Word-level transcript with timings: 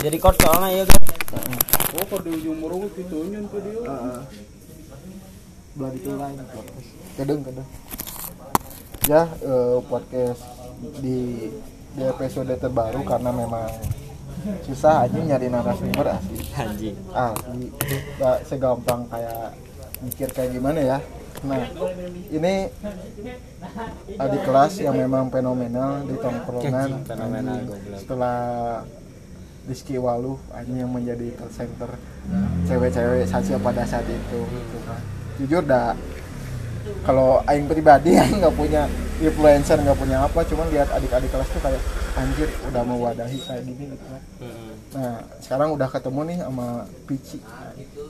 jadi 0.00 0.16
record 0.16 0.36
soalnya 0.40 0.68
ya 0.72 0.84
guys 0.88 1.00
oh 1.90 2.04
kalau 2.08 2.22
di 2.24 2.30
ujung 2.40 2.56
murung 2.56 2.88
itu 2.88 3.18
nyen 3.28 3.44
tuh 3.50 3.60
dia. 3.60 3.80
Heeh. 3.84 4.20
belah 5.70 5.92
itu 5.94 6.10
lain 6.18 6.40
podcast 6.50 6.88
kadang 7.14 7.40
kadang 7.46 7.68
ya 9.06 9.22
eh, 9.38 9.78
podcast 9.86 10.42
di 10.98 11.18
di 11.90 12.02
episode 12.06 12.54
terbaru 12.56 13.02
karena 13.02 13.30
memang 13.34 13.70
susah 14.64 15.04
aja 15.04 15.18
nyari 15.18 15.52
narasumber 15.52 16.16
asli. 16.16 16.38
Anjing 16.56 16.96
asli. 17.12 17.66
Nggak 18.16 18.38
segampang 18.48 19.04
kayak 19.10 19.52
mikir 20.00 20.28
kayak 20.32 20.50
gimana 20.54 20.80
ya. 20.80 20.98
Nah 21.44 21.60
ini 22.30 22.70
adik 24.16 24.42
kelas 24.46 24.80
yang 24.80 24.96
memang 24.96 25.28
fenomenal 25.28 26.06
di 26.06 26.14
tongkrongan. 26.16 27.04
Setelah 27.98 28.38
Rizky 29.66 29.96
Waluh 29.96 30.38
anjing 30.50 30.78
yang 30.78 30.90
menjadi 30.90 31.36
center 31.50 31.90
cewek-cewek 32.64 33.26
saja 33.26 33.54
pada 33.58 33.82
saat 33.84 34.04
itu 34.04 34.40
gitu 34.46 34.78
kan. 34.86 35.00
jujur 35.36 35.62
dah 35.64 35.92
kalau 37.04 37.44
aing 37.44 37.68
pribadi 37.68 38.14
yang 38.18 38.40
nggak 38.40 38.54
punya 38.54 38.88
influencer 39.20 39.76
nggak 39.76 39.98
punya 39.98 40.24
apa 40.24 40.40
cuman 40.44 40.66
lihat 40.72 40.88
adik-adik 40.90 41.28
kelas 41.28 41.48
tuh 41.48 41.60
kayak 41.60 41.82
anjir 42.16 42.48
udah 42.66 42.82
mewadahi 42.82 43.38
kayak 43.38 43.62
gini 43.64 43.84
gitu 43.92 44.06
kan 44.08 44.22
Nah, 44.90 45.22
sekarang 45.38 45.70
udah 45.78 45.86
ketemu 45.86 46.34
nih 46.34 46.38
sama 46.42 46.82
Pici. 47.06 47.38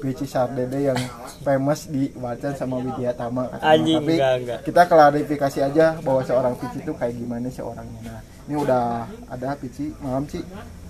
Pici 0.01 0.25
Sardede 0.25 0.81
yang 0.81 0.97
famous 1.45 1.85
di 1.85 2.09
Wacan 2.17 2.57
sama 2.57 2.81
Widya 2.81 3.13
Tama 3.13 3.53
Tapi 3.53 4.17
enggak, 4.17 4.35
enggak. 4.41 4.59
kita 4.65 4.83
klarifikasi 4.89 5.59
aja 5.61 6.01
bahwa 6.01 6.25
seorang 6.25 6.57
Pici 6.57 6.81
itu 6.81 6.97
kayak 6.97 7.21
gimana 7.21 7.53
sih 7.53 7.61
orangnya. 7.61 8.01
Nah, 8.01 8.21
ini 8.45 8.57
udah 8.57 8.85
ada 9.27 9.49
Pici 9.55 9.93
malam 9.99 10.25
Ci. 10.25 10.41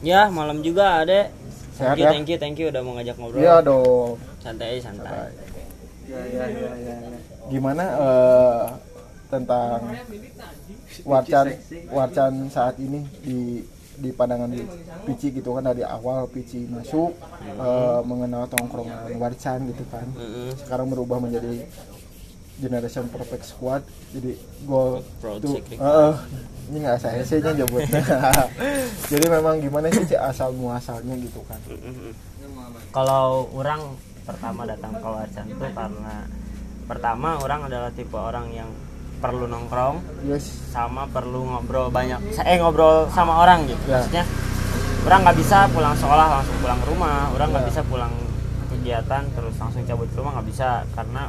ya 0.00 0.28
malam 0.28 0.60
juga 0.60 1.00
ada 1.00 1.28
Sehat 1.72 1.96
thank 1.96 1.98
you 1.98 2.04
ya? 2.04 2.10
thank 2.12 2.28
you 2.28 2.38
thank 2.38 2.56
you 2.56 2.66
udah 2.68 2.80
mau 2.80 2.94
ngajak 2.94 3.16
ngobrol 3.16 3.40
Iya 3.40 3.56
dong. 3.60 4.16
santai 4.38 4.78
santai 4.78 5.30
Ya, 6.04 6.18
ya, 6.26 6.42
ya, 6.44 6.70
ya, 6.74 6.94
ya. 7.06 7.18
Gimana 7.46 7.84
eh, 7.86 8.62
tentang 9.28 9.94
Wacan 11.04 11.46
Wacan 11.88 12.32
saat 12.48 12.74
ini 12.76 13.06
di 13.20 13.62
di 13.94 14.10
pandangan 14.10 14.50
Pici 15.06 15.30
gitu 15.30 15.52
kan 15.52 15.62
dari 15.62 15.86
awal 15.86 16.26
Pici 16.26 16.66
masuk 16.66 17.14
eh, 17.40 18.00
mengenal 18.02 18.50
tongkrongan 18.50 19.14
Wacan 19.14 19.70
gitu 19.70 19.84
kan. 19.86 20.02
Mm-mm. 20.10 20.50
sekarang 20.58 20.90
berubah 20.90 21.22
menjadi 21.22 21.62
generation 22.60 23.08
perfect 23.08 23.44
squad. 23.48 23.82
Jadi 24.12 24.36
Project, 25.18 25.42
tuh 25.42 26.14
ini 26.70 26.86
nggak 26.86 26.98
saya 27.02 27.22
sih 27.26 27.42
nya 27.42 27.50
nyebutnya 27.50 27.98
jadi 29.10 29.26
memang 29.26 29.58
gimana 29.58 29.90
sih 29.90 30.14
asal 30.14 30.54
muasalnya 30.54 31.18
gitu 31.18 31.42
kan. 31.50 31.58
Kalau 32.94 33.50
orang 33.50 33.98
pertama 34.22 34.62
datang 34.62 34.94
ke 34.94 35.08
Wacan 35.08 35.46
tuh 35.50 35.70
karena 35.74 36.16
pertama 36.86 37.42
orang 37.42 37.66
adalah 37.66 37.90
tipe 37.90 38.14
orang 38.14 38.54
yang 38.54 38.70
perlu 39.20 39.50
nongkrong 39.50 40.00
yes. 40.24 40.70
sama 40.72 41.04
perlu 41.10 41.44
ngobrol 41.44 41.92
banyak 41.92 42.18
eh 42.46 42.56
ngobrol 42.62 43.10
sama 43.10 43.42
orang 43.42 43.66
gitu. 43.66 43.84
Ya. 43.90 44.00
maksudnya 44.00 44.24
orang 45.04 45.20
nggak 45.26 45.38
bisa 45.42 45.58
pulang 45.74 45.94
sekolah 45.98 46.26
langsung 46.38 46.56
pulang 46.62 46.78
ke 46.78 46.86
rumah. 46.86 47.18
Orang 47.34 47.48
nggak 47.50 47.64
Ya. 47.66 47.70
bisa 47.74 47.82
pulang 47.90 48.12
kegiatan 48.70 49.22
terus 49.34 49.54
langsung 49.58 49.82
cabut 49.84 50.08
ke 50.08 50.16
rumah 50.16 50.38
nggak 50.38 50.48
bisa. 50.48 50.86
Karena 50.94 51.26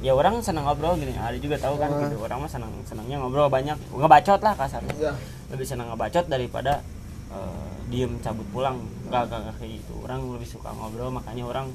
ya 0.00 0.12
orang 0.12 0.40
senang 0.40 0.64
ngobrol 0.64 0.96
gini. 0.96 1.12
Ada 1.12 1.36
juga 1.36 1.56
tahu 1.56 1.76
kan 1.76 1.88
Ah. 1.88 2.00
gitu. 2.02 2.16
Orang 2.18 2.38
mah 2.40 2.50
senang 2.50 2.72
senangnya 2.82 3.16
ngobrol 3.18 3.48
banyak. 3.48 3.76
Ngebacot 3.90 4.40
lah 4.40 4.54
kasarnya. 4.54 4.94
Ya 4.96 5.12
lebih 5.48 5.66
senang 5.66 5.88
ngebacot 5.88 6.26
daripada 6.26 6.80
eh, 7.28 7.66
diem 7.86 8.16
cabut 8.18 8.46
pulang. 8.50 8.80
Nggak 9.06 9.22
nggak 9.26 9.40
nggak 9.40 9.56
kayak 9.56 9.72
gitu. 9.78 9.94
Orang 10.00 10.20
lebih 10.30 10.48
suka 10.48 10.70
ngobrol 10.70 11.10
makanya 11.10 11.44
orang 11.44 11.66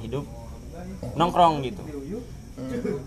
hidup 0.00 0.24
nongkrong 1.14 1.60
gitu. 1.60 1.82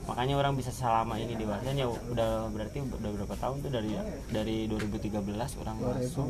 Makanya 0.04 0.36
orang 0.36 0.54
bisa 0.54 0.68
selama 0.70 1.16
ini 1.16 1.32
di 1.34 1.48
Warsan 1.48 1.72
ya 1.74 1.88
udah 1.88 2.52
berarti 2.52 2.84
udah 2.84 3.10
berapa 3.16 3.32
tahun 3.34 3.64
tuh 3.64 3.72
dari 3.72 3.96
dari 4.28 4.68
2013 4.68 5.24
orang 5.58 5.76
masuk. 5.80 6.28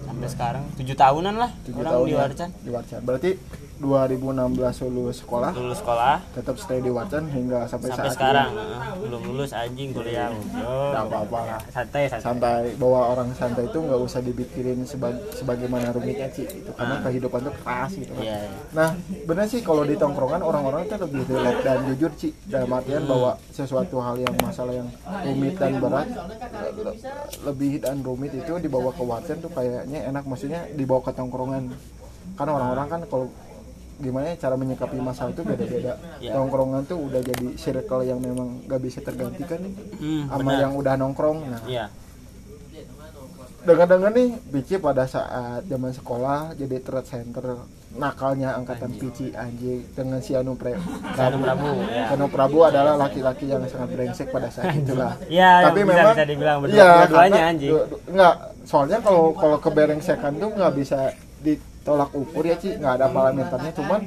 Sampai 0.00 0.28
sekarang 0.30 0.64
tujuh 0.78 0.94
tahunan 0.94 1.34
lah 1.34 1.50
tujuh 1.66 1.82
orang 1.82 1.92
tahun 1.92 2.06
di 2.06 2.14
ya, 2.14 2.18
Warcan. 2.22 2.50
di 2.62 2.70
Warcan. 2.70 3.00
Berarti 3.02 3.30
2016 3.80 4.60
lulus 4.86 5.16
sekolah. 5.18 5.50
Lulus 5.50 5.80
sekolah. 5.80 6.20
Tetap 6.30 6.54
stay 6.54 6.78
di 6.78 6.88
Warcan 6.88 7.24
hingga 7.26 7.64
sampai, 7.64 7.88
sampai 7.88 8.06
saat 8.06 8.14
sekarang. 8.14 8.50
ini. 8.52 9.00
Belum 9.00 9.20
lulus 9.24 9.50
anjing 9.50 9.90
kuliah. 9.90 10.28
Nggak 10.30 11.02
apa-apa 11.02 11.40
santai 11.66 12.04
santai. 12.06 12.20
Santai 12.22 12.60
bahwa 12.76 13.00
orang 13.08 13.28
santai 13.32 13.64
itu 13.64 13.78
nggak 13.78 13.96
usah 13.98 14.20
dipikirin 14.20 14.84
seba- 14.84 15.16
sebagaimana 15.32 15.90
rumitnya 15.90 16.28
sih 16.28 16.44
itu 16.44 16.70
karena 16.70 17.00
kehidupan 17.00 17.40
tuh 17.42 17.54
keras 17.56 17.92
gitu. 17.94 18.12
Kan. 18.12 18.20
Ah. 18.20 18.22
Iya, 18.22 18.36
iya. 18.38 18.50
Nah, 18.70 18.88
bener 19.24 19.46
sih 19.48 19.60
kalau 19.60 19.82
di 19.82 19.96
tongkrongan 19.96 20.40
orang-orang 20.40 20.84
itu 20.84 20.96
lebih 20.98 21.22
relate 21.26 21.60
dan 21.62 21.78
jujur 21.86 22.12
sih. 22.14 22.32
Dalam 22.44 22.70
artian 22.70 23.02
bahwa 23.02 23.30
sesuatu 23.50 23.96
hal 23.98 24.16
yang 24.18 24.36
masalah 24.38 24.74
yang 24.74 24.88
rumit 25.24 25.56
dan 25.56 25.80
berat 25.80 26.04
le- 26.04 26.74
le- 26.84 26.96
lebih 27.42 27.80
dan 27.80 27.96
rumit 28.00 28.32
itu 28.34 28.52
dibawa 28.56 28.92
ke 28.92 29.00
wajan 29.00 29.40
tuh 29.40 29.48
kayaknya 29.48 30.04
enak. 30.06 30.22
Maksudnya 30.22 30.68
dibawa 30.70 31.00
ke 31.00 31.12
tongkrongan. 31.12 31.72
Karena 32.30 32.52
orang-orang 32.54 32.86
kan 32.88 33.00
kalau 33.06 33.26
gimana 34.00 34.32
ya 34.32 34.36
cara 34.38 34.54
menyikapi 34.54 34.96
masalah 34.98 35.30
itu 35.30 35.42
beda-beda. 35.42 35.92
Ya. 36.18 36.32
Tongkrongan 36.32 36.82
tuh 36.84 36.98
udah 36.98 37.20
jadi 37.20 37.46
circle 37.54 38.02
yang 38.02 38.18
memang 38.18 38.64
gak 38.64 38.80
bisa 38.80 38.98
tergantikan 38.98 39.60
nih 39.60 39.72
Hmm, 39.96 40.24
sama 40.26 40.40
benar. 40.46 40.60
yang 40.60 40.72
udah 40.74 40.94
nongkrong. 40.96 41.38
Nah, 41.46 41.62
iya 41.66 41.86
dengan-dengan 43.60 44.08
nih 44.10 44.28
Pici 44.50 44.80
pada 44.80 45.04
saat 45.04 45.68
zaman 45.68 45.92
sekolah 45.92 46.56
jadi 46.56 46.80
threat 46.80 47.04
center 47.04 47.60
nakalnya 47.92 48.56
angkatan 48.56 48.88
Pici 48.90 49.36
anjing 49.36 49.84
dengan 49.92 50.16
si 50.18 50.32
Anu 50.32 50.56
Pre 50.56 50.72
Anu 51.12 51.36
Prabu, 51.38 51.68
ya. 51.84 52.08
Anu 52.08 52.26
Prabu 52.26 52.58
adalah 52.64 52.96
laki-laki 52.96 53.52
yang 53.52 53.60
sangat 53.68 53.92
brengsek 53.92 54.32
pada 54.32 54.48
saat 54.48 54.72
itulah. 54.74 55.12
Iya, 55.28 55.68
Tapi 55.68 55.80
bisa- 55.82 55.92
memang 55.92 56.14
bisa 56.16 56.24
dibilang 56.24 56.58
berdua- 56.58 56.72
iya, 56.72 56.90
dua-duanya, 57.04 57.36
karena 57.36 57.50
anjing. 57.52 57.70
du- 57.70 57.86
du- 57.86 58.00
enggak, 58.08 58.34
soalnya 58.64 58.98
kalau 58.98 59.24
kalau 59.34 59.56
keberengsekan 59.58 60.32
tuh 60.38 60.50
nggak 60.50 60.72
bisa 60.72 60.98
ditolak 61.80 62.12
ukur 62.12 62.44
ya 62.44 62.60
Ci, 62.60 62.76
nggak 62.76 62.94
ada 63.00 63.06
parameternya 63.08 63.72
cuman 63.72 64.00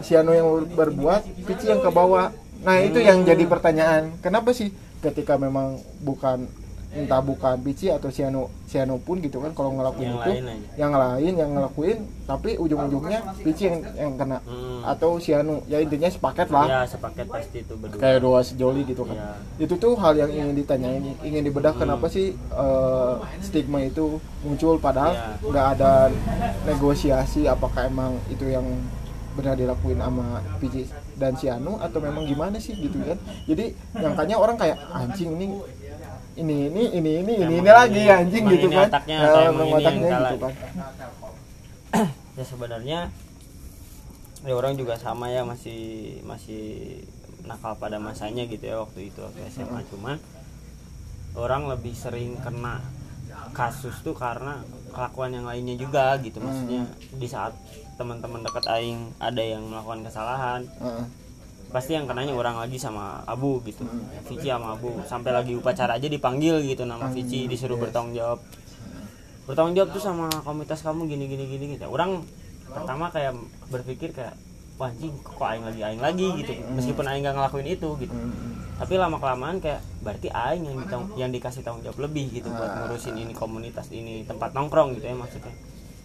si 0.00 0.16
Anu 0.16 0.32
yang 0.32 0.48
berbuat, 0.72 1.44
Pici 1.44 1.68
yang 1.68 1.84
ke 1.84 1.90
bawah. 1.92 2.32
Nah, 2.64 2.80
itu 2.82 2.98
yang 2.98 3.22
jadi 3.22 3.44
pertanyaan. 3.46 4.16
Kenapa 4.24 4.50
sih 4.56 4.72
ketika 5.04 5.38
memang 5.38 5.78
bukan 6.02 6.48
entah 6.90 7.20
bukan 7.20 7.60
Pici 7.60 7.86
atau 7.86 8.08
si 8.08 8.20
Anu, 8.20 8.44
si 8.64 8.76
Anu 8.76 8.96
pun 8.98 9.18
gitu 9.18 9.38
kan 9.38 9.52
kalau 9.52 9.70
ngelakuin 9.72 10.08
Yang 10.08 10.16
itu 10.16 10.30
lain 10.30 10.44
aja. 10.46 10.66
yang 10.74 10.92
lain 10.94 11.32
yang 11.34 11.50
ngelakuin 11.52 11.98
tapi 12.24 12.50
ujung-ujungnya 12.56 13.20
Pici 13.38 13.62
yang 13.66 13.76
yang 13.94 14.12
kena 14.14 14.38
Hmm. 14.40 14.80
atau 14.82 15.16
si 15.16 15.30
Anu 15.30 15.60
ya 15.64 15.78
intinya 15.78 16.06
sepaket 16.06 16.48
lah 16.48 16.64
ya 16.66 16.80
sepaket 16.84 17.26
pasti 17.26 17.60
itu 17.60 17.74
berdua 17.74 17.98
kayak 17.98 18.18
dua 18.18 18.38
sejoli 18.40 18.82
gitu 18.84 19.02
kan 19.02 19.14
Iya. 19.14 19.32
itu 19.60 19.74
tuh 19.74 19.92
hal 19.94 20.16
yang 20.16 20.30
ingin 20.30 20.54
ditanyain 20.54 21.04
ingin 21.20 21.42
dibedah 21.42 21.72
kenapa 21.72 22.06
sih 22.06 22.32
eh, 22.34 23.12
stigma 23.38 23.78
itu 23.80 24.16
muncul 24.40 24.76
padahal 24.76 25.12
Iya. 25.12 25.44
nggak 25.44 25.66
ada 25.74 25.92
negosiasi 26.64 27.44
apakah 27.44 27.84
emang 27.84 28.16
itu 28.28 28.44
yang 28.46 28.64
benar 29.32 29.54
dilakuin 29.54 29.94
sama 29.96 30.42
PJ 30.58 30.88
dan 31.14 31.32
si 31.32 31.46
Anu 31.46 31.78
atau 31.78 31.98
memang 31.98 32.24
gimana 32.24 32.58
sih 32.58 32.74
gitu 32.74 32.98
kan 32.98 33.14
jadi 33.44 33.70
nyangkanya 33.92 34.34
orang 34.34 34.56
kayak 34.56 34.74
anjing 34.88 35.30
ini 35.32 35.46
ini 36.38 36.56
ini 36.68 36.82
ini 36.92 37.10
ini 37.18 37.32
ini, 37.36 37.54
ini 37.56 37.68
lagi 37.68 37.98
ini- 37.98 38.12
anjing 38.12 38.44
gitu 38.46 38.66
ini 38.66 38.76
kan? 38.76 38.88
otaknya 38.88 39.16
Eh, 39.16 39.24
atau 39.24 39.40
emang 39.44 39.58
ini 39.60 39.68
yang 39.68 39.80
otaknya 39.80 40.08
salah? 40.08 40.30
gitu 40.30 40.38
kan. 40.40 40.52
Ya 42.38 42.44
sebenarnya 42.44 42.98
ya 44.40 44.54
orang 44.54 44.74
juga 44.74 44.94
sama 44.94 45.26
ya 45.28 45.42
masih 45.42 45.80
masih 46.22 47.02
nakal 47.42 47.74
pada 47.74 47.98
masanya 47.98 48.46
gitu 48.46 48.62
ya 48.62 48.78
waktu 48.78 49.10
itu 49.10 49.18
waktu 49.18 49.40
SMA 49.48 49.82
cuman 49.88 50.22
orang 51.34 51.66
lebih 51.66 51.90
sering 51.92 52.38
kena 52.38 52.78
kasus 53.50 53.98
tuh 54.00 54.14
karena 54.14 54.62
kelakuan 54.88 55.32
yang 55.32 55.44
lainnya 55.44 55.74
juga 55.74 56.14
gitu. 56.18 56.38
Maksudnya 56.38 56.86
di 57.10 57.26
saat 57.26 57.58
teman-teman 57.94 58.40
dekat 58.40 58.64
aing 58.68 59.10
ada 59.18 59.40
yang 59.40 59.62
melakukan 59.64 60.06
kesalahan. 60.06 60.62
Pasti 61.68 61.92
yang 61.92 62.08
kenanya 62.08 62.32
orang 62.32 62.56
lagi 62.56 62.80
sama 62.80 63.20
Abu 63.28 63.60
gitu. 63.62 63.84
Vici 64.24 64.48
sama 64.48 64.74
Abu. 64.74 64.96
Sampai 65.04 65.36
lagi 65.36 65.52
upacara 65.52 66.00
aja 66.00 66.08
dipanggil 66.08 66.64
gitu 66.64 66.88
nama 66.88 67.12
Vici 67.12 67.44
disuruh 67.44 67.76
bertanggung 67.76 68.16
jawab. 68.16 68.40
Bertanggung 69.44 69.76
jawab 69.76 69.90
tuh 69.92 70.02
sama 70.02 70.28
komunitas 70.42 70.80
kamu 70.80 71.08
gini 71.08 71.24
gini 71.28 71.44
gini 71.44 71.64
gitu. 71.76 71.88
Orang 71.88 72.24
pertama 72.68 73.08
kayak 73.08 73.36
berpikir 73.68 74.12
kayak 74.12 74.36
wah 74.78 74.88
anjing 74.88 75.10
kok 75.20 75.42
aing 75.42 75.64
lagi 75.66 75.80
aing 75.82 76.00
lagi? 76.00 76.26
gitu. 76.38 76.52
Meskipun 76.72 77.04
aing 77.04 77.24
gak 77.26 77.36
ngelakuin 77.36 77.68
itu 77.68 77.88
gitu. 77.98 78.14
Tapi 78.78 78.94
lama 78.94 79.18
kelamaan 79.18 79.58
kayak 79.58 79.82
berarti 80.00 80.30
aing 80.30 80.62
yang 80.62 80.76
ditang- 80.78 81.10
yang 81.18 81.30
dikasih 81.34 81.66
tanggung 81.66 81.82
jawab 81.82 82.06
lebih 82.06 82.30
gitu 82.30 82.46
buat 82.48 82.70
ngurusin 82.86 83.18
ini 83.18 83.34
komunitas 83.34 83.90
ini 83.90 84.22
tempat 84.22 84.54
nongkrong 84.54 84.96
gitu 84.96 85.10
ya 85.10 85.16
maksudnya. 85.18 85.52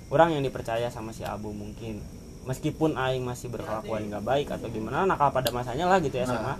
Orang 0.10 0.34
yang 0.34 0.42
dipercaya 0.42 0.90
sama 0.90 1.14
si 1.14 1.22
Abu 1.24 1.54
mungkin 1.54 2.02
meskipun 2.44 3.00
aing 3.00 3.24
masih 3.24 3.48
berkelakuan 3.48 4.12
nggak 4.12 4.24
baik 4.24 4.48
atau 4.52 4.68
gimana 4.68 5.08
nakal 5.08 5.32
pada 5.32 5.50
masanya 5.52 5.88
lah 5.88 6.00
gitu 6.04 6.20
ya 6.20 6.28
sama. 6.28 6.60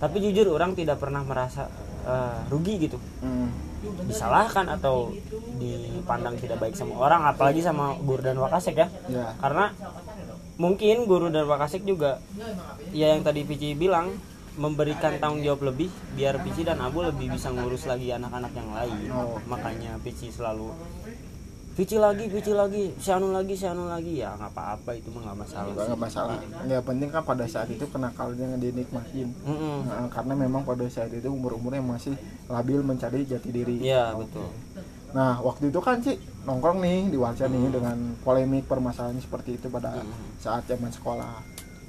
Tapi 0.00 0.16
jujur 0.20 0.48
orang 0.56 0.72
tidak 0.72 1.00
pernah 1.00 1.20
merasa 1.24 1.68
eh, 2.04 2.38
rugi 2.48 2.88
gitu. 2.88 2.98
Hmm. 3.24 3.48
disalahkan 3.80 4.68
atau 4.76 5.08
dipandang 5.56 6.36
tidak 6.36 6.60
baik 6.60 6.76
sama 6.76 7.00
orang 7.00 7.24
apalagi 7.24 7.64
sama 7.64 7.96
guru 7.96 8.20
dan 8.20 8.36
wakasek 8.36 8.76
ya. 8.76 8.92
Ya. 9.08 9.32
Karena 9.40 9.72
mungkin 10.60 11.08
guru 11.08 11.32
dan 11.32 11.48
wakasek 11.48 11.88
juga 11.88 12.20
ya 12.92 13.16
yang 13.16 13.24
tadi 13.24 13.48
Pici 13.48 13.72
bilang 13.72 14.12
memberikan 14.60 15.16
tanggung 15.16 15.40
jawab 15.40 15.72
lebih 15.72 15.88
biar 16.12 16.36
Pici 16.44 16.60
dan 16.60 16.84
Abu 16.84 17.00
lebih 17.00 17.32
bisa 17.32 17.48
ngurus 17.48 17.88
lagi 17.88 18.12
anak-anak 18.12 18.52
yang 18.52 18.68
lain. 18.68 19.08
Oh. 19.16 19.40
makanya 19.48 19.96
Pici 20.04 20.28
selalu 20.28 20.76
Pici 21.70 21.96
lagi, 21.96 22.26
Pici 22.26 22.50
lagi, 22.50 22.90
si 22.98 23.08
Anu 23.14 23.30
lagi, 23.30 23.54
si 23.54 23.62
Anu 23.62 23.86
lagi. 23.86 24.18
Ya 24.18 24.34
nggak 24.34 24.52
apa-apa 24.52 24.90
itu 24.98 25.08
mah 25.14 25.30
nggak 25.30 25.38
masalah 25.38 25.72
nggak 25.72 26.00
masalah. 26.00 26.36
Yang 26.66 26.84
penting 26.84 27.08
kan 27.14 27.22
pada 27.22 27.44
saat 27.46 27.68
itu 27.70 27.86
kenakalnya 27.86 28.58
dinikmatin. 28.58 29.30
Mm-mm. 29.46 29.86
Nah, 29.86 30.10
karena 30.10 30.34
memang 30.34 30.66
pada 30.66 30.84
saat 30.90 31.14
itu 31.14 31.30
umur-umurnya 31.30 31.80
masih 31.80 32.18
labil 32.50 32.82
mencari 32.82 33.22
jati 33.22 33.50
diri. 33.54 33.86
Iya 33.86 34.18
betul. 34.18 34.50
Nah, 35.10 35.42
waktu 35.42 35.70
itu 35.70 35.80
kan 35.82 36.02
sih 36.02 36.18
nongkrong 36.46 36.82
nih 36.82 37.10
di 37.10 37.18
Walca 37.18 37.46
nih 37.46 37.70
dengan 37.70 38.14
polemik 38.22 38.66
permasalahan 38.66 39.18
seperti 39.18 39.58
itu 39.58 39.66
pada 39.70 40.02
saat 40.42 40.66
zaman 40.66 40.90
sekolah. 40.90 41.42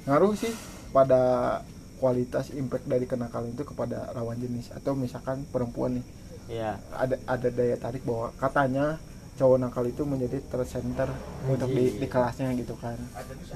Ngaruh 0.06 0.34
sih 0.38 0.54
pada 0.90 1.58
kualitas 2.02 2.50
impact 2.50 2.90
dari 2.90 3.06
kenakalan 3.06 3.54
itu 3.54 3.62
kepada 3.62 4.10
lawan 4.14 4.34
jenis 4.38 4.74
atau 4.74 4.94
misalkan 4.94 5.46
perempuan 5.50 6.02
nih. 6.02 6.06
Iya. 6.50 6.74
ada 6.90 7.16
ada 7.22 7.48
daya 7.54 7.78
tarik 7.78 8.02
bahwa 8.02 8.34
katanya 8.34 8.98
cowok 9.32 9.58
nakal 9.58 9.84
itu 9.84 10.02
menjadi 10.02 10.38
tersenter 10.44 11.08
untuk 11.44 11.68
di, 11.68 11.96
di 11.96 12.06
kelasnya 12.06 12.52
gitu 12.52 12.76
kan. 12.76 13.00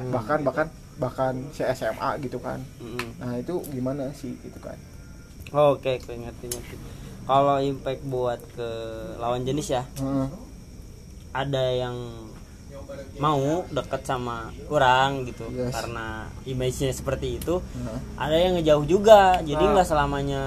Bahkan 0.09 0.39
bahkan 0.43 0.67
bahkan 0.97 1.35
si 1.51 1.61
SMA 1.63 2.17
gitu 2.21 2.41
kan. 2.41 2.65
Mm-mm. 2.81 3.21
Nah, 3.21 3.37
itu 3.37 3.61
gimana 3.69 4.09
sih 4.11 4.33
gitu 4.39 4.57
kan. 4.59 4.77
Oke, 5.49 6.01
oke, 6.01 6.13
ngerti 6.13 6.47
ngerti. 6.49 6.77
Kalau 7.23 7.59
impact 7.59 8.03
buat 8.05 8.41
ke 8.51 8.69
lawan 9.17 9.45
jenis 9.45 9.69
ya, 9.69 9.83
Heeh. 9.97 10.27
ada 11.33 11.65
yang 11.69 11.97
mau 13.19 13.41
deket 13.69 14.03
sama 14.05 14.53
orang 14.69 15.25
gitu 15.25 15.49
Yes. 15.51 15.73
karena 15.73 16.29
image-nya 16.45 16.93
seperti 16.93 17.37
itu. 17.37 17.59
Heeh. 17.59 17.99
Ada 18.17 18.37
yang 18.39 18.53
ngejauh 18.57 18.87
juga, 18.87 19.21
jadi 19.41 19.59
Ah. 19.61 19.71
nggak 19.73 19.87
selamanya 19.87 20.43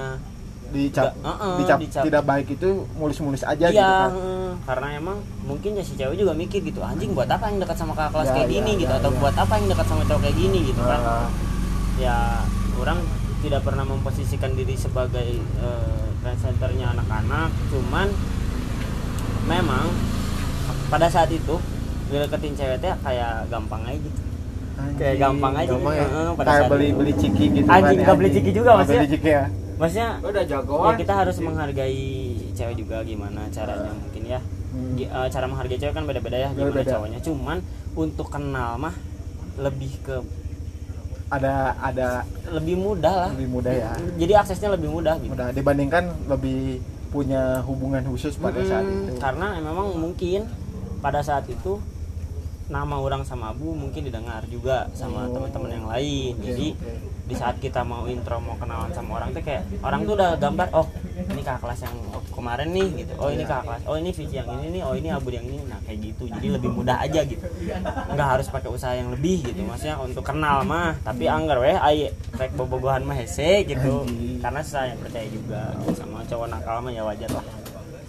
Dicap, 0.70 1.12
Nggak, 1.12 1.36
heeh, 1.36 1.56
dicap, 1.58 1.78
dicap. 1.80 2.04
tidak 2.06 2.24
baik 2.24 2.48
itu 2.52 2.70
mulus-mulus 2.94 3.42
aja 3.42 3.68
gitu 3.68 3.76
Iya, 3.76 3.90
kan. 4.00 4.12
heeh. 4.12 4.50
karena 4.62 4.88
emang 4.94 5.18
mungkin 5.42 5.72
ya 5.74 5.82
si 5.82 5.94
cewek 5.94 6.16
juga 6.16 6.34
mikir 6.34 6.62
gitu, 6.62 6.80
anjing 6.80 7.12
buat 7.12 7.26
apa 7.26 7.50
yang 7.50 7.58
dekat 7.58 7.74
sama 7.76 7.94
kakak 7.94 8.12
kelas 8.14 8.28
Ya, 8.28 8.34
kayak 8.36 8.46
ya, 8.46 8.54
gini 8.54 8.72
gitu 8.78 8.92
ya, 8.92 9.00
atau 9.00 9.10
ya. 9.10 9.18
buat 9.18 9.36
apa 9.36 9.54
yang 9.56 9.68
dekat 9.68 9.86
sama 9.88 10.04
cowok 10.04 10.22
kayak 10.22 10.38
gini 10.38 10.60
gitu 10.64 10.82
kan. 10.82 11.00
Ah. 11.02 11.28
ya 11.98 12.18
orang 12.76 13.00
tidak 13.40 13.62
pernah 13.62 13.84
memposisikan 13.84 14.52
diri 14.52 14.72
sebagai 14.74 15.42
trendsetternya 16.20 16.92
anak-anak 16.92 17.50
cuman 17.68 18.08
memang 19.46 19.86
pada 20.88 21.08
saat 21.08 21.30
itu 21.30 21.56
deketin 22.08 22.54
cewek 22.54 22.78
teh 22.80 22.94
kayak 23.00 23.46
gampang 23.48 23.84
aja 23.84 23.98
gitu 23.98 24.20
Kayak 24.96 25.16
gampang 25.20 25.54
aja 25.54 25.68
gampang 25.70 25.92
gitu. 25.94 26.08
ya. 26.08 26.32
Pada 26.34 26.50
kayak 26.50 26.70
beli 26.70 26.88
itu. 26.88 26.96
beli 26.96 27.14
ciki 27.14 27.46
gitu 27.54 27.68
Anjing, 27.68 28.00
kan, 28.00 28.16
beli 28.16 28.30
ciki 28.32 28.52
juga, 28.54 28.70
maksudnya. 28.74 29.02
beli 29.02 29.12
ciki 29.12 29.30
ya 29.30 29.44
maksudnya 29.80 30.20
Udah 30.20 30.44
ya 30.44 30.60
jagoan. 30.60 30.94
kita 31.00 31.14
harus 31.16 31.38
menghargai 31.40 32.04
cewek 32.52 32.76
juga 32.78 33.00
gimana 33.02 33.48
caranya 33.50 33.90
mungkin 33.90 34.24
ya. 34.28 34.40
Hmm. 34.70 34.94
Eh, 35.00 35.28
cara 35.32 35.46
menghargai 35.48 35.80
cewek 35.80 35.96
kan 35.96 36.04
beda-beda 36.04 36.38
ya 36.38 36.50
gimana 36.52 36.70
Beda-beda. 36.70 36.92
cowoknya. 36.94 37.20
Cuman 37.24 37.58
untuk 37.96 38.28
kenal 38.28 38.76
mah 38.78 38.96
lebih 39.58 39.92
ke 40.04 40.20
ada 41.30 41.78
ada 41.80 42.26
lebih 42.50 42.76
mudah 42.76 43.14
lah. 43.16 43.32
Lebih 43.34 43.50
mudah 43.50 43.74
ya. 43.74 43.92
Jadi 44.18 44.34
aksesnya 44.36 44.70
lebih 44.74 44.90
mudah 44.90 45.16
gitu. 45.18 45.32
Mudah. 45.32 45.54
Dibandingkan 45.54 46.04
lebih 46.26 46.82
punya 47.10 47.62
hubungan 47.66 48.06
khusus 48.06 48.38
pada 48.38 48.62
saat 48.62 48.86
Mm-mm, 48.86 49.10
itu. 49.10 49.18
karena 49.18 49.58
memang 49.58 49.98
mungkin 49.98 50.46
pada 51.02 51.26
saat 51.26 51.50
itu 51.50 51.82
nama 52.70 52.96
orang 52.96 53.22
sama 53.24 53.50
Abu 53.50 53.74
mungkin 53.74 54.02
didengar 54.04 54.46
juga 54.46 54.86
sama 54.94 55.26
Oh. 55.26 55.34
teman-teman 55.34 55.70
yang 55.72 55.88
lain. 55.88 56.34
Oke, 56.34 56.46
jadi 56.46 56.68
di 57.26 57.36
saat 57.36 57.58
kita 57.58 57.82
mau 57.82 58.06
intro 58.06 58.38
mau 58.38 58.54
kenalan 58.56 58.90
sama 58.90 59.18
orang 59.18 59.30
tuh 59.32 59.42
kayak 59.42 59.62
orang 59.80 60.02
tuh 60.02 60.14
udah 60.14 60.34
gambar 60.36 60.68
oh 60.72 60.86
ini 61.20 61.42
kakak 61.42 61.62
kelas 61.62 61.80
yang 61.84 61.96
kemarin 62.32 62.70
nih 62.70 62.88
gitu. 62.96 63.14
Oh 63.18 63.28
ini 63.28 63.42
Iya. 63.42 63.50
kakak 63.52 63.66
kelas 63.66 63.82
oh 63.86 63.96
ini 63.96 64.10
Vici 64.10 64.36
yang 64.36 64.50
ini 64.56 64.68
nih 64.72 64.82
oh 64.82 64.94
ini 64.94 65.10
Abu 65.10 65.30
yang 65.30 65.44
ini. 65.44 65.62
Nah 65.64 65.82
kayak 65.84 66.00
gitu. 66.04 66.24
Jadi 66.26 66.48
lebih 66.56 66.70
mudah 66.70 66.98
aja 67.00 67.22
gitu. 67.24 67.46
Nggak 68.08 68.28
harus 68.30 68.48
pakai 68.48 68.70
usaha 68.70 68.94
yang 68.94 69.10
lebih 69.10 69.44
gitu. 69.44 69.62
Maksudnya 69.62 69.98
untuk 69.98 70.22
kenal 70.24 70.62
mah 70.64 70.94
tapi 71.00 71.26
anggar 71.26 71.58
weh 71.58 71.74
ayo 71.76 72.08
rek 72.34 72.54
bobogohan 72.54 73.02
mah 73.02 73.14
hese 73.14 73.66
gitu. 73.66 74.06
Karena 74.40 74.62
saya 74.62 74.94
percaya 74.96 75.26
juga. 75.26 75.74
Gitu, 75.80 75.98
sama 75.98 76.22
cowok 76.24 76.48
nakal 76.48 76.80
mah 76.80 76.92
ya 76.92 77.02
wajar 77.04 77.30
lah. 77.30 77.46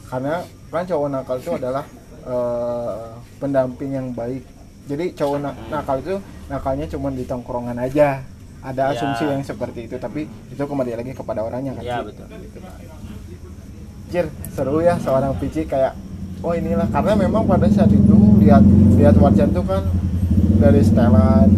Karena 0.06 0.34
kan 0.68 0.84
cowok 0.84 1.08
nakal 1.08 1.36
itu 1.36 1.50
adalah 1.54 1.84
eh, 2.22 3.04
pendamping 3.36 3.90
yang 3.90 4.08
baik. 4.10 4.42
Jadi 4.84 5.14
cowok 5.14 5.38
na- 5.38 5.58
nakal 5.68 5.98
itu 5.98 6.16
nakalnya 6.46 6.86
cuma 6.86 7.08
di 7.08 7.22
tongkrongan 7.22 7.78
aja. 7.78 8.20
Ada 8.60 8.82
Ya. 8.82 8.92
asumsi 8.92 9.24
yang 9.24 9.40
seperti 9.40 9.88
itu 9.88 9.96
tapi 9.96 10.28
itu 10.28 10.60
kembali 10.60 10.92
lagi 10.92 11.12
kepada 11.12 11.40
orangnya 11.40 11.72
kan? 11.72 11.82
Ya 11.82 12.04
betul. 12.04 12.28
Jir, 14.10 14.26
seru 14.50 14.82
ya 14.82 14.98
seorang 14.98 15.32
Pici 15.38 15.64
kayak 15.64 15.94
oh 16.40 16.52
inilah. 16.52 16.84
Karena 16.90 17.14
memang 17.14 17.46
pada 17.46 17.70
saat 17.70 17.88
itu 17.88 18.16
lihat 18.42 18.60
lihat 18.98 19.14
Warjan 19.16 19.48
tuh 19.50 19.62
kan 19.62 19.86
dari 20.58 20.82
setelan 20.82 21.48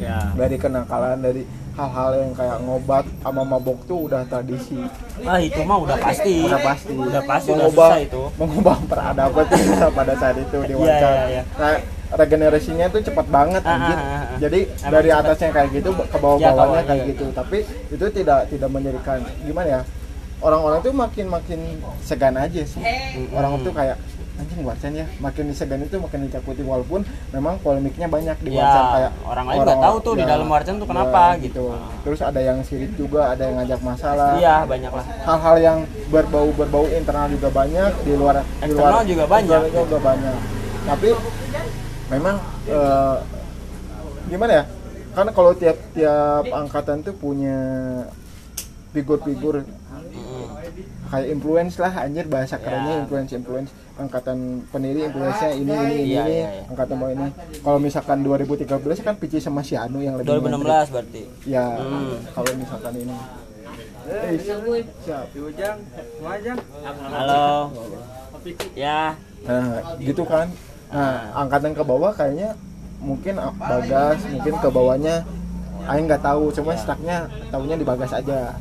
ya. 0.00 0.18
Dari 0.32 0.56
kenakalan 0.56 1.20
dari 1.20 1.42
hal-hal 1.70 2.10
yang 2.18 2.32
kayak 2.34 2.58
ngobat 2.60 3.04
sama 3.20 3.42
mabok 3.42 3.78
tuh 3.84 4.08
udah 4.08 4.26
tradisi. 4.26 4.80
Ah 5.22 5.38
itu 5.38 5.60
mah 5.60 5.78
udah 5.78 5.96
pasti. 5.96 6.44
Udah 6.44 6.60
pasti. 6.60 6.92
Udah 6.92 7.22
pasti 7.24 7.50
mengubah 7.50 7.90
itu. 8.00 8.22
mengubah 8.36 8.76
peradaban 8.84 9.44
tuh 9.46 9.60
bisa 9.60 9.86
pada 9.90 10.14
saat 10.16 10.36
itu 10.36 10.58
di 10.64 10.74
Iya, 10.76 10.80
Warjan 10.80 11.12
iya, 11.12 11.24
iya. 11.30 11.42
nah 11.54 11.72
regenerasinya 12.10 12.86
tuh 12.90 13.00
cepat 13.00 13.26
banget 13.30 13.62
Ah, 13.62 13.70
anjir 13.70 13.94
ah, 13.94 14.02
ah, 14.02 14.10
ah. 14.10 14.38
jadi 14.42 14.60
Emang 14.66 14.90
dari 14.90 15.08
cepat. 15.08 15.22
atasnya 15.22 15.50
kayak 15.54 15.68
gitu 15.78 15.90
ke 15.94 16.18
bawah 16.18 16.38
Ya, 16.42 16.50
kayak 16.82 16.90
iya. 16.90 17.10
gitu. 17.14 17.24
Tapi 17.30 17.58
itu 17.86 18.06
tidak 18.10 18.38
tidak 18.50 18.68
menjadikan 18.68 19.18
gimana 19.40 19.68
ya? 19.70 19.82
Orang-orang 20.40 20.80
tuh 20.80 20.90
makin 20.90 21.26
makin 21.28 21.60
segan 22.00 22.34
aja 22.34 22.62
sih. 22.64 22.80
Orang 23.30 23.60
tuh 23.60 23.70
kayak 23.70 23.94
anjing 24.40 24.64
Warcan 24.64 24.92
ya. 24.94 25.06
Makin 25.16 25.44
disegan 25.46 25.80
itu 25.80 25.96
makin 25.96 26.24
dicakuti 26.24 26.62
walaupun 26.62 27.04
memang 27.30 27.60
polemiknya 27.60 28.08
banyak 28.08 28.36
di 28.40 28.50
Ya, 28.50 28.64
Warcan 28.64 28.84
kayak 28.90 29.10
orang 29.22 29.46
lain 29.46 29.58
nggak 29.60 29.78
tahu 29.78 29.96
tuh 30.00 30.14
di 30.16 30.24
dalam 30.24 30.46
Warcan 30.48 30.74
tuh 30.76 30.88
kenapa, 30.88 31.22
gitu. 31.38 31.64
terus 32.00 32.20
ada 32.20 32.40
yang 32.40 32.58
sirik 32.64 32.96
juga 32.96 33.30
ada 33.30 33.42
yang 33.44 33.60
ngajak 33.60 33.80
masalah. 33.80 34.40
Iya 34.40 34.64
banyak 34.64 34.90
lah. 34.90 35.04
Hal-hal 35.22 35.56
yang 35.60 35.78
berbau 36.08 36.48
berbau 36.50 36.88
internal 36.88 37.28
juga 37.28 37.48
banyak 37.50 37.92
di 38.02 38.12
luar 38.16 38.40
di 38.40 38.72
luar 38.72 38.96
Eksternal 38.96 39.02
juga 39.04 39.24
banyak. 39.28 39.60
eksternal 39.60 39.84
juga 39.84 39.98
banyak. 40.00 40.36
Tapi 40.80 41.08
memang 42.08 42.36
eh, 42.66 43.16
gimana 44.26 44.52
ya? 44.52 44.64
Karena 45.10 45.30
kalau 45.30 45.52
tiap 45.52 45.76
tiap 45.90 46.44
angkatan 46.46 47.02
tuh 47.02 47.12
punya 47.12 47.58
figur-figur. 48.90 49.62
Kayak 51.10 51.26
influence 51.28 51.74
lah 51.76 51.92
anjir 52.00 52.22
bahasa 52.24 52.54
kerennya 52.54 52.94
Ya. 52.94 53.00
influence 53.02 53.30
influence 53.34 53.70
angkatan 54.00 54.38
pendiri 54.66 55.04
influence-nya 55.04 55.50
ini 55.52 55.62
ini 55.62 55.70
ini, 55.70 56.04
Iya, 56.08 56.22
ini 56.22 56.32
iya, 56.32 56.48
iya. 56.56 56.62
angkatan 56.66 56.96
bawah 56.96 57.12
ini 57.12 57.28
kalau 57.60 57.78
misalkan 57.78 58.18
2013 58.20 58.80
kan 58.98 59.14
Pici 59.14 59.38
sama 59.38 59.60
si 59.60 59.76
Anu 59.76 60.00
yang 60.00 60.16
lebih 60.16 60.40
2016 60.40 60.88
berarti 60.88 61.22
ya 61.44 61.66
Hmm. 61.76 62.16
kalau 62.32 62.50
misalkan 62.56 62.92
ini 62.96 63.16
eh, 64.08 64.34
siap 64.40 65.26
Ujang, 65.30 65.78
Wajang. 66.18 66.58
halo 67.12 67.70
ya 68.74 69.14
Nah, 69.40 69.96
gitu 69.96 70.20
kan. 70.24 70.52
Nah, 70.92 71.32
angkatan 71.32 71.72
ke 71.72 71.80
bawah 71.80 72.12
kayaknya 72.12 72.52
mungkin 73.00 73.40
ah, 73.40 73.48
Bagas, 73.54 74.20
mungkin 74.28 74.54
ke 74.58 74.68
bawahnya 74.68 75.24
Aing 75.88 76.06
nggak 76.08 76.22
tahu, 76.22 76.52
cuma 76.52 76.76
staknya 76.76 77.28
tahunya 77.48 77.76
di 77.76 77.84
Bagas 77.86 78.12
aja. 78.12 78.56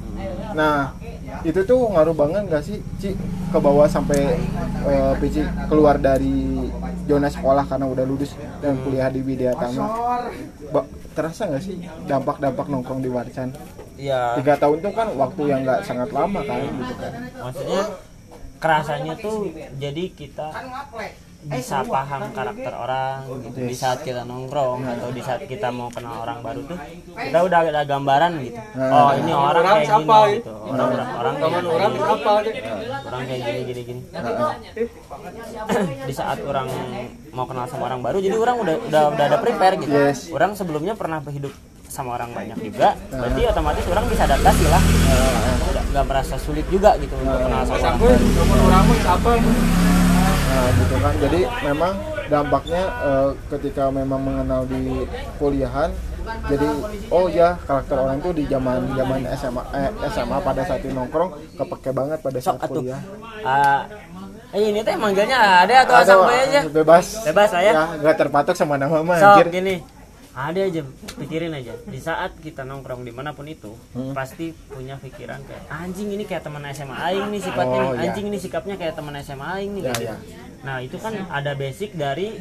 Nah, 0.55 0.95
itu 1.41 1.59
tuh 1.63 1.89
ngaruh 1.91 2.15
banget 2.15 2.43
nggak 2.47 2.63
sih, 2.63 2.77
Ci, 2.97 3.13
ke 3.49 3.57
bawah 3.57 3.87
sampai 3.87 4.37
eh, 4.85 5.13
Pici 5.19 5.41
keluar 5.67 5.97
dari 5.97 6.69
zona 7.05 7.27
sekolah 7.27 7.65
karena 7.65 7.85
udah 7.89 8.05
lulus 8.05 8.37
dan 8.61 8.77
kuliah 8.85 9.09
di 9.09 9.19
Widya 9.21 9.57
Tama. 9.57 9.85
Ba- 10.69 10.87
terasa 11.13 11.49
nggak 11.49 11.63
sih 11.65 11.75
dampak-dampak 12.05 12.65
nongkrong 12.69 13.01
di 13.03 13.09
Warcan? 13.11 13.49
iya 13.99 14.39
Tiga 14.39 14.55
tahun 14.55 14.79
tuh 14.79 14.93
kan 14.95 15.11
waktu 15.19 15.41
yang 15.51 15.67
nggak 15.67 15.83
sangat 15.83 16.09
lama 16.15 16.39
kan, 16.47 16.63
gitu 16.63 16.93
kan. 16.95 17.11
maksudnya 17.43 17.81
kerasanya 18.59 19.13
tuh 19.19 19.51
jadi 19.75 20.03
kita 20.15 20.47
bisa 21.39 21.87
paham 21.87 22.35
karakter 22.35 22.73
orang 22.75 23.23
gitu. 23.47 23.63
Di 23.63 23.75
saat 23.75 24.03
kita 24.03 24.27
nongkrong 24.27 24.83
atau 24.83 25.07
di 25.15 25.23
saat 25.23 25.47
kita 25.47 25.71
mau 25.71 25.87
kenal 25.87 26.27
orang 26.27 26.43
baru 26.43 26.67
tuh 26.67 26.75
kita 27.15 27.39
udah 27.47 27.59
ada 27.63 27.81
gambaran 27.87 28.31
gitu. 28.43 28.59
Oh 28.75 29.11
ini 29.15 29.31
orang 29.31 29.63
kayak 29.63 29.87
gini 29.87 30.35
gitu. 30.35 30.51
orang 30.67 30.89
orang 30.91 31.09
orang 31.15 31.33
kayak 31.39 31.63
Orang 31.63 31.91
gini 31.95 32.03
apa? 32.03 32.33
orang 33.07 33.21
kayak 33.23 33.39
gini 33.39 33.59
gini 33.63 33.81
gini. 33.87 34.01
Di 36.03 36.13
saat 36.13 36.43
orang 36.43 36.67
mau 37.31 37.47
kenal 37.47 37.65
sama 37.71 37.87
orang 37.87 38.03
baru 38.03 38.19
jadi 38.19 38.35
orang 38.35 38.55
udah 38.59 38.75
udah 38.91 39.03
udah 39.15 39.25
ada 39.31 39.37
prepare 39.39 39.79
gitu. 39.79 39.95
Yes. 39.95 40.27
orang 40.35 40.59
sebelumnya 40.59 40.99
pernah 40.99 41.23
hidup 41.23 41.55
sama 41.87 42.19
orang 42.19 42.35
banyak 42.35 42.59
juga 42.61 42.99
berarti 43.09 43.41
otomatis 43.47 43.85
orang 43.87 44.05
bisa 44.11 44.27
adaptasi 44.27 44.65
lah. 44.67 44.83
Nggak 45.89 46.05
merasa 46.05 46.35
sulit 46.35 46.67
juga 46.67 46.99
gitu 46.99 47.15
untuk 47.15 47.39
kenal 47.47 47.63
sama 47.63 47.95
orang 47.95 48.85
Sampai 48.99 49.39
Nah 50.49 50.67
gitu 50.73 50.95
kan, 50.97 51.13
jadi 51.21 51.39
memang 51.63 51.93
dampaknya 52.29 52.83
eh, 53.05 53.29
ketika 53.53 53.83
memang 53.93 54.21
mengenal 54.21 54.65
di 54.65 55.05
kuliahan, 55.37 55.89
jadi 56.45 56.67
oh 57.09 57.25
ya 57.29 57.57
karakter 57.65 57.97
orang 57.97 58.17
itu 58.21 58.29
di 58.33 58.43
zaman 58.45 58.79
zaman 58.93 59.19
SMA 59.37 59.63
eh, 59.73 59.89
SMA 60.13 60.37
pada 60.41 60.61
saat 60.65 60.81
itu 60.81 60.93
nongkrong 60.93 61.31
kepake 61.57 61.89
banget 61.93 62.17
pada 62.21 62.37
sok 62.41 62.57
saat 62.57 62.65
atuh 62.69 62.81
kuliah. 62.81 63.01
Ah, 63.41 63.85
eh 64.53 64.61
ini 64.73 64.81
teh 64.81 64.93
manggilnya 64.97 65.65
ada 65.65 65.85
atau 65.85 65.95
sampai 66.05 66.37
aja 66.49 66.59
bebas. 66.69 67.05
Bebas 67.25 67.49
lah 67.53 67.61
ya. 67.61 67.71
Ya, 67.73 67.83
nggak 68.01 68.15
terpatok 68.17 68.55
sama 68.57 68.75
nama 68.77 69.01
mah 69.01 69.17
sok 69.17 69.29
anjir. 69.41 69.47
gini 69.53 69.75
ada 70.41 70.61
aja 70.61 70.81
pikirin 71.17 71.51
aja 71.51 71.75
di 71.83 71.99
saat 71.99 72.31
kita 72.37 72.63
nongkrong 72.63 73.01
di 73.01 73.11
mana 73.11 73.31
pun 73.31 73.43
itu 73.45 73.75
Hmm. 73.91 74.13
pasti 74.13 74.55
punya 74.65 74.95
pikiran 74.95 75.41
kayak 75.41 75.63
anjing 75.67 76.09
ini 76.09 76.23
kayak 76.23 76.41
teman 76.41 76.63
SMA 76.65 76.95
aing 76.95 77.27
nih 77.27 77.41
sifatnya 77.41 77.75
Oh, 77.77 77.83
nih 77.83 77.91
iya. 77.93 78.03
anjing 78.07 78.25
ini 78.25 78.37
sikapnya 78.37 78.75
kayak 78.75 78.93
teman 78.93 79.15
SMA 79.17 79.47
aing 79.53 79.71
nih 79.73 79.81
Ya, 79.81 79.91
gitu. 79.91 80.03
ya. 80.05 80.15
nah 80.61 80.75
itu 80.79 80.95
kan 80.95 81.13
ada 81.27 81.51
basic 81.53 81.91
dari 81.93 82.39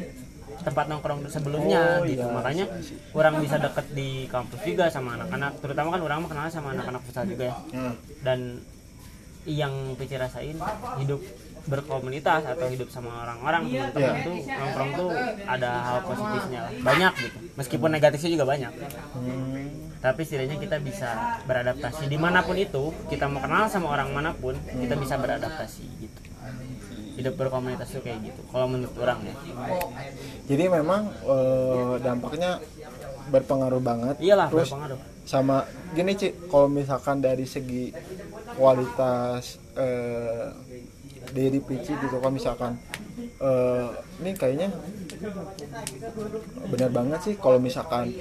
tempat 0.59 0.85
nongkrong 0.87 1.27
sebelumnya 1.27 1.97
Oh, 1.97 2.05
gitu 2.05 2.19
iya, 2.21 2.31
makanya 2.31 2.65
orang 3.13 3.35
bisa 3.39 3.55
deket 3.57 3.85
di 3.91 4.09
kampus 4.25 4.59
juga 4.61 4.87
sama 4.87 5.15
anak-anak 5.15 5.51
terutama 5.57 5.87
kan 5.89 6.01
orang 6.01 6.19
kenal 6.25 6.47
sama 6.47 6.67
anak-anak 6.71 7.01
futsal 7.01 7.25
juga 7.25 7.43
ya 7.45 7.55
Hmm. 7.69 7.93
dan 8.21 8.39
yang 9.45 9.71
Pici 9.95 10.13
rasain 10.13 10.55
hidup 10.99 11.19
berkomunitas 11.69 12.41
atau 12.43 12.67
hidup 12.67 12.89
sama 12.89 13.23
orang-orang 13.23 13.69
teman-teman 13.69 14.01
Iya. 14.11 14.25
tuh 14.25 14.35
nongkrong 14.49 14.91
tuh 14.93 15.09
ada 15.45 15.69
hal 15.79 15.97
positifnya 16.03 16.59
lah. 16.59 16.71
banyak 16.81 17.13
gitu. 17.19 17.37
Meskipun 17.55 17.89
negatifnya 17.89 18.29
juga 18.31 18.45
banyak. 18.47 18.71
Hmm. 19.13 19.67
tapi 19.99 20.23
setidaknya 20.23 20.55
kita 20.57 20.79
bisa 20.79 21.09
beradaptasi. 21.43 22.07
Di 22.07 22.15
mana 22.15 22.39
pun 22.39 22.55
itu 22.55 22.83
kita 23.07 23.27
mau 23.27 23.37
kenal 23.37 23.67
sama 23.67 23.91
orang 23.91 24.09
mana 24.09 24.31
pun 24.31 24.55
kita 24.55 24.95
bisa 24.95 25.15
beradaptasi 25.15 25.83
gitu. 25.99 26.19
Hidup 27.13 27.35
berkomunitas 27.35 27.83
tuh 27.89 27.99
kayak 27.99 28.23
gitu 28.23 28.39
kalau 28.47 28.63
menurut 28.65 28.95
orang 28.95 29.19
ya. 29.21 29.35
Jadi 30.47 30.63
memang 30.65 31.03
eh, 31.03 31.93
dampaknya 31.99 32.63
berpengaruh 33.27 33.77
banget. 33.79 34.15
iyalah 34.19 34.47
Terus 34.47 34.71
berpengaruh. 34.71 34.99
sama 35.21 35.67
gini 35.91 36.15
Ci, 36.15 36.31
kalau 36.47 36.65
misalkan 36.65 37.19
dari 37.19 37.43
segi 37.43 37.91
kualitas 38.55 39.59
eh, 39.75 40.47
diri 41.33 41.59
Pici 41.61 41.93
gitu 41.95 42.17
kan 42.19 42.31
misalkan. 42.33 42.73
Eh, 43.39 43.87
ini 44.19 44.31
kayaknya 44.35 44.67
benar 46.67 46.89
banget 46.91 47.19
sih 47.23 47.33
kalau 47.39 47.59
misalkan 47.59 48.11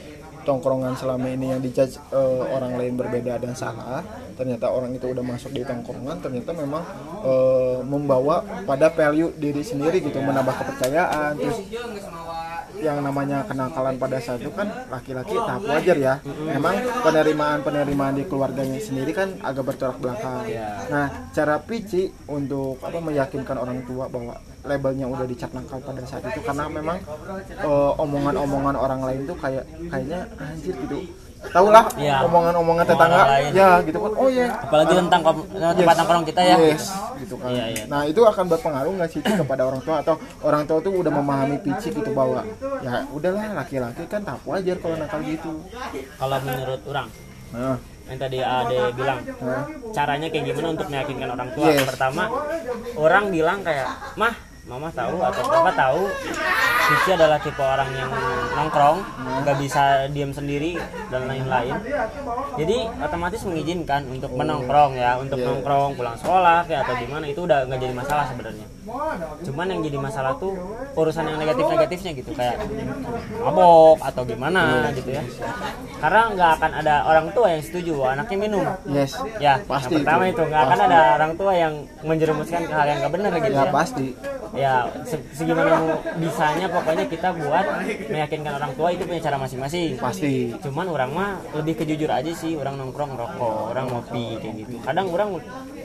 tongkrongan 0.49 0.97
selama 0.97 1.29
ini 1.29 1.53
yang 1.53 1.61
dijudge 1.61 2.01
eh, 2.09 2.43
orang 2.49 2.81
lain 2.81 2.97
berbeda 2.97 3.37
dan 3.37 3.53
salah 3.53 4.01
ternyata 4.33 4.73
orang 4.73 4.97
itu 4.97 5.05
udah 5.13 5.21
masuk 5.21 5.53
di 5.53 5.61
tongkrongan 5.69 6.25
ternyata 6.25 6.57
memang 6.57 6.81
eh, 7.21 7.79
membawa 7.85 8.41
pada 8.65 8.89
value 8.89 9.37
diri 9.37 9.61
sendiri 9.61 10.01
gitu 10.01 10.25
menambah 10.25 10.57
kepercayaan 10.65 11.37
terus 11.37 11.61
yang 12.79 13.03
namanya 13.03 13.43
kenakalan 13.47 13.99
pada 13.99 14.19
saat 14.23 14.39
itu 14.39 14.55
kan 14.55 14.71
laki-laki 14.91 15.35
tahap 15.35 15.63
wajar 15.67 15.97
ya. 15.99 16.15
Memang 16.25 16.79
penerimaan 17.03 17.61
penerimaan 17.67 18.15
di 18.19 18.25
keluarganya 18.27 18.79
sendiri 18.79 19.11
kan 19.11 19.35
agak 19.43 19.75
bertolak 19.75 19.99
belakang. 19.99 20.47
Nah, 20.89 21.07
cara 21.35 21.59
Pici 21.59 22.09
untuk 22.31 22.79
apa 22.81 22.99
meyakinkan 23.03 23.57
orang 23.59 23.83
tua 23.85 24.07
bahwa 24.07 24.39
labelnya 24.61 25.07
udah 25.07 25.25
dicap 25.25 25.51
nakal 25.51 25.79
pada 25.79 26.03
saat 26.03 26.23
itu 26.25 26.41
karena 26.41 26.67
memang 26.67 26.99
eh, 27.49 27.93
omongan-omongan 27.97 28.75
orang 28.75 29.01
lain 29.03 29.21
tuh 29.25 29.37
kayak 29.37 29.63
kayaknya 29.85 30.27
anjir 30.37 30.75
gitu. 30.77 30.99
Tahu 31.39 31.71
lah 31.71 31.87
Iya. 31.95 32.27
omongan-omongan 32.27 32.83
Omongan 32.83 32.99
tetangga. 32.99 33.23
lain. 33.31 33.51
Ya, 33.55 33.71
gitu 33.87 33.99
kan. 34.01 34.11
Oh 34.13 34.27
ya. 34.29 34.47
apalagi 34.59 34.93
tentang 34.93 35.21
kom- 35.23 35.47
tempat 35.47 35.79
Yes. 35.79 35.99
nongkrong 36.03 36.25
kita 36.27 36.41
ya 36.43 36.57
Yes, 36.59 36.85
gitu 37.17 37.35
kan. 37.39 37.49
Iya, 37.49 37.65
iya. 37.71 37.85
Nah, 37.87 38.03
itu 38.03 38.21
akan 38.21 38.45
berpengaruh 38.49 38.93
nggak 38.93 39.09
sih 39.09 39.21
Ci, 39.21 39.33
kepada 39.39 39.63
orang 39.63 39.79
tua 39.81 40.03
atau 40.03 40.15
orang 40.43 40.67
tua 40.67 40.79
tuh 40.81 40.91
udah 40.93 41.13
memahami 41.15 41.57
Pici 41.61 41.95
gitu 41.95 42.11
bahwa 42.11 42.43
ya 42.81 43.07
udahlah 43.09 43.55
laki-laki 43.55 44.03
kan 44.05 44.21
tahap 44.21 44.43
wajar 44.45 44.77
kalau 44.77 44.97
nakal 44.97 45.23
gitu. 45.23 45.53
kalau 46.17 46.37
menurut 46.41 46.83
orang 46.85 47.07
Nah, 47.49 47.77
yang 48.05 48.19
tadi 48.19 48.39
Ade 48.41 48.79
bilang 48.93 49.19
nah, 49.39 49.63
caranya 49.91 50.27
kayak 50.27 50.45
gimana 50.45 50.69
untuk 50.71 50.87
meyakinkan 50.89 51.29
orang 51.31 51.49
tua 51.55 51.67
Yes. 51.71 51.87
pertama 51.87 52.23
orang 52.95 53.25
bilang 53.29 53.59
kayak 53.63 53.89
mah 54.15 54.35
mama 54.69 54.93
tahu 54.93 55.17
atau 55.25 55.43
papa 55.49 55.73
tahu 55.73 56.03
Cici 56.89 57.11
adalah 57.13 57.37
tipe 57.37 57.61
orang 57.61 57.91
yang 57.93 58.09
nongkrong 58.51 58.99
nggak 59.39 59.57
bisa 59.59 59.83
diam 60.09 60.31
sendiri 60.31 60.81
dan 61.07 61.25
lain-lain 61.25 61.77
jadi 62.57 62.77
otomatis 62.99 63.45
mengizinkan 63.45 64.09
untuk 64.09 64.33
menongkrong 64.33 64.93
ya 64.95 65.15
untuk 65.15 65.37
Yeah. 65.39 65.53
nongkrong 65.53 65.95
pulang 65.95 66.17
sekolah 66.17 66.65
kayak 66.65 66.83
atau 66.83 66.95
gimana 66.97 67.25
itu 67.25 67.41
udah 67.41 67.63
nggak 67.65 67.79
jadi 67.79 67.95
masalah 67.95 68.25
sebenarnya 68.27 68.67
cuman 69.45 69.67
yang 69.69 69.81
jadi 69.85 69.99
masalah 70.01 70.33
tuh 70.35 70.53
urusan 70.95 71.25
yang 71.25 71.39
negatif-negatifnya 71.39 72.13
gitu 72.17 72.31
kayak 72.33 72.57
mabok 73.39 74.01
atau 74.01 74.23
gimana 74.25 74.63
gitu 74.93 75.13
ya 75.13 75.23
karena 75.99 76.23
nggak 76.33 76.51
akan 76.57 76.71
ada 76.75 76.95
orang 77.05 77.27
tua 77.31 77.47
yang 77.51 77.63
setuju 77.63 77.95
anaknya 78.09 78.39
minum 78.41 78.65
yes. 78.89 79.13
Ya, 79.37 79.61
Pasti 79.63 79.93
yang 79.93 80.03
pertama 80.03 80.25
itu. 80.27 80.41
nggak 80.41 80.63
akan 80.65 80.79
ada 80.81 81.01
orang 81.15 81.33
tua 81.35 81.53
yang 81.53 81.75
menjerumuskan 82.01 82.63
ke 82.65 82.73
hal 82.73 82.87
yang 82.87 82.99
nggak 82.99 83.13
benar 83.13 83.31
gitu 83.37 83.53
Ya 83.53 83.61
ya. 83.61 83.71
pasti. 83.71 84.07
Ya, 84.51 84.75
se- 85.05 85.21
segimana 85.35 85.77
bisanya 86.17 86.67
pokoknya 86.79 87.05
kita 87.11 87.29
buat 87.35 87.67
meyakinkan 88.07 88.53
orang 88.55 88.73
tua 88.79 88.89
itu 88.95 89.03
punya 89.03 89.23
cara 89.23 89.37
masing-masing. 89.43 89.99
Pasti. 89.99 90.55
Cuman 90.63 90.87
orang 90.87 91.11
mah 91.11 91.31
lebih 91.59 91.75
ke 91.75 91.85
jujur 91.85 92.07
aja 92.07 92.31
sih, 92.31 92.55
orang 92.55 92.79
nongkrong 92.79 93.19
rokok, 93.19 93.75
orang 93.75 93.87
ngopi 93.91 94.39
kayak 94.39 94.55
gitu. 94.63 94.75
Kadang 94.87 95.11
orang 95.11 95.29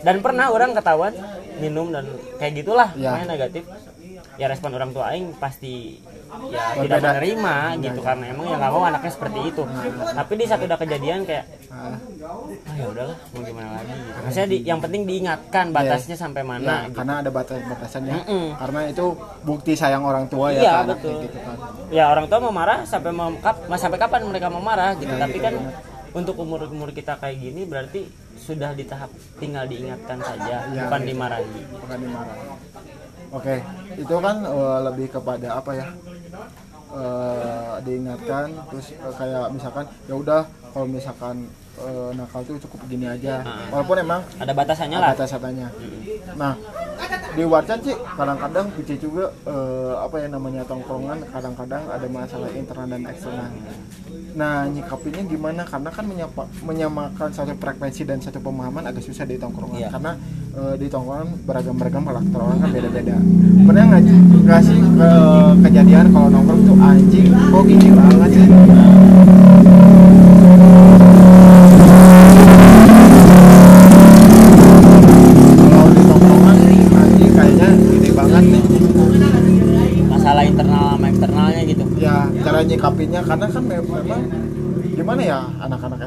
dan 0.05 0.15
pernah 0.21 0.45
orang 0.53 0.71
ketahuan 0.77 1.13
minum 1.57 1.89
dan 1.89 2.05
kayak 2.38 2.53
gitulah, 2.62 2.89
Ya. 2.93 3.25
negatif. 3.25 3.65
Ya 4.34 4.46
respon 4.48 4.72
orang 4.72 4.90
tua 4.90 5.10
aing 5.10 5.38
pasti 5.38 6.02
ya 6.50 6.74
tidak 6.75 6.98
Berbeda. 6.98 7.10
menerima 7.13 7.56
gitu 7.80 8.00
karena 8.02 8.25
emang 8.28 8.46
ya 8.48 8.56
nggak 8.56 8.72
mau 8.72 8.84
anaknya 8.84 9.12
seperti 9.12 9.40
itu. 9.46 9.63
Tapi 10.12 10.32
di 10.34 10.44
saat 10.44 10.60
udah 10.60 10.74
kejadian 10.75 11.22
kayak 11.22 11.46
Nah, 11.70 11.98
ah 12.63 12.75
ya 12.75 12.86
udahlah 12.88 13.18
mau 13.30 13.42
gimana 13.42 13.70
lagi 13.75 13.92
gitu. 13.92 14.20
maksudnya 14.20 14.48
di, 14.48 14.58
yang 14.63 14.80
penting 14.80 15.02
diingatkan 15.04 15.66
batasnya 15.70 16.16
sampai 16.16 16.42
ya, 16.42 16.48
mana 16.48 16.75
gitu. 16.80 16.96
karena 16.96 17.13
ada 17.20 17.30
batas-batasannya. 17.30 18.16
Mm-mm. 18.16 18.46
Karena 18.56 18.80
itu 18.88 19.06
bukti 19.42 19.72
sayang 19.74 20.02
orang 20.02 20.25
tua 20.28 20.48
ya 20.50 20.62
Iya, 20.62 20.75
betul. 20.88 21.18
gitu 21.24 21.38
kan. 21.40 21.58
ya 21.90 22.04
orang 22.08 22.25
tua 22.25 22.40
mau 22.40 22.54
marah 22.54 22.86
sampai 22.86 23.12
mau 23.12 23.30
kap- 23.38 23.66
mas- 23.68 23.78
sampai 23.80 23.98
kapan 23.98 24.22
mereka 24.24 24.48
mau 24.48 24.62
marah 24.62 24.94
gitu 24.96 25.12
tapi 25.12 25.38
kan 25.38 25.54
untuk 26.12 26.38
umur 26.38 26.66
umur 26.68 26.90
kita 26.90 27.18
kayak 27.18 27.38
gini 27.38 27.62
berarti 27.63 28.06
sudah 28.36 28.72
di 28.72 28.84
tahap 28.84 29.10
tinggal 29.36 29.66
diingatkan 29.66 30.18
saja 30.20 30.68
Iya, 30.68 30.82
bukan 30.84 31.00
gitu. 31.00 31.10
dimarahi 31.10 31.62
Bukan 31.75 31.98
dimarah. 32.00 32.38
Oke, 33.34 33.56
itu 33.98 34.16
kan 34.22 34.38
eh, 34.46 34.80
lebih 34.86 35.08
kepada 35.10 35.58
apa 35.58 35.72
ya? 35.74 35.88
Eh, 36.94 37.74
diingatkan 37.82 38.54
terus 38.70 38.94
eh, 38.94 39.13
kayak 39.18 39.50
misalkan 39.50 39.86
ya 40.06 40.13
udah 40.13 40.42
kalau 40.70 40.86
misalkan 40.86 41.50
eh, 41.82 42.10
nakal 42.13 42.46
tuh 42.46 42.62
cukup 42.62 42.86
gini 42.86 43.10
aja. 43.10 43.42
Walaupun 43.74 43.98
emang 44.06 44.22
ada 44.38 44.54
batasannya 44.54 44.98
lah 45.02 45.18
batasannya. 45.18 45.68
Nah, 46.38 46.54
di 47.34 47.44
Warcan 47.44 47.80
sih 47.82 47.96
kadang-kadang 47.98 48.66
Pici 48.78 48.96
juga 48.98 49.34
eh, 49.46 49.94
apa 49.98 50.16
ya 50.22 50.28
namanya 50.30 50.62
tongkrongan 50.63 51.25
kadang-kadang 51.30 51.84
ada 51.90 52.08
masalah 52.08 52.50
internal 52.54 52.88
dan 52.90 53.02
eksternal. 53.10 53.50
Nah, 54.34 54.66
nyikapinnya 54.66 55.24
gimana? 55.30 55.62
Karena 55.62 55.90
kan 55.94 56.06
menyapa, 56.10 56.50
menyamakan 56.66 57.30
satu 57.30 57.54
frekuensi 57.54 58.02
dan 58.02 58.18
satu 58.18 58.42
pemahaman 58.42 58.82
agak 58.90 59.06
susah 59.06 59.30
di 59.30 59.38
tongkrongan 59.38 59.78
Iya. 59.78 59.90
karena 59.94 60.12
eh, 60.58 60.75
di 60.78 60.88
tongkrongan 60.90 61.28
beragam-beragam 61.46 62.04
karakter 62.06 62.40
orang 62.42 62.58
kan 62.62 62.70
beda-beda. 62.70 63.16
Pernah 63.66 63.84
nggak 63.90 64.02
nggak 64.46 64.62
sih 64.62 64.78
eh, 64.80 65.52
kejadian 65.66 66.06
kalau 66.13 66.28
nongkrong 66.30 66.62
tuh 66.66 66.78
anjing 66.82 67.28
kok 67.34 67.63
gini 67.66 67.90
banget 67.94 68.30
sih? 68.38 69.02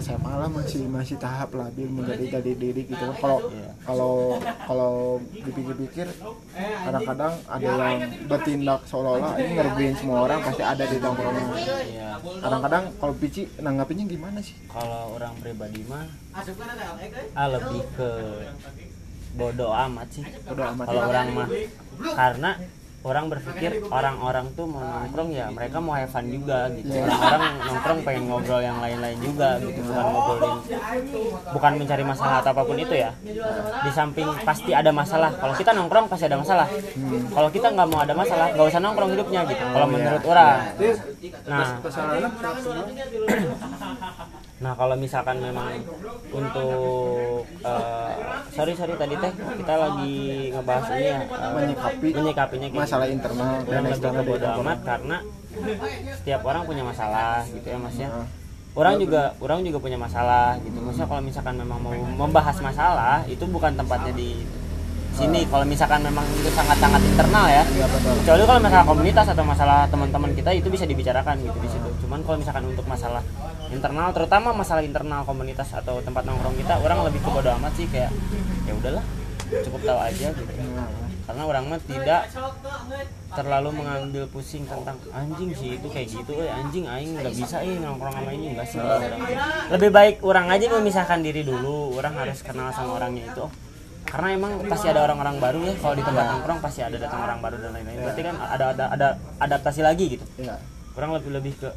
SMA 0.07 0.33
lah 0.39 0.47
masih 0.47 0.87
masih 0.87 1.19
tahap 1.19 1.51
labil 1.59 1.91
menjadi 1.91 2.39
jadi 2.39 2.53
diri 2.55 2.87
gitu. 2.87 3.03
Kan 3.03 3.19
kalau 3.19 3.39
kalau 3.83 4.15
kalau 4.71 4.95
dipikir-pikir 5.35 6.07
kadang-kadang 6.87 7.35
ada 7.51 7.71
yang 7.91 8.07
bertindak 8.31 8.87
seolah-olah 8.87 9.35
ini 9.43 9.59
ngerugiin 9.59 9.95
semua 9.99 10.31
orang 10.31 10.47
pasti 10.47 10.63
ada 10.63 10.85
di 10.87 11.03
tongkrongan. 11.03 11.45
Ya 11.91 12.15
kadang-kadang 12.23 12.85
kalau 13.03 13.15
pici 13.19 13.51
nanggapinnya 13.59 14.07
gimana 14.07 14.39
sih? 14.39 14.55
Kalau 14.71 15.19
orang 15.19 15.35
pribadi 15.43 15.83
mah 15.91 16.07
ah 17.35 17.47
lebih 17.51 17.83
ke 17.99 18.11
bodoh 19.35 19.75
amat 19.75 20.09
sih. 20.15 20.25
Udah 20.47 20.71
amat. 20.71 20.87
Kalau 20.87 21.03
orang 21.11 21.29
mah 21.35 21.49
karena 22.15 22.51
orang 23.07 23.31
berpikir 23.31 23.87
orang-orang 23.87 24.51
tuh 24.59 24.67
mau 24.67 24.83
nongkrong 24.83 25.31
ya 25.31 25.47
mereka 25.55 25.79
mau 25.79 25.95
have 25.95 26.11
fun 26.11 26.27
juga 26.27 26.67
gitu 26.75 26.91
orang-orang 26.91 27.55
nongkrong 27.63 28.01
pengen 28.03 28.23
ngobrol 28.27 28.59
yang 28.59 28.83
lain-lain 28.83 29.19
juga 29.23 29.63
gitu 29.63 29.81
bukan 29.87 30.05
ngobrolin 30.11 30.55
bukan 31.55 31.73
mencari 31.79 32.03
masalah 32.03 32.43
atau 32.43 32.51
apa 32.51 32.63
pun 32.67 32.77
itu 32.83 32.95
ya 32.99 33.11
di 33.87 33.91
samping 33.95 34.27
pasti 34.43 34.75
ada 34.75 34.91
masalah 34.91 35.31
kalau 35.39 35.55
kita 35.55 35.71
nongkrong 35.71 36.11
pasti 36.11 36.27
ada 36.27 36.39
masalah 36.43 36.67
kalau 37.31 37.49
kita 37.55 37.71
nggak 37.71 37.87
mau 37.87 38.03
ada 38.03 38.15
masalah 38.19 38.51
nggak 38.51 38.67
usah 38.67 38.83
nongkrong 38.83 39.11
hidupnya 39.15 39.41
gitu 39.47 39.65
kalau 39.71 39.87
menurut 39.87 40.23
orang 40.27 40.59
nah 41.47 41.79
Nah 44.57 44.73
kalau 44.73 44.97
misalkan 44.97 45.37
memang 45.37 45.85
untuk 46.33 47.45
eh, 47.61 48.13
sorry 48.57 48.73
sorry 48.73 48.97
tadi 48.97 49.13
teh 49.21 49.33
kita 49.37 49.75
lagi 49.77 50.49
ngebahas 50.49 50.87
ini 50.97 51.05
ya 51.05 51.19
eh, 51.29 51.51
Menyikapi 51.53 52.09
menyikapinya 52.17 52.69
kayak 52.73 52.83
masalah 52.89 53.07
gitu. 53.07 53.17
internal 53.21 53.53
dan 53.69 53.83
eksternal 53.85 54.25
bodo 54.25 54.47
amat 54.65 54.79
karena 54.81 55.17
setiap 56.17 56.41
orang 56.49 56.63
punya 56.65 56.83
masalah 56.89 57.45
gitu 57.53 57.67
ya 57.69 57.77
mas 57.77 57.97
ya. 58.01 58.09
Nah. 58.09 58.29
Orang 58.77 59.01
juga 59.01 59.33
orang 59.41 59.65
juga 59.65 59.79
punya 59.81 59.97
masalah 60.01 60.57
gitu. 60.65 60.77
Maksudnya 60.81 61.09
kalau 61.09 61.23
misalkan 61.25 61.55
memang 61.57 61.79
mau 61.81 61.97
membahas 61.97 62.57
masalah 62.61 63.25
itu 63.29 63.45
bukan 63.49 63.73
tempatnya 63.77 64.13
di 64.13 64.41
sini. 65.17 65.49
Kalau 65.49 65.65
misalkan 65.65 66.01
memang 66.05 66.25
itu 66.33 66.49
sangat-sangat 66.53 67.01
internal 67.05 67.49
ya. 67.49 67.65
Iya. 67.73 67.87
Kecuali 68.25 68.43
kalau 68.45 68.61
masalah 68.61 68.85
komunitas 68.85 69.27
atau 69.33 69.45
masalah 69.49 69.89
teman-teman 69.89 70.33
kita 70.37 70.53
itu 70.53 70.69
bisa 70.69 70.85
dibicarakan 70.85 71.41
gitu 71.41 71.57
di 71.61 71.69
situ. 71.73 71.89
Cuman 72.05 72.21
kalau 72.21 72.37
misalkan 72.37 72.69
untuk 72.69 72.85
masalah 72.85 73.25
internal, 73.77 74.09
terutama 74.17 74.57
masalah 74.57 74.81
internal 74.81 75.23
komunitas 75.29 75.69
atau 75.77 76.01
tempat 76.01 76.25
nongkrong 76.25 76.57
kita, 76.57 76.81
orang 76.81 77.05
lebih 77.05 77.21
ke 77.21 77.29
bodo 77.29 77.53
amat 77.61 77.73
sih 77.77 77.87
kayak 77.93 78.09
ya 78.65 78.73
udahlah, 78.73 79.05
cukup 79.69 79.81
tahu 79.85 80.01
aja 80.01 80.29
gitu. 80.33 80.53
Karena 81.27 81.43
orang 81.43 81.67
mah 81.67 81.83
tidak 81.83 82.31
terlalu 83.35 83.83
mengambil 83.83 84.31
pusing 84.31 84.63
tentang 84.63 84.95
anjing 85.11 85.51
sih 85.59 85.75
itu 85.75 85.87
kayak 85.91 86.07
gitu, 86.07 86.39
eh 86.39 86.49
anjing 86.55 86.87
aing 86.87 87.19
nggak 87.19 87.35
bisa 87.35 87.61
eh 87.67 87.77
nongkrong 87.83 88.15
sama 88.15 88.31
ini 88.31 88.55
enggak 88.55 88.67
sih 88.71 88.79
orang. 88.79 89.21
Lebih 89.75 89.91
baik 89.91 90.17
orang 90.23 90.47
aja 90.55 90.67
memisahkan 90.71 91.19
diri 91.27 91.43
dulu, 91.43 91.99
orang 91.99 92.15
harus 92.15 92.41
kenal 92.47 92.71
sama 92.71 93.03
orangnya 93.03 93.27
itu. 93.27 93.43
Karena 94.07 94.39
emang 94.39 94.63
pasti 94.71 94.87
ada 94.87 95.03
orang-orang 95.03 95.43
baru 95.43 95.61
ya 95.67 95.75
kalau 95.83 95.99
di 95.99 96.05
tempat 96.07 96.25
nongkrong 96.31 96.63
pasti 96.63 96.81
ada 96.87 96.95
datang 96.95 97.27
orang 97.27 97.43
baru 97.43 97.59
dan 97.59 97.75
lain-lain. 97.75 97.99
Berarti 98.07 98.23
kan 98.23 98.35
ada 98.39 98.65
ada 98.71 98.85
ada 98.95 99.09
adaptasi 99.43 99.83
lagi 99.83 100.15
gitu 100.15 100.25
Iya. 100.39 100.63
orang 100.95 101.19
lebih 101.19 101.31
lebih 101.35 101.53
ke 101.59 101.69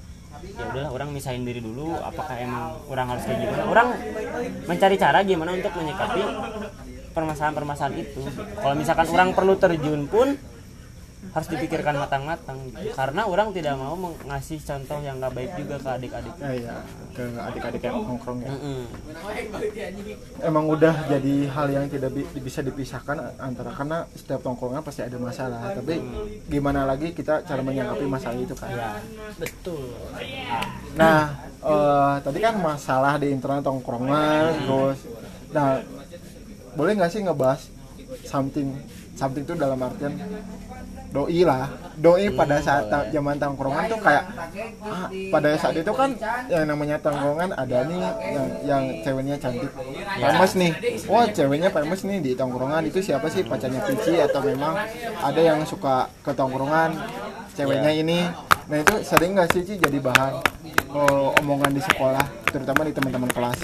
ya 0.44 0.66
udahlah 0.72 0.92
orang 0.92 1.10
misahin 1.12 1.44
diri 1.44 1.60
dulu 1.60 1.96
apakah 2.00 2.36
emang 2.40 2.80
orang 2.88 3.08
harus 3.16 3.24
kayak 3.28 3.40
gimana? 3.44 3.64
Orang 3.68 3.88
mencari 4.66 4.96
cara 4.96 5.20
gimana 5.24 5.52
untuk 5.56 5.74
menyikapi 5.76 6.22
permasalahan-permasalahan 7.12 7.96
itu. 8.00 8.22
Kalau 8.60 8.76
misalkan 8.78 9.08
orang 9.12 9.30
perlu 9.36 9.54
terjun 9.60 10.02
pun 10.08 10.28
harus 11.30 11.48
dipikirkan 11.48 11.94
matang-matang 11.94 12.58
gitu. 12.66 12.90
karena 12.92 13.22
orang 13.24 13.52
tidak 13.52 13.76
mau 13.76 13.94
ngasih 14.26 14.58
contoh 14.60 14.98
yang 14.98 15.20
nggak 15.20 15.30
baik 15.30 15.52
juga 15.56 15.76
ke 15.78 15.90
adik-adik 15.92 16.34
Ya, 16.40 16.52
iya. 16.52 16.76
ke 17.12 17.24
adik-adik 17.36 17.82
yang 17.82 17.96
nongkrong 18.02 18.40
ya. 18.40 18.50
Mm-mm. 18.50 18.82
Emang 20.40 20.66
udah 20.66 20.96
jadi 21.06 21.36
hal 21.50 21.68
yang 21.70 21.86
tidak 21.86 22.12
bi- 22.12 22.40
bisa 22.40 22.60
dipisahkan 22.60 23.36
antara 23.38 23.70
karena 23.70 24.08
setiap 24.12 24.42
tongkrongan 24.42 24.82
pasti 24.82 25.02
ada 25.02 25.18
masalah. 25.18 25.76
Tapi 25.76 26.00
gimana 26.48 26.84
lagi 26.84 27.12
kita 27.12 27.44
cara 27.44 27.62
menyikapi 27.62 28.06
masalah 28.06 28.40
itu 28.40 28.56
kan? 28.56 28.70
ya 28.70 28.90
betul 29.36 29.92
Nah, 30.96 31.36
eh, 31.60 32.14
tadi 32.22 32.40
kan 32.40 32.56
masalah 32.58 33.14
di 33.18 33.28
internal 33.30 33.60
tongkrongan, 33.60 34.56
terus, 34.58 35.00
nah 35.50 35.84
boleh 36.72 36.92
nggak 36.96 37.12
sih 37.12 37.22
ngebahas 37.22 37.68
something, 38.24 38.72
something 39.14 39.44
itu 39.44 39.54
dalam 39.54 39.78
artian 39.78 40.16
doi 41.10 41.42
lah, 41.42 41.66
doi 41.98 42.30
pada 42.30 42.62
saat 42.62 42.86
ta- 42.86 43.10
zaman 43.10 43.42
tongkrongan 43.42 43.90
tuh 43.90 43.98
kayak 43.98 44.30
ah, 44.86 45.10
pada 45.10 45.50
saat 45.58 45.74
itu 45.74 45.90
kan 45.90 46.14
yang 46.46 46.70
namanya 46.70 47.02
tongkrongan 47.02 47.50
ada 47.58 47.82
nih 47.90 47.98
yang 48.30 48.48
yang 48.62 48.84
ceweknya 49.02 49.36
cantik, 49.42 49.74
famous 50.22 50.54
nih, 50.54 50.72
wah 51.10 51.26
ceweknya 51.26 51.74
famous 51.74 52.06
nih 52.06 52.22
di 52.22 52.32
tongkrongan. 52.38 52.86
Itu 52.86 53.02
siapa 53.02 53.26
sih? 53.34 53.42
Pacarnya 53.42 53.82
Pici 53.90 54.22
atau 54.22 54.46
memang 54.46 54.78
ada 55.18 55.42
yang 55.42 55.66
suka 55.66 56.14
ke 56.22 56.30
tongkrongan 56.38 56.94
ceweknya 57.58 57.90
ini? 57.90 58.30
Nah 58.70 58.78
itu 58.78 59.02
sering 59.02 59.34
nggak 59.34 59.50
sih 59.50 59.66
Ci 59.66 59.82
jadi 59.82 59.98
bahan 59.98 60.46
oh, 60.94 61.34
omongan 61.42 61.74
di 61.74 61.82
sekolah, 61.82 62.26
terutama 62.54 62.86
di 62.86 62.94
teman-teman 62.94 63.34
kelas. 63.34 63.60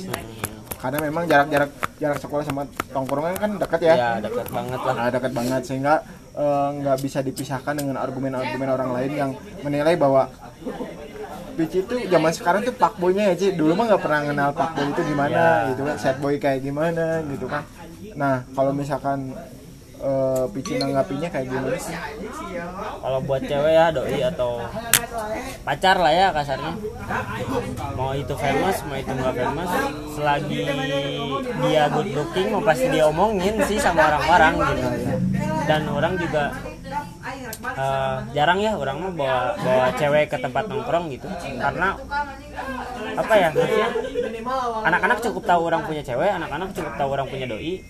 Karena 0.82 0.98
memang 1.02 1.26
jarak-jarak 1.30 1.72
jarak 1.98 2.18
sekolah 2.22 2.44
sama 2.46 2.66
tongkrongan 2.90 3.38
kan 3.38 3.52
dekat 3.58 3.82
ya, 3.86 3.94
ya 3.94 4.10
dekat 4.22 4.50
banget 4.50 4.80
lah. 4.82 4.94
Nah, 4.94 5.10
dekat 5.14 5.32
banget. 5.34 5.62
Sehingga 5.66 6.02
eh, 6.36 6.70
nggak 6.84 6.98
bisa 7.00 7.20
dipisahkan 7.24 7.80
dengan 7.80 7.98
argumen-argumen 7.98 8.68
orang 8.68 8.92
lain 8.92 9.12
yang 9.16 9.32
menilai 9.64 9.96
bahwa 9.96 10.28
Pici 11.56 11.88
itu 11.88 11.96
zaman 12.12 12.36
sekarang 12.36 12.68
tuh 12.68 12.76
fuckboynya 12.76 13.32
ya 13.32 13.36
Ci. 13.40 13.56
Dulu 13.56 13.80
mah 13.80 13.88
nggak 13.88 14.04
pernah 14.04 14.28
kenal 14.28 14.50
fuckboy 14.52 14.92
itu 14.92 15.02
gimana 15.08 15.72
gitu 15.72 15.82
kan 15.88 15.96
sad 15.96 16.20
boy 16.20 16.36
kayak 16.36 16.60
gimana 16.60 17.24
gitu 17.32 17.48
kan. 17.48 17.64
Nah 18.20 18.44
kalau 18.52 18.76
misalkan 18.76 19.32
eh, 20.04 20.44
Pici 20.52 20.76
nanggapinya 20.76 21.32
kayak 21.32 21.48
gimana 21.48 21.80
sih? 21.80 21.96
Kalau 22.76 23.20
buat 23.24 23.40
cewek 23.40 23.72
ya 23.72 23.88
doi 23.88 24.20
atau 24.20 24.68
pacar 25.64 25.96
lah 25.96 26.12
ya 26.12 26.28
kasarnya. 26.36 26.76
Mau 27.96 28.12
itu 28.12 28.36
famous 28.36 28.78
mau 28.84 29.00
itu 29.00 29.12
nggak 29.16 29.36
famous 29.40 29.72
selagi 30.12 30.60
dia 31.64 31.84
good 31.88 32.10
looking 32.12 32.48
mau 32.52 32.64
pasti 32.68 32.92
dia 32.92 33.08
omongin 33.08 33.56
sih 33.64 33.80
sama 33.80 34.12
orang-orang 34.12 34.54
gitu 34.76 35.15
dan 35.66 35.82
orang 35.90 36.14
juga 36.18 36.54
eh, 37.76 38.18
jarang 38.38 38.60
ya 38.62 38.78
orang 38.78 38.98
mah 39.02 39.14
bawa 39.14 39.40
bawa 39.60 39.86
cewek 39.98 40.30
ke 40.32 40.38
tempat 40.40 40.70
nongkrong 40.70 41.10
gitu. 41.12 41.28
Karena 41.58 41.98
apa 43.16 43.34
ya? 43.40 43.50
Maksudnya 43.56 43.90
anak-anak 44.86 45.18
cukup 45.24 45.44
tahu 45.48 45.62
orang 45.72 45.82
punya 45.88 46.02
cewek 46.04 46.30
anak-anak 46.30 46.70
cukup 46.76 46.94
tahu 47.00 47.10
orang 47.16 47.28
punya 47.30 47.46
doi. 47.48 47.82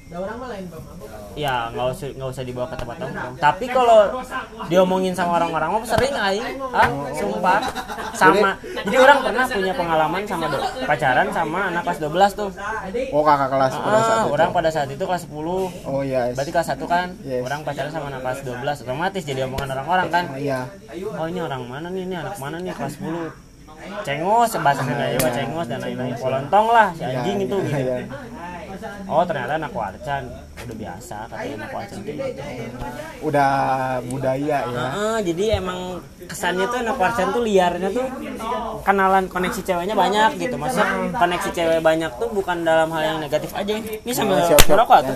Ya 1.36 1.68
nggak 1.74 1.86
usah 1.92 2.08
nggak 2.16 2.30
usah 2.32 2.44
dibawa 2.48 2.68
ke 2.72 2.76
tempat 2.80 2.96
nongkrong 3.02 3.36
tapi 3.42 3.66
kalau 3.68 4.24
diomongin 4.72 5.12
sama 5.12 5.42
orang-orang 5.42 5.70
mah 5.76 5.82
sering 5.84 6.16
aing. 6.16 6.46
Ah 6.72 6.90
sumpah. 7.12 7.60
Sama. 8.16 8.56
Jadi 8.64 8.96
orang 8.96 9.20
pernah 9.20 9.46
punya 9.50 9.74
pengalaman 9.76 10.24
sama 10.24 10.48
do, 10.48 10.60
pacaran 10.88 11.28
sama 11.36 11.60
anak 11.74 11.84
kelas 11.84 12.00
12 12.00 12.40
tuh. 12.40 12.50
Oh 13.12 13.24
kakak 13.28 13.50
kelas 13.52 13.74
pada 13.76 14.00
saat 14.00 14.16
ah, 14.16 14.24
itu. 14.24 14.34
orang 14.34 14.50
pada 14.56 14.70
saat 14.72 14.88
itu 14.88 15.04
kelas 15.04 15.24
10 15.28 15.36
oh 15.36 16.02
iya 16.06 16.32
berarti 16.32 16.52
kelas 16.56 16.68
1 16.80 16.88
kan? 16.88 17.08
Yes. 17.28 17.44
orang 17.44 17.60
pacaran 17.68 17.92
sama 17.92 18.08
anak 18.08 18.22
kelas 18.24 18.40
12 18.48 18.84
otomatis 18.88 19.24
jadi 19.28 19.40
omongan 19.50 19.70
orang-orang 19.76 20.08
kan? 20.08 20.24
Iya. 20.40 20.60
Oh 21.20 21.28
ini 21.28 21.40
orang 21.44 21.68
mana 21.68 21.88
nih? 21.92 22.08
Ini 22.08 22.16
anak 22.24 22.36
mana 22.40 22.58
nih? 22.64 22.72
Kelas 22.72 22.96
10 23.04 23.45
cengos 24.02 24.52
bahasa 24.58 24.82
Sunda 24.82 25.06
Jawa 25.12 25.30
cengos 25.32 25.68
dan 25.68 25.80
lain-lain. 25.82 26.16
Polontong 26.16 26.66
lah 26.70 26.88
si 26.94 27.04
anjing 27.04 27.38
itu 27.42 27.58
gitu. 27.58 27.58
iya. 27.76 27.98
oh 29.08 29.24
ternyata 29.24 29.56
anak 29.56 29.72
warcan 29.72 30.24
udah 30.56 30.76
biasa 30.76 31.16
katanya 31.30 31.54
anak 31.64 31.72
warcan 31.72 32.00
kayak 32.02 32.18
gitu. 32.34 32.42
Udah 33.24 33.50
budaya 34.04 34.58
ya. 34.66 34.84
Heeh, 34.92 35.18
jadi 35.32 35.44
emang 35.62 36.02
kesannya 36.26 36.66
tuh 36.68 36.80
anak 36.82 36.98
warcan 36.98 37.28
tuh 37.32 37.42
liarnya 37.42 37.90
tuh 37.90 38.06
kenalan 38.82 39.26
koneksi 39.26 39.62
ceweknya 39.62 39.96
banyak 39.96 40.38
gitu. 40.38 40.56
Maksudnya 40.58 40.88
koneksi 41.14 41.50
cewek 41.54 41.80
banyak 41.82 42.12
tuh 42.18 42.30
bukan 42.30 42.58
dalam 42.62 42.90
hal 42.92 43.02
yang 43.06 43.18
negatif 43.22 43.54
aja. 43.54 43.74
Ini 43.78 44.12
sambil 44.12 44.42
Nah, 44.42 44.48
siap-siap. 44.50 44.74
merokok 44.76 45.00
tuh. 45.06 45.16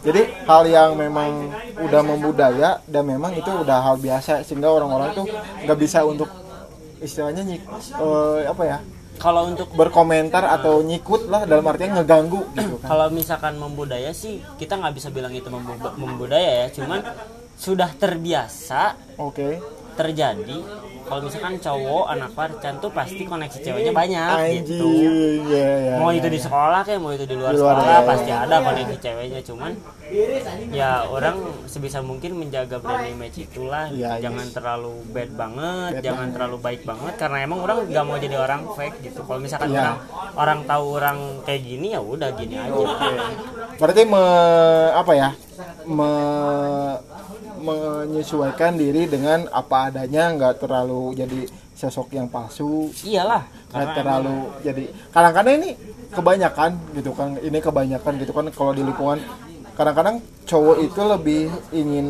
jadi 0.00 0.22
hal 0.48 0.62
yang 0.64 0.90
memang 0.96 1.30
udah 1.76 2.02
membudaya 2.02 2.70
dan 2.86 3.04
memang 3.04 3.36
itu 3.36 3.50
udah 3.50 3.78
hal 3.82 3.96
biasa 3.98 4.40
sehingga 4.40 4.70
orang-orang 4.70 5.12
tuh 5.12 5.26
nggak 5.66 5.78
bisa 5.78 6.00
untuk 6.02 6.30
istilahnya 7.00 7.42
nyik 7.42 7.62
eh, 7.96 8.40
apa 8.46 8.62
ya? 8.64 8.78
Kalau 9.20 9.52
untuk 9.52 9.68
berkomentar 9.76 10.40
atau 10.48 10.80
nyikut 10.80 11.28
lah 11.28 11.44
dalam 11.44 11.68
artian 11.68 11.92
ngeganggu 11.92 12.40
gitu 12.56 12.80
kan. 12.80 12.88
Kalau 12.88 13.06
misalkan 13.12 13.60
membudaya 13.60 14.16
sih 14.16 14.40
kita 14.56 14.80
nggak 14.80 14.96
bisa 14.96 15.08
bilang 15.12 15.32
itu 15.32 15.52
membu- 15.52 15.92
membudaya 16.00 16.64
ya. 16.64 16.66
Cuman 16.72 17.04
sudah 17.52 17.92
terbiasa 17.92 18.96
oke 19.20 19.60
terjadi 20.00 20.58
kalau 21.02 21.26
misalkan 21.26 21.58
cowok 21.58 22.06
anak 22.06 22.30
warcan 22.32 22.74
tuh 22.78 22.86
pasti 22.88 23.26
koneksi 23.26 23.58
ceweknya 23.58 23.90
banyak 23.90 24.62
gitu 24.62 24.78
anjing 24.86 25.42
ya 25.50 25.70
ya 25.82 25.94
mau 25.98 26.14
itu 26.14 26.22
di 26.24 26.38
ya. 26.38 26.44
sekolah 26.46 26.80
kayak 26.86 27.00
mau 27.02 27.10
itu 27.10 27.26
di 27.26 27.34
luar 27.34 27.50
Di 27.50 27.58
luar, 27.58 27.74
sekolah 27.74 27.98
pasti 28.06 28.30
ada 28.30 28.56
koneksi 28.62 28.96
ceweknya 28.96 29.40
cuman 29.42 29.72
ya 30.70 30.90
orang 31.06 31.36
sebisa 31.66 31.98
mungkin 31.98 32.38
menjaga 32.38 32.78
brand 32.78 33.06
image 33.06 33.42
itulah 33.42 33.90
Iya, 33.90 34.22
jangan 34.22 34.46
yes. 34.46 34.54
terlalu 34.54 34.94
bad 35.10 35.30
banget 35.34 35.90
Bad 35.98 36.02
jangan 36.02 36.18
banget. 36.20 36.34
terlalu 36.38 36.56
baik 36.60 36.82
banget 36.86 37.14
karena 37.18 37.36
emang 37.42 37.58
orang 37.58 37.76
nggak 37.86 38.04
mau 38.06 38.16
jadi 38.16 38.36
orang 38.38 38.60
fake 38.70 38.96
gitu 39.02 39.20
kalau 39.26 39.40
misalkan 39.42 39.68
Iya. 39.70 39.78
orang 39.82 39.96
orang 40.38 40.58
tahu 40.62 40.84
orang 40.94 41.18
kayak 41.42 41.62
gini 41.64 41.86
ya 41.90 42.00
udah 42.00 42.30
gini 42.34 42.54
aja 42.54 42.86
berarti 43.76 44.02
me, 44.04 44.22
apa 44.94 45.12
ya 45.12 45.28
me, 45.86 46.10
menyesuaikan 47.60 48.74
diri 48.74 49.06
dengan 49.06 49.46
apa 49.52 49.92
adanya 49.92 50.32
nggak 50.32 50.54
terlalu 50.60 51.14
jadi 51.14 51.40
sosok 51.76 52.12
yang 52.12 52.28
palsu 52.28 52.88
iyalah 53.04 53.44
nggak 53.72 53.88
terlalu 53.94 54.38
jadi 54.60 54.84
kadang-kadang 55.08 55.54
ini 55.60 55.70
kebanyakan 56.10 56.70
gitu 56.92 57.10
kan 57.14 57.28
ini 57.38 57.58
kebanyakan 57.58 58.12
gitu 58.18 58.32
kan 58.32 58.44
kalau 58.50 58.72
di 58.72 58.82
lingkungan 58.82 59.20
kadang-kadang 59.78 60.20
cowok 60.44 60.76
itu 60.82 61.00
lebih 61.00 61.42
ingin 61.72 62.06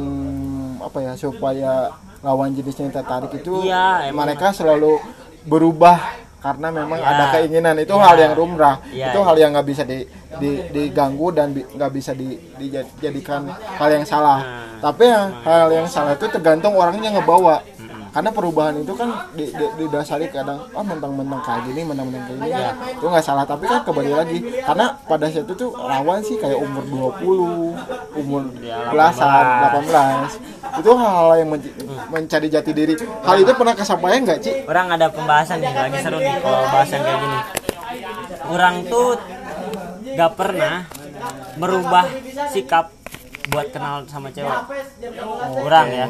apa 0.80 0.98
ya 1.04 1.12
supaya 1.14 1.94
lawan 2.20 2.50
jenisnya 2.50 2.88
yang 2.88 2.96
tertarik 2.98 3.32
itu 3.32 3.64
Iya, 3.64 4.10
emang. 4.10 4.26
mereka 4.26 4.50
selalu 4.50 4.98
berubah 5.44 5.96
karena 6.40 6.68
memang 6.70 6.96
Iya. 6.96 7.08
ada 7.10 7.24
keinginan 7.30 7.76
itu 7.76 7.92
Iya. 7.92 8.02
hal 8.02 8.16
yang 8.18 8.32
lumrah 8.34 8.76
Iya, 8.86 9.06
itu 9.08 9.18
iya. 9.18 9.26
hal 9.28 9.36
yang 9.36 9.50
nggak 9.52 9.68
bisa 9.68 9.82
di, 9.84 9.98
di- 10.34 10.62
diganggu 10.70 11.28
dan 11.30 11.52
bi- 11.52 11.68
nggak 11.68 11.90
bisa 11.90 12.12
di- 12.12 12.40
dijadikan 12.56 13.44
hal 13.52 13.88
yang 13.90 14.04
salah 14.04 14.40
Nah. 14.40 14.80
tapi 14.82 15.04
yang 15.04 15.28
hal 15.38 15.68
yang 15.70 15.86
salah 15.86 16.12
itu 16.12 16.26
tergantung 16.26 16.72
orangnya 16.72 17.12
ngebawa 17.12 17.60
karena 18.10 18.26
perubahan 18.28 18.74
itu 18.74 18.90
kan 18.92 19.06
di- 19.30 19.46
di- 19.48 19.72
didasari 19.78 20.26
kadang 20.26 20.66
oh 20.68 20.82
mentang-mentang 20.82 21.38
kayak 21.40 21.62
gini 21.62 21.80
mentang-mentang 21.84 22.26
kayak 22.26 22.40
gini 22.42 22.50
Iya. 22.50 22.70
itu 22.90 23.06
nggak 23.06 23.22
salah 23.22 23.44
tapi 23.44 23.64
kan 23.64 23.80
kembali 23.80 24.10
lagi 24.10 24.38
karena 24.60 24.86
pada 25.04 25.26
saat 25.28 25.44
itu 25.44 25.54
tuh 25.54 25.70
rawan 25.76 26.18
sih 26.20 26.34
kayak 26.34 26.58
umur 26.58 26.82
20 26.82 27.76
umur 28.16 28.42
Ya, 28.58 28.90
belasan 28.90 29.30
18. 29.30 29.86
18 29.86 30.42
itu 30.72 30.90
hal-hal 30.92 31.30
yang 31.36 31.50
mencari 32.10 32.50
jati 32.50 32.70
diri. 32.74 32.94
Hal 32.98 33.36
itu 33.40 33.52
pernah 33.54 33.74
kesampaian 33.78 34.20
nggak 34.26 34.38
Ci? 34.42 34.52
orang 34.66 34.86
ada 34.94 35.06
pembahasan 35.10 35.62
nih 35.62 35.72
lagi 35.72 35.98
seru 36.02 36.18
nih 36.18 36.34
kalau 36.42 36.60
bahasan 36.68 37.00
kayak 37.02 37.18
gini. 37.22 37.38
Orang 38.50 38.74
tuh 38.86 39.18
gak 40.14 40.32
pernah 40.34 40.86
merubah 41.58 42.06
sikap 42.50 42.90
buat 43.50 43.66
kenal 43.74 44.06
sama 44.06 44.30
cewek. 44.30 44.54
Orang 45.58 45.86
ya. 45.90 46.06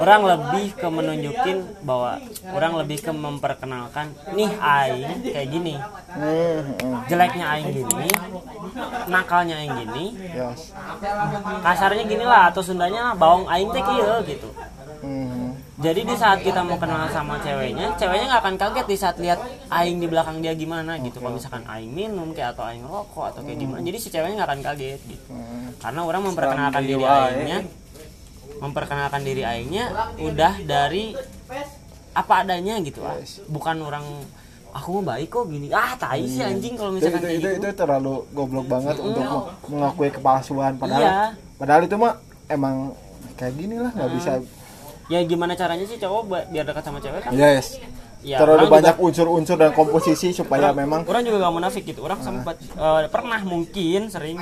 Orang 0.00 0.20
lebih 0.24 0.72
ke 0.72 0.88
menunjukin 0.88 1.84
bahwa 1.84 2.16
orang 2.56 2.72
lebih 2.80 3.04
ke 3.04 3.12
memperkenalkan 3.12 4.12
nih 4.32 4.52
aing 4.56 5.20
kayak 5.32 5.48
gini. 5.52 5.74
Jeleknya 7.12 7.44
aing 7.56 7.70
gini 7.72 8.08
nakalnya 9.08 9.60
aing 9.60 9.74
gini. 9.84 10.04
Kasarnya 11.60 12.04
gini 12.08 12.24
lah 12.24 12.48
atau 12.48 12.64
sundanya 12.64 13.12
lah, 13.12 13.14
bawang 13.16 13.44
aing 13.48 13.68
teh 13.72 13.82
gitu 14.24 14.48
Hmm, 15.04 15.52
jadi 15.76 16.00
di 16.00 16.16
saat 16.16 16.40
kita 16.40 16.64
mau 16.64 16.80
kenal 16.80 17.04
sama 17.08 17.36
ceweknya 17.38 17.92
ceweknya 17.94 18.26
nggak 18.26 18.40
akan 18.40 18.56
kaget 18.56 18.86
di 18.86 18.96
saat 18.96 19.16
lihat 19.20 19.36
aing 19.68 20.00
di 20.00 20.08
belakang 20.08 20.40
dia 20.40 20.56
gimana 20.56 20.96
gitu. 20.96 21.20
Kalau 21.20 21.36
misalkan 21.36 21.60
aing 21.66 21.92
minum 21.92 22.32
kayak 22.32 22.56
atau 22.56 22.64
aing 22.64 22.80
rokok 22.82 23.30
atau 23.30 23.40
kayak 23.42 23.58
gimana 23.58 23.84
jadi 23.84 23.98
si 23.98 24.08
ceweknya 24.08 24.40
nggak 24.40 24.48
akan 24.48 24.60
kaget 24.64 25.00
gitu. 25.04 25.24
Hmm. 25.28 25.76
karena 25.76 26.00
orang 26.00 26.22
memperkenalkan 26.24 26.82
diri 26.82 27.04
ya. 27.04 27.12
aingnya 27.28 27.58
memperkenalkan 28.56 29.20
diri 29.20 29.42
aingnya 29.44 29.84
udah 30.16 30.52
dari 30.64 31.12
apa 32.14 32.34
adanya 32.40 32.78
gitu 32.80 33.02
Yes. 33.02 33.42
bukan 33.44 33.82
orang 33.82 34.06
aku 34.70 34.98
mau 34.98 35.12
baik 35.12 35.28
kok 35.28 35.46
gini. 35.46 35.70
Ah 35.70 35.94
tai 35.94 36.22
sih 36.24 36.42
anjing 36.42 36.74
kalau 36.74 36.94
itu, 36.94 37.02
misalkan 37.02 37.20
itu, 37.20 37.26
kayak 37.26 37.38
itu, 37.38 37.48
gitu. 37.50 37.58
itu 37.62 37.68
terlalu 37.74 38.14
goblok 38.30 38.66
banget 38.66 38.96
untuk 38.98 39.22
me- 39.22 39.46
mengakui 39.68 40.10
kepalsuan. 40.10 40.78
Padahal 40.78 41.02
Iya. 41.02 41.14
padahal 41.54 41.82
itu 41.84 41.94
mah 41.94 42.14
emang 42.46 42.94
kayak 43.34 43.54
gini 43.54 43.76
lah 43.78 43.90
nggak 43.90 44.10
bisa 44.14 44.32
ya 45.12 45.20
gimana 45.24 45.52
caranya 45.52 45.84
sih 45.84 46.00
cowok 46.00 46.48
biar 46.48 46.64
dekat 46.64 46.84
sama 46.84 46.98
cewek 47.00 47.20
kan 47.20 47.32
yes. 47.36 47.76
Ya, 48.24 48.40
terlalu 48.40 48.72
banyak 48.72 48.96
unsur-unsur 48.96 49.60
dan 49.60 49.76
komposisi 49.76 50.32
supaya 50.32 50.72
orang, 50.72 50.80
memang 50.80 51.00
orang 51.04 51.28
juga 51.28 51.44
gak 51.44 51.54
munafik 51.60 51.84
gitu. 51.84 52.08
Orang 52.08 52.24
sempat 52.24 52.56
eh, 52.56 53.04
pernah 53.12 53.36
mungkin 53.44 54.08
sering 54.08 54.40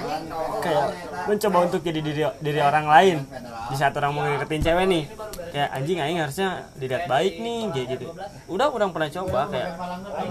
kayak 0.63 0.87
mencoba 1.27 1.67
untuk 1.67 1.83
jadi 1.83 1.99
diri 1.99 2.23
diri 2.39 2.61
orang 2.63 2.87
lain. 2.87 3.27
Di 3.43 3.75
saat 3.75 3.91
orang 3.99 4.15
mau 4.15 4.23
ngedeketin 4.23 4.71
cewek 4.71 4.87
nih 4.87 5.05
kayak 5.51 5.69
anjing 5.75 5.99
aing 5.99 6.19
harusnya 6.23 6.71
dilihat 6.79 7.11
baik 7.11 7.43
nih 7.43 7.61
kayak 7.75 7.87
gitu. 7.99 8.07
Udah 8.47 8.71
orang 8.71 8.95
pernah 8.95 9.11
coba 9.11 9.41
kayak 9.51 9.71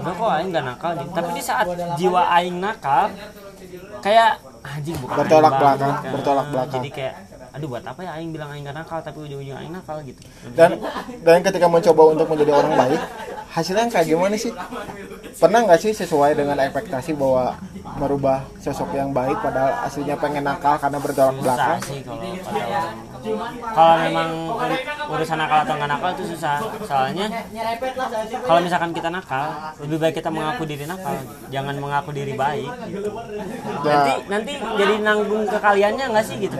udah 0.00 0.12
kok 0.16 0.30
aing 0.32 0.48
gak 0.48 0.64
nakal. 0.64 0.92
Gitu. 0.96 1.10
Tapi 1.12 1.30
di 1.36 1.42
saat 1.44 1.66
jiwa 2.00 2.22
aing 2.40 2.56
nakal 2.56 3.12
kayak 4.00 4.40
anjing 4.64 4.96
bukan 4.96 5.16
Bertolak 5.28 5.52
belakang, 5.60 5.92
kan. 6.00 6.12
bertolak 6.14 6.46
belakang. 6.48 6.74
jadi 6.80 6.88
kayak 6.88 7.14
aduh 7.52 7.68
buat 7.68 7.84
apa 7.84 8.00
ya 8.00 8.16
aing 8.16 8.32
bilang 8.32 8.48
aing 8.48 8.64
gak 8.64 8.76
nakal 8.80 8.98
tapi 9.04 9.28
ujung-ujung 9.28 9.56
aing 9.60 9.72
nakal 9.76 10.00
gitu. 10.00 10.24
Dan 10.56 10.80
dan 11.20 11.38
ketika 11.44 11.68
mencoba 11.68 12.02
untuk 12.08 12.26
menjadi 12.32 12.52
orang 12.56 12.72
baik 12.80 13.00
hasilnya 13.52 13.92
kayak 13.92 14.08
gimana 14.08 14.34
sih? 14.40 14.52
Pernah 15.36 15.60
nggak 15.68 15.80
sih 15.84 15.92
sesuai 15.92 16.32
dengan 16.32 16.56
ekspektasi 16.56 17.12
bahwa 17.12 17.60
merubah 18.00 18.48
sosok 18.56 18.96
yang 18.96 19.12
baik 19.12 19.36
padahal 19.44 19.84
aslinya 19.84 20.16
pengen 20.16 20.48
nakal 20.48 20.80
karena 20.80 20.96
bertolak 20.96 21.36
belakang? 21.44 21.78
sih 21.84 22.00
kalau 22.00 22.24
kalau 23.76 23.94
memang 24.02 24.28
ur- 24.50 24.84
urusan 25.12 25.38
nakal 25.38 25.58
atau 25.68 25.74
nggak 25.76 25.90
nakal 25.92 26.10
itu 26.16 26.24
susah. 26.32 26.56
Soalnya 26.88 27.26
kalau 28.48 28.60
misalkan 28.64 28.90
kita 28.96 29.08
nakal 29.12 29.46
lebih 29.84 29.98
baik 30.00 30.14
kita 30.24 30.30
mengaku 30.32 30.62
diri 30.64 30.84
nakal 30.88 31.14
jangan 31.52 31.74
mengaku 31.76 32.10
diri 32.16 32.32
baik. 32.32 32.70
Nanti 33.84 34.12
nanti 34.32 34.52
jadi 34.56 34.94
nanggung 35.04 35.44
kekaliannya 35.44 36.04
nggak 36.08 36.24
sih 36.24 36.36
gitu 36.40 36.56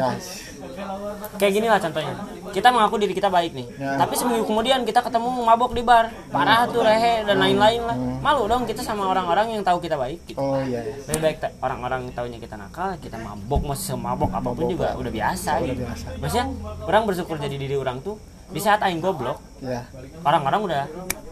kayak 1.37 1.53
gini 1.53 1.66
lah 1.66 1.79
contohnya 1.79 2.14
kita 2.51 2.68
mengaku 2.68 2.97
diri 2.99 3.12
kita 3.12 3.29
baik 3.29 3.53
nih 3.53 3.66
Ya. 3.73 3.97
tapi 3.97 4.14
seminggu 4.14 4.45
kemudian 4.45 4.83
kita 4.83 5.01
ketemu 5.01 5.29
mabok 5.42 5.73
di 5.73 5.83
bar 5.83 6.11
parah 6.29 6.66
tuh 6.66 6.83
rehe 6.83 7.25
dan 7.25 7.38
lain-lain 7.38 7.83
lah 7.83 7.97
malu 8.21 8.47
dong 8.47 8.62
kita 8.64 8.81
sama 8.81 9.07
orang-orang 9.07 9.53
yang 9.53 9.62
tahu 9.62 9.79
kita 9.79 9.97
baik 9.97 10.23
gitu. 10.25 10.38
oh 10.38 10.61
iya 10.61 10.83
iya. 10.83 10.95
lebih 11.09 11.21
baik 11.21 11.37
orang-orang 11.59 12.11
tahunya 12.11 12.38
kita 12.38 12.55
nakal 12.55 12.95
kita 12.99 13.16
mabok 13.16 13.61
mau 13.62 13.77
semabok 13.77 14.31
apa 14.31 14.49
pun 14.51 14.64
juga 14.66 14.95
udah 14.95 15.12
biasa 15.12 15.51
Udah 15.59 15.66
gitu 15.66 15.83
biasa. 15.83 16.07
maksudnya 16.18 16.47
orang 16.85 17.03
bersyukur 17.05 17.37
jadi 17.37 17.57
diri 17.57 17.75
orang 17.75 17.99
tuh 18.01 18.16
di 18.53 18.61
saat 18.61 18.83
aing 18.83 19.01
goblok 19.01 19.40
ya 19.62 19.83
orang-orang 20.27 20.61
udah 20.66 20.83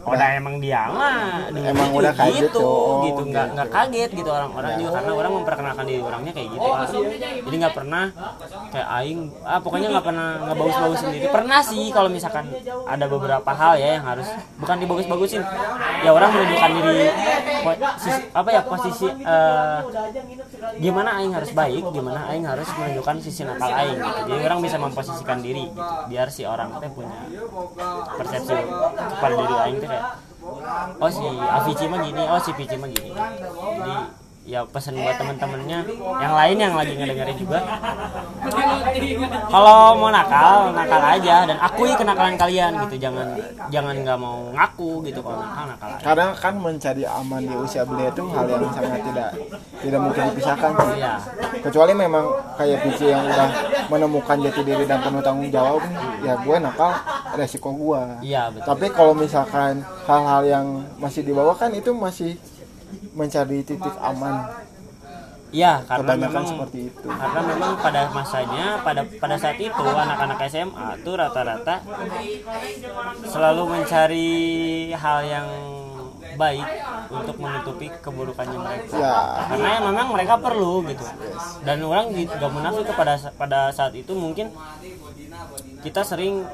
udah. 0.07 0.29
emang 0.39 0.63
dia 0.63 0.87
mah 0.87 1.51
Emang 1.51 1.91
udah 1.93 2.13
kayak 2.15 2.47
gitu, 2.47 2.47
gitu. 2.47 2.63
Oh, 2.63 3.03
gitu. 3.05 3.23
Nggak 3.27 3.47
nggak 3.59 3.69
kaget 3.69 4.11
gitu 4.15 4.31
orang-orang 4.31 4.71
juga 4.79 4.91
karena 4.99 5.13
orang 5.13 5.33
memperkenalkan 5.43 5.85
diri 5.85 6.01
orangnya 6.01 6.33
kayak 6.33 6.49
gitu. 6.55 6.67
Lah. 6.71 6.89
jadi 7.45 7.57
nggak 7.67 7.75
pernah 7.75 8.05
kayak 8.71 8.89
aing 9.03 9.21
ah 9.43 9.59
pokoknya 9.61 9.89
nggak 9.93 10.07
pernah 10.07 10.29
nggak 10.47 10.57
bagus-bagus 10.57 10.99
sendiri. 11.03 11.27
Pernah 11.29 11.61
sih 11.67 11.85
kalau 11.91 12.09
misalkan 12.09 12.45
ada 12.87 13.05
beberapa 13.11 13.51
hal 13.51 13.73
ya 13.83 13.89
yang 13.99 14.05
harus 14.07 14.29
bukan 14.57 14.77
dibagus-bagusin. 14.79 15.43
Ya 16.01 16.11
orang 16.15 16.31
menunjukkan 16.33 16.71
diri 16.81 17.07
apa 18.31 18.49
ya 18.55 18.63
posisi 18.65 19.07
eh, 19.11 19.79
gimana 20.81 21.21
aing 21.21 21.33
harus 21.37 21.51
baik 21.53 21.85
gimana 21.93 22.31
aing 22.33 22.47
harus 22.49 22.69
menunjukkan 22.73 23.17
sisi 23.21 23.43
nakal 23.45 23.69
aing 23.69 23.99
gitu. 24.01 24.21
Jadi 24.33 24.43
orang 24.47 24.61
bisa 24.65 24.77
memposisikan 24.81 25.39
diri 25.45 25.69
gitu. 25.69 25.83
Biar 26.09 26.29
si 26.33 26.43
orang 26.49 26.79
teh 26.81 26.89
punya 26.89 27.27
persepsi 28.21 28.53
pada 29.17 29.35
diri 29.41 29.55
aing 29.65 29.79
teh 29.81 29.89
kayak 29.89 30.05
oh 31.01 31.09
si 31.09 31.25
Avici 31.25 31.85
mah 31.89 31.99
gini 32.05 32.23
oh 32.29 32.41
si 32.41 32.51
Pici 32.53 32.77
mah 32.77 32.89
gini. 32.93 33.11
Jadi 33.17 33.97
ya 34.51 34.67
pesan 34.67 34.99
buat 34.99 35.15
temen-temennya. 35.15 35.87
Yang 36.19 36.35
lain 36.35 36.57
yang 36.59 36.75
lagi 36.75 36.93
ngedengerin 36.99 37.37
juga. 37.39 37.59
Kalau 39.47 39.95
mau 39.95 40.11
nakal 40.11 40.75
nakal 40.75 41.03
aja. 41.07 41.37
Dan 41.47 41.57
akui 41.63 41.95
kenakalan 41.95 42.35
kalian 42.35 42.73
gitu. 42.87 42.99
Jangan 42.99 43.39
jangan 43.71 43.95
nggak 44.03 44.19
mau 44.19 44.51
ngaku 44.51 45.07
gitu 45.07 45.23
kalau 45.23 45.39
nakal 45.39 45.65
nakal 45.71 45.89
aja. 45.95 46.03
Karena 46.03 46.27
kan 46.35 46.55
mencari 46.59 47.05
aman 47.07 47.43
di 47.47 47.55
usia 47.55 47.87
belia 47.87 48.11
itu 48.11 48.27
hal 48.35 48.45
yang 48.51 48.75
sangat 48.75 49.01
tidak 49.07 49.31
tidak 49.81 50.01
mungkin 50.03 50.23
dipisahkan 50.35 50.71
sih. 50.75 50.89
Iya. 51.01 51.15
kecuali 51.61 51.93
memang 51.95 52.25
kayak 52.59 52.79
Pici 52.83 53.13
yang 53.13 53.25
udah 53.25 53.49
menemukan 53.93 54.37
jati 54.43 54.61
diri 54.65 54.85
dan 54.89 55.05
penuh 55.05 55.23
tanggung 55.23 55.53
jawab 55.53 55.85
ya 56.25 56.35
gue 56.41 56.57
nakal 56.59 56.93
resiko 57.39 57.71
gue. 57.71 58.03
Iya 58.27 58.51
betul. 58.51 58.67
Tapi 58.67 58.87
kalau 58.91 59.15
misalkan 59.15 59.85
hal-hal 60.09 60.43
yang 60.45 60.67
masih 60.99 61.23
di 61.23 61.33
bawah 61.33 61.55
kan 61.55 61.71
itu 61.71 61.95
masih 61.95 62.35
mencari 63.15 63.63
titik 63.67 63.95
aman. 63.99 64.67
Iya, 65.51 65.83
karena 65.83 66.15
kebanyakan 66.15 66.31
memang 66.31 66.45
seperti 66.47 66.79
itu. 66.95 67.09
karena 67.11 67.41
memang 67.43 67.71
pada 67.83 68.03
masanya 68.15 68.67
pada 68.87 69.03
pada 69.03 69.35
saat 69.35 69.59
itu 69.59 69.83
anak-anak 69.83 70.39
SMA 70.47 70.89
tuh 71.03 71.19
rata-rata 71.19 71.83
selalu 73.27 73.63
mencari 73.67 74.31
hal 74.95 75.19
yang 75.27 75.49
baik 76.39 76.67
untuk 77.11 77.37
menutupi 77.43 77.91
keburukannya 77.99 78.59
mereka. 78.63 78.95
Ya. 78.95 79.17
Karena 79.51 79.69
ya 79.75 79.81
memang 79.83 80.09
mereka 80.15 80.35
perlu 80.39 80.87
gitu. 80.87 81.05
Dan 81.67 81.83
orang 81.83 82.15
juga 82.15 82.47
munafik 82.47 82.87
pada 82.95 83.19
pada 83.35 83.61
saat 83.75 83.93
itu 83.99 84.15
mungkin 84.15 84.55
kita 85.83 86.07
sering 86.07 86.47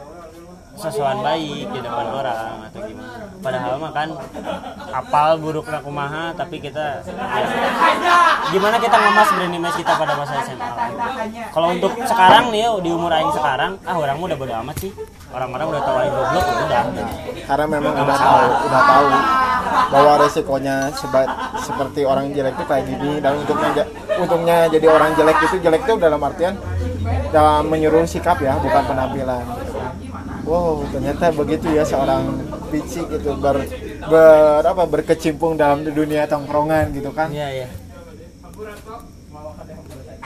sesuatu 0.77 1.21
baik 1.21 1.67
di 1.67 1.81
depan 1.81 2.07
orang 2.07 2.69
atau 2.69 2.81
gimana. 2.85 3.25
Padahal 3.37 3.73
mah 3.77 3.93
kan 3.93 4.09
apal 4.91 5.31
buruk 5.37 5.65
kumaha 5.79 6.33
tapi 6.33 6.57
kita 6.59 7.01
ya, 7.05 7.47
gimana 8.49 8.77
kita 8.77 8.93
ngemas 8.93 9.29
brand 9.33 9.55
image 9.55 9.77
kita 9.77 9.93
pada 9.93 10.15
masa 10.15 10.35
SMA 10.43 10.69
kalau 11.51 11.69
untuk 11.71 11.93
sekarang 12.03 12.49
nih 12.49 12.69
di 12.81 12.91
umur 12.91 13.11
aing 13.11 13.33
sekarang 13.33 13.81
ah 13.83 13.97
orang 13.97 14.17
udah 14.19 14.37
bodo 14.37 14.55
amat 14.65 14.77
sih. 14.79 14.93
Orang-orang 15.27 15.67
udah 15.69 15.83
tahu 15.83 15.97
aing 15.99 16.15
goblok 16.15 16.45
udah. 16.47 16.83
Karena 17.45 17.67
memang 17.67 17.95
udah 17.95 18.17
tahu 18.17 18.45
udah 18.67 18.83
tahu 18.83 19.07
bahwa 19.87 20.13
resikonya 20.19 20.77
seba- 20.93 21.33
seperti 21.59 22.01
orang 22.03 22.31
jelek 22.31 22.55
itu 22.55 22.65
kayak 22.65 22.85
gini 22.87 23.13
dan 23.19 23.37
untuknya 23.37 23.71
ja- 23.75 23.91
untungnya 24.17 24.59
jadi 24.67 24.87
orang 24.89 25.11
jelek 25.15 25.37
itu 25.43 25.57
jelek 25.61 25.83
itu 25.85 25.95
dalam 25.97 26.21
artian 26.21 26.55
dalam 27.31 27.67
menyuruh 27.67 28.03
sikap 28.05 28.39
ya 28.39 28.57
bukan 28.57 28.83
penampilan 28.85 29.43
wow 30.47 30.87
ternyata 30.95 31.35
begitu 31.35 31.67
ya 31.75 31.83
seorang 31.83 32.39
pici 32.71 33.03
gitu 33.11 33.35
ber, 33.37 33.67
ber 34.07 34.63
apa 34.63 34.87
berkecimpung 34.87 35.59
dalam 35.59 35.83
dunia 35.83 36.25
tongkrongan 36.31 36.95
gitu 36.95 37.11
kan. 37.11 37.29
Iya 37.35 37.49
iya. 37.51 37.69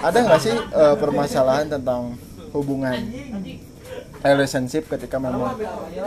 Ada 0.00 0.18
nggak 0.22 0.40
sih 0.40 0.54
eh, 0.56 0.94
permasalahan 1.00 1.66
tentang 1.66 2.14
hubungan 2.52 2.96
relationship 4.20 4.84
ketika 4.88 5.16
memang 5.16 5.56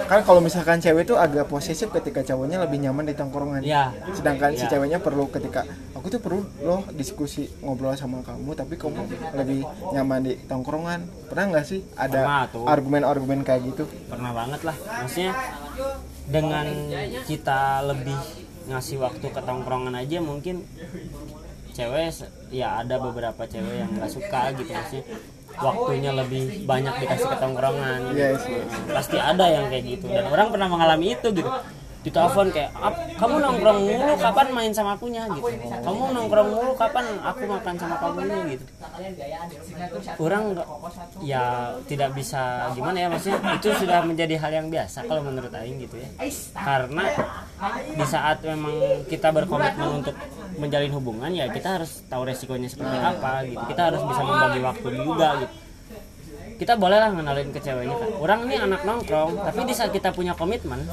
kan 0.06 0.21
kalau 0.21 0.39
misalkan 0.39 0.78
cewek 0.78 1.10
itu 1.10 1.15
agak 1.17 1.49
posesif 1.49 1.89
ketika 1.89 2.21
cowoknya 2.21 2.62
lebih 2.62 2.82
nyaman 2.82 3.10
di 3.10 3.15
tongkrongan. 3.17 3.62
Ya 3.65 3.89
sedangkan 4.13 4.54
si 4.54 4.65
Iya. 4.65 4.78
ceweknya 4.78 4.99
perlu 5.02 5.28
ketika 5.34 5.65
aku 5.97 6.08
tuh 6.13 6.21
perlu 6.21 6.45
loh 6.62 6.86
diskusi 6.93 7.49
ngobrol 7.65 7.97
sama 7.97 8.21
kamu 8.21 8.54
tapi 8.54 8.78
kamu 8.78 9.02
lebih 9.34 9.62
nyaman 9.91 10.19
di 10.26 10.34
tongkrongan. 10.45 11.10
Pernah 11.30 11.45
nggak 11.54 11.65
sih 11.65 11.82
ada 11.97 12.49
argumen-argumen 12.54 13.41
kayak 13.41 13.62
gitu? 13.73 13.84
Pernah 14.08 14.32
banget 14.32 14.62
lah. 14.62 14.76
Maksudnya 14.78 15.34
dengan 16.30 16.65
kita 17.28 17.84
lebih 17.84 18.15
ngasih 18.63 18.97
waktu 19.04 19.28
ke 19.28 19.41
tongkrongan 19.43 19.91
aja 19.99 20.23
mungkin 20.23 20.63
cewek 21.73 22.13
ya 22.54 22.80
ada 22.86 23.02
beberapa 23.02 23.43
cewek 23.49 23.76
yang 23.82 23.91
nggak 23.97 24.12
suka 24.13 24.54
gitu 24.56 24.71
maksudnya 24.71 25.04
waktunya 25.59 26.11
lebih 26.15 26.65
banyak 26.65 26.93
dikasih 27.03 27.27
ke 27.29 27.37
tongkrongan. 27.37 28.01
Yes, 28.15 28.41
yes. 28.45 28.69
pasti 28.89 29.17
ada 29.19 29.45
yang 29.49 29.69
kayak 29.69 29.85
gitu. 29.85 30.05
Dan 30.09 30.29
orang 30.31 30.49
pernah 30.49 30.67
mengalami 30.71 31.13
itu 31.13 31.27
gitu 31.29 31.49
ditelepon 32.03 32.47
kayak 32.51 32.69
"Ap, 32.75 32.95
kamu 33.15 33.35
nongkrong 33.39 33.79
mulu 33.79 34.13
kapan 34.19 34.47
main 34.51 34.71
sama 34.75 34.99
akunya? 34.99 35.23
Gitu. 35.31 35.47
Kamu 35.83 36.03
nongkrong 36.11 36.49
mulu 36.51 36.71
kapan 36.75 37.05
aku 37.23 37.43
makan 37.47 37.75
sama 37.79 37.95
kamunya? 37.97 38.37
Gitu. 38.51 38.65
Orang 40.19 40.43
ya 41.23 41.73
tidak 41.87 42.11
bisa 42.11 42.69
gimana 42.75 42.97
ya 42.99 43.07
maksudnya 43.07 43.39
itu 43.55 43.67
sudah 43.79 43.99
menjadi 44.03 44.35
hal 44.35 44.51
yang 44.51 44.67
biasa 44.67 45.07
kalau 45.07 45.23
menurut 45.23 45.51
Aing 45.55 45.79
gitu 45.79 45.95
ya. 45.95 46.09
Karena 46.51 47.07
di 47.95 48.05
saat 48.05 48.43
memang 48.43 49.07
kita 49.07 49.31
berkomitmen 49.31 50.03
untuk 50.03 50.15
menjalin 50.59 50.91
hubungan 50.91 51.31
ya 51.31 51.47
kita 51.47 51.79
harus 51.79 52.03
tahu 52.11 52.27
resikonya 52.27 52.67
seperti 52.67 52.99
apa 52.99 53.47
gitu. 53.47 53.63
Kita 53.71 53.81
harus 53.89 54.01
bisa 54.03 54.21
membagi 54.27 54.59
waktu 54.59 54.87
juga 54.99 55.29
gitu 55.39 55.62
kita 56.57 56.73
bolehlah 56.77 57.09
ngenalin 57.13 57.49
ke 57.53 57.59
ceweknya 57.61 57.95
kan. 57.95 58.09
Orang 58.19 58.39
ini 58.49 58.55
anak 58.59 58.81
nongkrong 58.83 59.39
tapi 59.45 59.61
di 59.69 59.73
saat 59.73 59.89
kita 59.93 60.09
punya 60.11 60.33
komitmen 60.33 60.83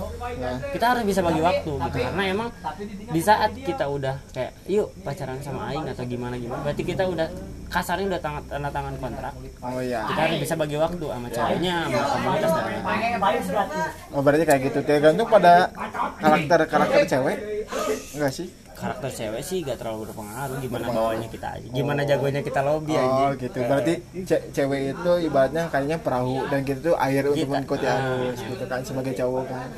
kita 0.72 0.84
harus 0.94 1.04
bisa 1.08 1.20
bagi 1.24 1.40
waktu 1.42 1.72
gitu. 1.72 1.96
Karena 2.00 2.22
emang 2.28 2.48
di 3.10 3.20
saat 3.20 3.50
kita 3.56 3.88
udah 3.88 4.16
kayak 4.30 4.52
yuk 4.70 4.92
pacaran 5.02 5.40
sama 5.40 5.72
Aing 5.72 5.88
atau 5.88 6.04
gimana 6.06 6.36
gimana 6.36 6.60
berarti 6.62 6.82
kita 6.84 7.06
udah 7.08 7.28
kasarnya 7.70 8.06
udah 8.10 8.20
tanda, 8.20 8.40
tanda 8.50 8.70
tangan 8.70 8.94
kontrak. 8.98 9.32
Oh 9.62 9.80
iya. 9.80 10.04
Kita 10.10 10.20
harus 10.26 10.38
bisa 10.42 10.54
bagi 10.58 10.76
waktu 10.76 11.06
sama 11.06 11.28
ceweknya 11.30 11.74
sama 11.86 12.06
komunitas 12.10 12.50
dan 12.50 12.64
lain-lain. 12.66 13.20
Oh 14.10 14.20
berarti 14.20 14.44
kayak 14.46 14.60
gitu. 14.70 14.78
Tergantung 14.84 15.28
pada 15.30 15.70
karakter 16.18 16.60
karakter 16.66 17.00
cewek? 17.06 17.38
Enggak 18.18 18.32
sih 18.34 18.59
karakter 18.80 19.10
cewek 19.12 19.42
sih 19.42 19.60
gak 19.60 19.76
terlalu 19.76 19.98
berpengaruh 20.04 20.56
gimana 20.58 20.84
bawanya 20.88 21.28
kita 21.28 21.48
aja 21.52 21.68
gimana 21.70 22.00
jagonya 22.02 22.40
kita 22.40 22.60
lobby 22.60 22.92
Oh 22.92 23.04
aja 23.22 23.36
gitu. 23.36 23.58
Berarti 23.60 23.94
ce- 24.22 24.44
cewek 24.50 24.80
itu 24.90 25.12
ibaratnya 25.22 25.68
kayaknya 25.68 25.96
perahu 25.96 26.48
dan 26.48 26.60
kita 26.62 26.80
tuh 26.82 26.96
air 26.96 27.22
untuk 27.24 27.46
mengikuti 27.46 27.84
Ah. 27.84 28.00
arus 28.00 28.40
gitu 28.40 28.64
kan 28.64 28.80
sebagai 28.80 29.12
cowok 29.12 29.44
kan. 29.46 29.68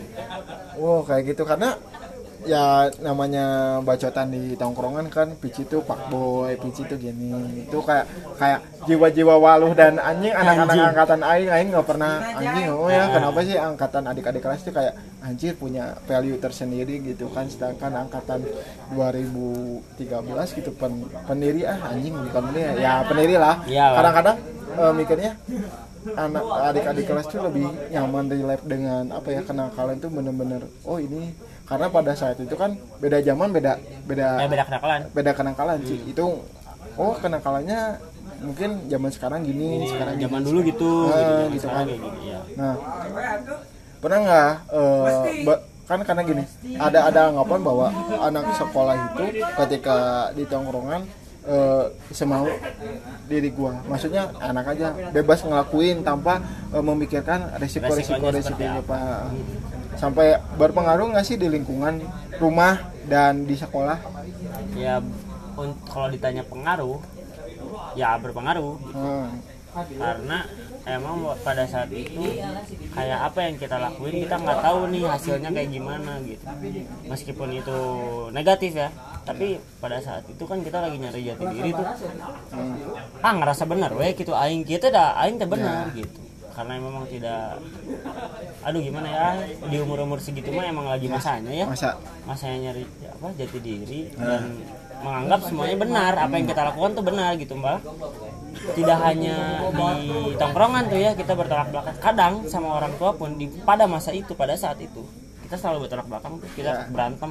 Wow 0.75 1.03
kayak 1.03 1.23
gitu 1.29 1.43
karena 1.43 1.75
ya 2.43 2.91
namanya 3.01 3.79
bacotan 3.81 4.35
di 4.35 4.59
tongkrongan 4.59 5.07
kan 5.09 5.29
pici 5.39 5.63
tuh 5.67 5.83
pak 5.83 6.11
boy 6.11 6.55
pici 6.59 6.83
tuh 6.87 6.99
gini. 6.99 7.67
Itu 7.67 7.83
kayak 7.83 8.07
kayak 8.39 8.61
jiwa-jiwa 8.87 9.35
waluh 9.39 9.73
dan 9.73 9.99
anjing 10.03 10.35
anak-anak 10.35 10.93
angkatan 10.95 11.21
aing 11.23 11.51
aing 11.51 11.69
nggak 11.71 11.87
pernah 11.87 12.13
anjing. 12.35 12.67
Oh 12.75 12.91
ya 12.91 13.11
kenapa 13.11 13.39
sih 13.47 13.57
angkatan 13.57 14.03
adik-adik 14.11 14.43
kelas 14.43 14.63
tuh 14.67 14.75
kayak 14.75 14.95
anjir 15.23 15.55
punya 15.55 15.95
value 16.05 16.39
tersendiri 16.39 16.99
gitu 17.03 17.31
kan. 17.31 17.47
Sedangkan 17.47 18.07
angkatan 18.07 18.43
2013 18.95 20.59
gitu 20.59 20.71
pen, 20.75 21.07
pendiri 21.27 21.63
ah 21.67 21.79
anjing 21.95 22.15
bukan 22.15 22.43
pendiri. 22.51 22.71
Ya 22.83 23.07
pendiri 23.07 23.35
lah. 23.39 23.63
Iya 23.67 23.87
kadang-kadang 23.95 24.37
eh, 24.77 24.93
mikirnya 24.95 25.33
anak 26.03 26.45
adik-adik 26.75 27.07
kelas 27.07 27.27
tuh 27.31 27.47
lebih 27.47 27.71
nyaman 27.95 28.27
relate 28.27 28.65
dengan 28.67 29.15
apa 29.15 29.29
ya 29.31 29.41
kenakalan 29.47 30.03
tuh 30.03 30.11
bener-bener 30.11 30.67
oh 30.83 30.99
ini 30.99 31.31
karena 31.73 31.87
pada 31.89 32.13
saat 32.13 32.37
itu 32.37 32.53
kan 32.53 32.71
beda 32.99 33.19
zaman 33.21 33.49
beda 33.51 33.73
beda 34.05 34.29
eh 34.39 34.47
beda 34.47 34.65
kenakalan 34.67 35.01
beda 35.11 35.31
kenakalan 35.33 35.79
sih 35.83 35.99
itu 36.05 36.25
oh 36.95 37.13
kenakalannya 37.17 37.97
mungkin 38.41 38.71
zaman 38.87 39.11
sekarang 39.11 39.41
gini 39.41 39.89
sekarang 39.89 40.15
gini. 40.15 40.25
zaman 40.25 40.41
dulu 40.43 40.59
gitu 40.63 40.91
Ah, 41.07 41.17
gitu, 41.17 41.33
zaman 41.33 41.49
gitu 41.49 41.63
sekarang 41.63 41.79
kan. 41.81 41.97
gini 41.97 42.21
ya 42.27 42.41
Nah, 42.53 42.75
pernah 43.99 44.19
nggak 44.21 44.51
eh, 44.71 45.17
ba- 45.43 45.63
kan 45.83 45.99
karena 46.01 46.23
gini, 46.23 46.45
ada 46.79 46.99
ada 47.07 47.21
anggapan 47.29 47.61
bahwa 47.61 47.87
anak 48.21 48.45
sekolah 48.55 48.95
itu 48.95 49.25
ketika 49.57 49.97
di 50.33 50.45
tongkrongan 50.45 51.03
eh, 51.45 51.85
semau 52.11 52.47
diri 53.25 53.51
gua, 53.51 53.77
maksudnya 53.85 54.31
anak 54.39 54.69
aja 54.69 54.95
bebas 55.11 55.43
ngelakuin 55.43 56.01
tanpa 56.01 56.39
eh, 56.71 56.81
memikirkan 56.81 57.51
resiko-resiko 57.57 58.15
Resikonya 58.21 58.41
seperti 58.43 58.65
resikonya 58.65 58.83
pak. 58.85 59.23
Sampai 59.97 60.41
berpengaruh 60.57 61.13
nggak 61.13 61.27
sih 61.27 61.37
di 61.37 61.49
lingkungan 61.49 62.01
rumah 62.41 62.81
dan 63.07 63.45
di 63.45 63.55
sekolah? 63.55 63.99
ya 64.73 65.05
kalau 65.89 66.09
ditanya 66.09 66.43
pengaruh 66.49 67.01
ya 67.97 68.17
berpengaruh. 68.19 68.77
Hmm. 68.93 69.29
karena 69.73 70.45
emang 70.85 71.33
pada 71.41 71.65
saat 71.65 71.89
itu 71.89 72.21
kayak 72.93 73.21
apa 73.25 73.39
yang 73.41 73.57
kita 73.57 73.81
lakuin 73.81 74.21
kita 74.21 74.37
nggak 74.37 74.61
tahu 74.61 74.93
nih 74.93 75.09
hasilnya 75.09 75.49
kayak 75.49 75.71
gimana 75.73 76.21
gitu. 76.29 76.45
Meskipun 77.09 77.49
itu 77.57 77.79
negatif 78.37 78.77
ya 78.77 78.93
tapi 79.25 79.57
pada 79.81 79.97
saat 80.05 80.29
itu 80.29 80.45
kan 80.45 80.61
kita 80.61 80.77
lagi 80.77 81.01
nyari 81.01 81.25
jati 81.25 81.45
diri 81.57 81.73
tuh. 81.73 81.89
Ah 83.25 83.33
ngerasa 83.33 83.65
benar 83.65 83.97
weh 83.97 84.13
gitu 84.13 84.37
aing 84.37 84.61
kita 84.61 84.93
dah 84.93 85.17
aing 85.25 85.41
teh 85.41 85.49
benar 85.49 85.89
gitu 85.97 86.21
karena 86.53 86.73
memang 86.79 87.05
tidak 87.09 87.59
aduh 88.63 88.81
gimana 88.81 89.09
ya 89.09 89.29
di 89.67 89.77
umur 89.81 90.05
umur 90.05 90.21
segitu 90.21 90.53
mah 90.53 90.69
emang 90.69 90.87
lagi 90.87 91.09
masanya 91.09 91.53
ya. 91.53 91.67
Masa? 91.67 91.97
Masanya 92.29 92.71
nyari 92.71 92.85
apa 93.09 93.27
jati 93.35 93.59
diri 93.59 94.01
dan 94.15 94.63
menganggap 95.03 95.41
semuanya 95.51 95.77
benar 95.81 96.13
apa 96.15 96.35
yang 96.39 96.47
kita 96.47 96.63
lakukan 96.63 96.91
tuh 96.95 97.05
benar 97.05 97.31
gitu 97.41 97.57
mbak. 97.59 97.81
Tidak 98.53 98.99
hanya 99.03 99.67
di 99.99 100.37
tongkrongan 100.39 100.87
tuh 100.87 101.01
ya 101.01 101.11
kita 101.19 101.33
bertolak 101.35 101.73
belakang. 101.75 101.97
Kadang 101.99 102.33
sama 102.47 102.79
orang 102.79 102.95
tua 103.01 103.17
pun 103.17 103.35
di 103.35 103.51
pada 103.67 103.91
masa 103.91 104.15
itu 104.15 104.37
pada 104.37 104.55
saat 104.55 104.79
itu 104.79 105.03
kita 105.53 105.69
selalu 105.69 105.85
bertolak 105.85 106.09
belakang 106.09 106.33
tuh 106.41 106.49
kita 106.57 106.89
berantem. 106.89 107.31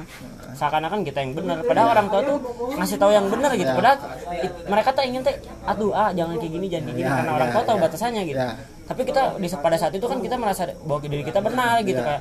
Seakan-akan 0.54 1.02
kita 1.02 1.18
yang 1.26 1.34
benar. 1.34 1.58
Padahal 1.66 1.88
orang 1.90 2.06
tua 2.06 2.20
tuh 2.22 2.38
ngasih 2.78 2.94
tahu 2.94 3.10
yang 3.10 3.26
benar 3.26 3.50
gitu. 3.58 3.74
Padahal 3.74 3.98
it- 4.38 4.58
mereka 4.70 4.94
tuh 4.94 5.02
ingin 5.02 5.26
teh 5.26 5.34
aduh 5.66 5.90
ah 5.90 6.14
jangan 6.14 6.38
kayak 6.38 6.52
gini 6.54 6.66
jangan 6.70 6.84
kayak 6.86 6.98
gini. 7.02 7.08
Ya, 7.10 7.18
karena 7.18 7.26
ya, 7.26 7.34
orang 7.34 7.50
tua 7.50 7.62
tahu 7.66 7.76
ya. 7.76 7.82
batasannya 7.82 8.22
gitu. 8.30 8.38
Ya. 8.38 8.54
tapi 8.82 9.08
kita 9.08 9.22
di 9.40 9.48
pada 9.48 9.76
saat 9.78 9.94
itu 9.94 10.04
kan 10.04 10.18
kita 10.20 10.36
merasa 10.36 10.68
bahwa 10.84 11.00
diri 11.06 11.24
kita 11.24 11.40
benar 11.40 11.80
gitu 11.80 11.96
Ya. 12.02 12.18
kayak 12.18 12.20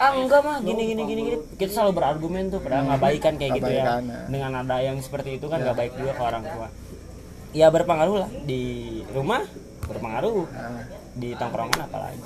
ah 0.00 0.10
enggak 0.16 0.40
mah 0.42 0.56
gini 0.66 0.82
gini 0.90 1.02
gini 1.06 1.20
gini. 1.30 1.36
Kita 1.54 1.70
selalu 1.78 1.92
berargumen 2.02 2.50
tuh 2.50 2.58
padahal 2.58 2.90
nggak 2.90 3.02
baik 3.06 3.20
kan 3.22 3.34
kayak 3.38 3.52
gitu 3.62 3.70
ya. 3.70 4.02
Ya. 4.02 4.18
dengan 4.26 4.50
ada 4.66 4.76
yang 4.82 4.98
seperti 4.98 5.38
itu 5.38 5.46
kan 5.46 5.62
nggak 5.62 5.78
baik 5.78 5.92
juga 5.94 6.10
ke 6.10 6.22
orang 6.26 6.42
tua. 6.42 6.66
Ya 7.54 7.70
berpengaruh 7.70 8.16
lah. 8.26 8.30
Di 8.42 8.62
rumah 9.14 9.46
berpengaruh. 9.86 10.42
Di 11.16 11.32
tongkrongan 11.38 11.80
apalagi 11.86 12.18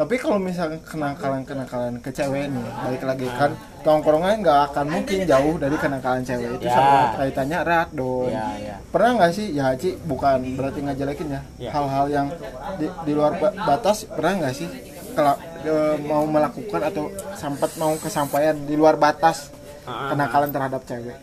Tapi 0.00 0.16
kalau 0.16 0.40
misalnya 0.40 0.80
kenakalan-kenakalan 0.80 2.00
ke 2.00 2.08
cewek 2.08 2.48
nih, 2.48 2.64
balik 2.80 3.04
lagi 3.04 3.28
kan 3.28 3.52
tongkrongan 3.80 4.40
nggak 4.40 4.72
akan 4.72 4.86
mungkin 4.88 5.28
jauh 5.28 5.60
dari 5.60 5.76
kenakalan 5.76 6.24
cewek 6.24 6.56
itu 6.56 6.64
Ya. 6.64 6.72
sama 6.72 6.98
kaitannya 7.14 7.58
erat 7.60 7.88
dong. 7.92 8.32
ya 8.32 8.48
ya 8.56 8.76
Pernah 8.88 9.10
nggak 9.14 9.32
sih, 9.36 9.52
ya 9.52 9.76
Ci, 9.76 10.00
bukan 10.00 10.56
berarti 10.56 10.80
ngejelekin 10.80 11.28
ya, 11.28 11.40
Ya. 11.60 11.70
hal-hal 11.70 12.06
yang 12.08 12.26
di, 12.80 12.88
di 13.04 13.12
luar 13.12 13.36
ba- 13.36 13.52
batas 13.52 14.08
pernah 14.08 14.40
nggak 14.40 14.54
sih 14.56 14.68
kela- 15.12 15.36
e, 15.60 15.74
mau 16.00 16.24
melakukan 16.24 16.80
atau 16.82 17.04
sempat 17.36 17.76
mau 17.76 17.92
kesampaian 17.94 18.56
di 18.56 18.80
luar 18.80 18.96
batas 18.96 19.52
Ah, 19.84 20.08
kenakalan 20.08 20.48
terhadap 20.48 20.80
cewek? 20.82 21.16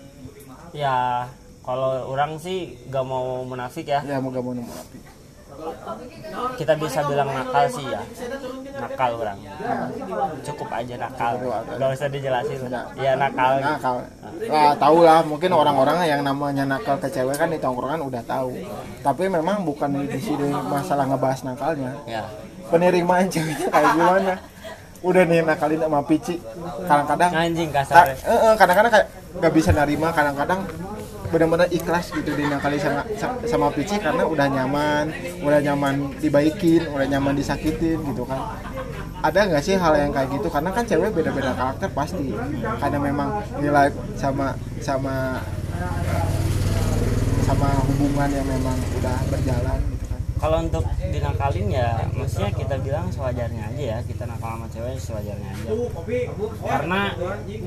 ya 0.69 1.25
kalau 1.61 2.05
orang 2.07 2.37
sih 2.37 2.77
gak 2.87 3.01
mau 3.01 3.41
munafik 3.41 3.89
ya 3.89 4.05
Ya 4.05 4.21
mau 4.21 4.29
gak 4.29 4.39
mau 4.39 4.53
api. 4.53 5.16
Kita 6.55 6.73
bisa 6.77 6.99
bilang 7.05 7.29
nakal 7.29 7.65
sih 7.67 7.85
ya 7.85 8.01
nakal 8.77 9.11
orang 9.17 9.39
cukup 10.41 10.69
aja 10.69 10.95
nakal 10.95 11.33
gak 11.65 11.89
usah 11.91 12.09
dijelasin 12.09 12.69
ya 12.95 13.13
nakal 13.17 13.57
Nakal. 13.57 13.97
Lah 14.37 14.77
tahu 14.77 15.01
lah, 15.01 15.25
mungkin 15.25 15.49
orang-orang 15.49 16.05
yang 16.05 16.21
namanya 16.21 16.61
nakal 16.61 17.01
ke 17.01 17.09
cewek 17.09 17.41
kan 17.41 17.49
di 17.49 17.57
tongkrongan 17.57 18.05
udah 18.05 18.21
tahu. 18.21 18.53
Tapi 19.01 19.23
memang 19.25 19.65
bukan 19.65 20.05
di 20.05 20.19
sini 20.21 20.53
masalah 20.53 21.09
ngebahas 21.09 21.41
nakalnya. 21.41 21.97
ya 22.05 22.21
Penerimaan 22.69 23.25
ceweknya 23.27 23.67
kayak 23.73 23.91
gimana? 23.97 24.33
Udah 25.01 25.23
nih 25.25 25.41
nakalin 25.41 25.81
sama 25.81 26.01
Pici. 26.05 26.37
Kadang-kadang 26.85 27.31
anjing 27.33 27.69
ka- 27.73 27.81
kasar 27.81 28.05
eh, 28.13 28.55
kadang-kadang 28.61 28.91
kayak 28.93 29.07
gak 29.41 29.53
bisa 29.57 29.69
nerima, 29.73 30.13
kadang-kadang 30.13 30.59
benar-benar 31.27 31.67
ikhlas 31.69 32.11
gitu 32.15 32.31
dinakali 32.33 32.77
sama 32.79 33.01
sa- 33.19 33.37
sama 33.43 33.67
Pici 33.73 33.99
karena 33.99 34.23
udah 34.23 34.47
nyaman, 34.47 35.05
udah 35.43 35.59
nyaman 35.59 35.93
dibaikin, 36.17 36.87
udah 36.87 37.07
nyaman 37.07 37.35
disakitin 37.35 37.99
gitu 38.03 38.23
kan. 38.23 38.57
Ada 39.17 39.49
nggak 39.49 39.63
sih 39.65 39.75
hal 39.75 39.93
yang 39.97 40.11
kayak 40.13 40.29
gitu? 40.29 40.47
Karena 40.47 40.69
kan 40.71 40.85
cewek 40.85 41.11
beda-beda 41.11 41.51
karakter 41.57 41.89
pasti. 41.91 42.31
Karena 42.79 42.97
memang 43.01 43.29
nilai 43.57 43.89
sama 44.15 44.53
sama 44.79 45.41
sama 47.43 47.69
hubungan 47.87 48.29
yang 48.29 48.45
memang 48.45 48.77
udah 48.99 49.17
berjalan. 49.31 49.96
Kalau 50.47 50.63
untuk 50.63 50.87
dinakalin 51.11 51.67
ya 51.67 52.07
maksudnya 52.15 52.47
kita 52.55 52.79
bilang 52.79 53.11
sewajarnya 53.11 53.67
aja 53.67 53.83
ya. 53.83 53.97
Kita 53.99 54.23
nakal 54.23 54.55
sama 54.55 54.67
cewek 54.71 54.95
sewajarnya 54.95 55.49
aja. 55.51 55.69
Karena 56.63 57.01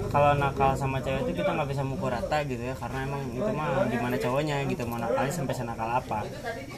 kalau 0.09 0.33
nakal 0.41 0.73
sama 0.81 0.97
cewek 1.05 1.29
itu 1.29 1.45
kita 1.45 1.53
nggak 1.53 1.69
bisa 1.69 1.85
mukul 1.85 2.09
rata 2.09 2.41
gitu 2.49 2.65
ya. 2.65 2.73
Karena 2.73 3.05
emang 3.05 3.21
itu 3.37 3.51
mah 3.53 3.85
gimana 3.85 4.17
cowoknya 4.17 4.65
gitu 4.65 4.89
mau 4.89 4.97
nakalnya 4.97 5.29
sampai 5.29 5.53
senakal 5.53 5.93
apa. 5.93 6.25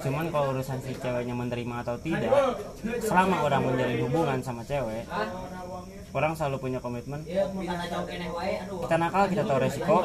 Cuman 0.03 0.27
kalau 0.35 0.59
urusan 0.59 0.83
si 0.83 0.91
ceweknya 0.99 1.39
menerima 1.39 1.87
atau 1.87 1.95
tidak 2.03 2.35
selama 2.99 3.47
orang 3.47 3.63
menjalin 3.63 4.03
hubungan 4.03 4.39
sama 4.43 4.67
cewek 4.67 5.07
orang 6.13 6.37
selalu 6.37 6.57
punya 6.61 6.79
komitmen 6.83 7.25
kita 7.25 8.97
nakal 8.99 9.25
kita 9.31 9.43
tahu 9.47 9.59
resiko. 9.63 10.03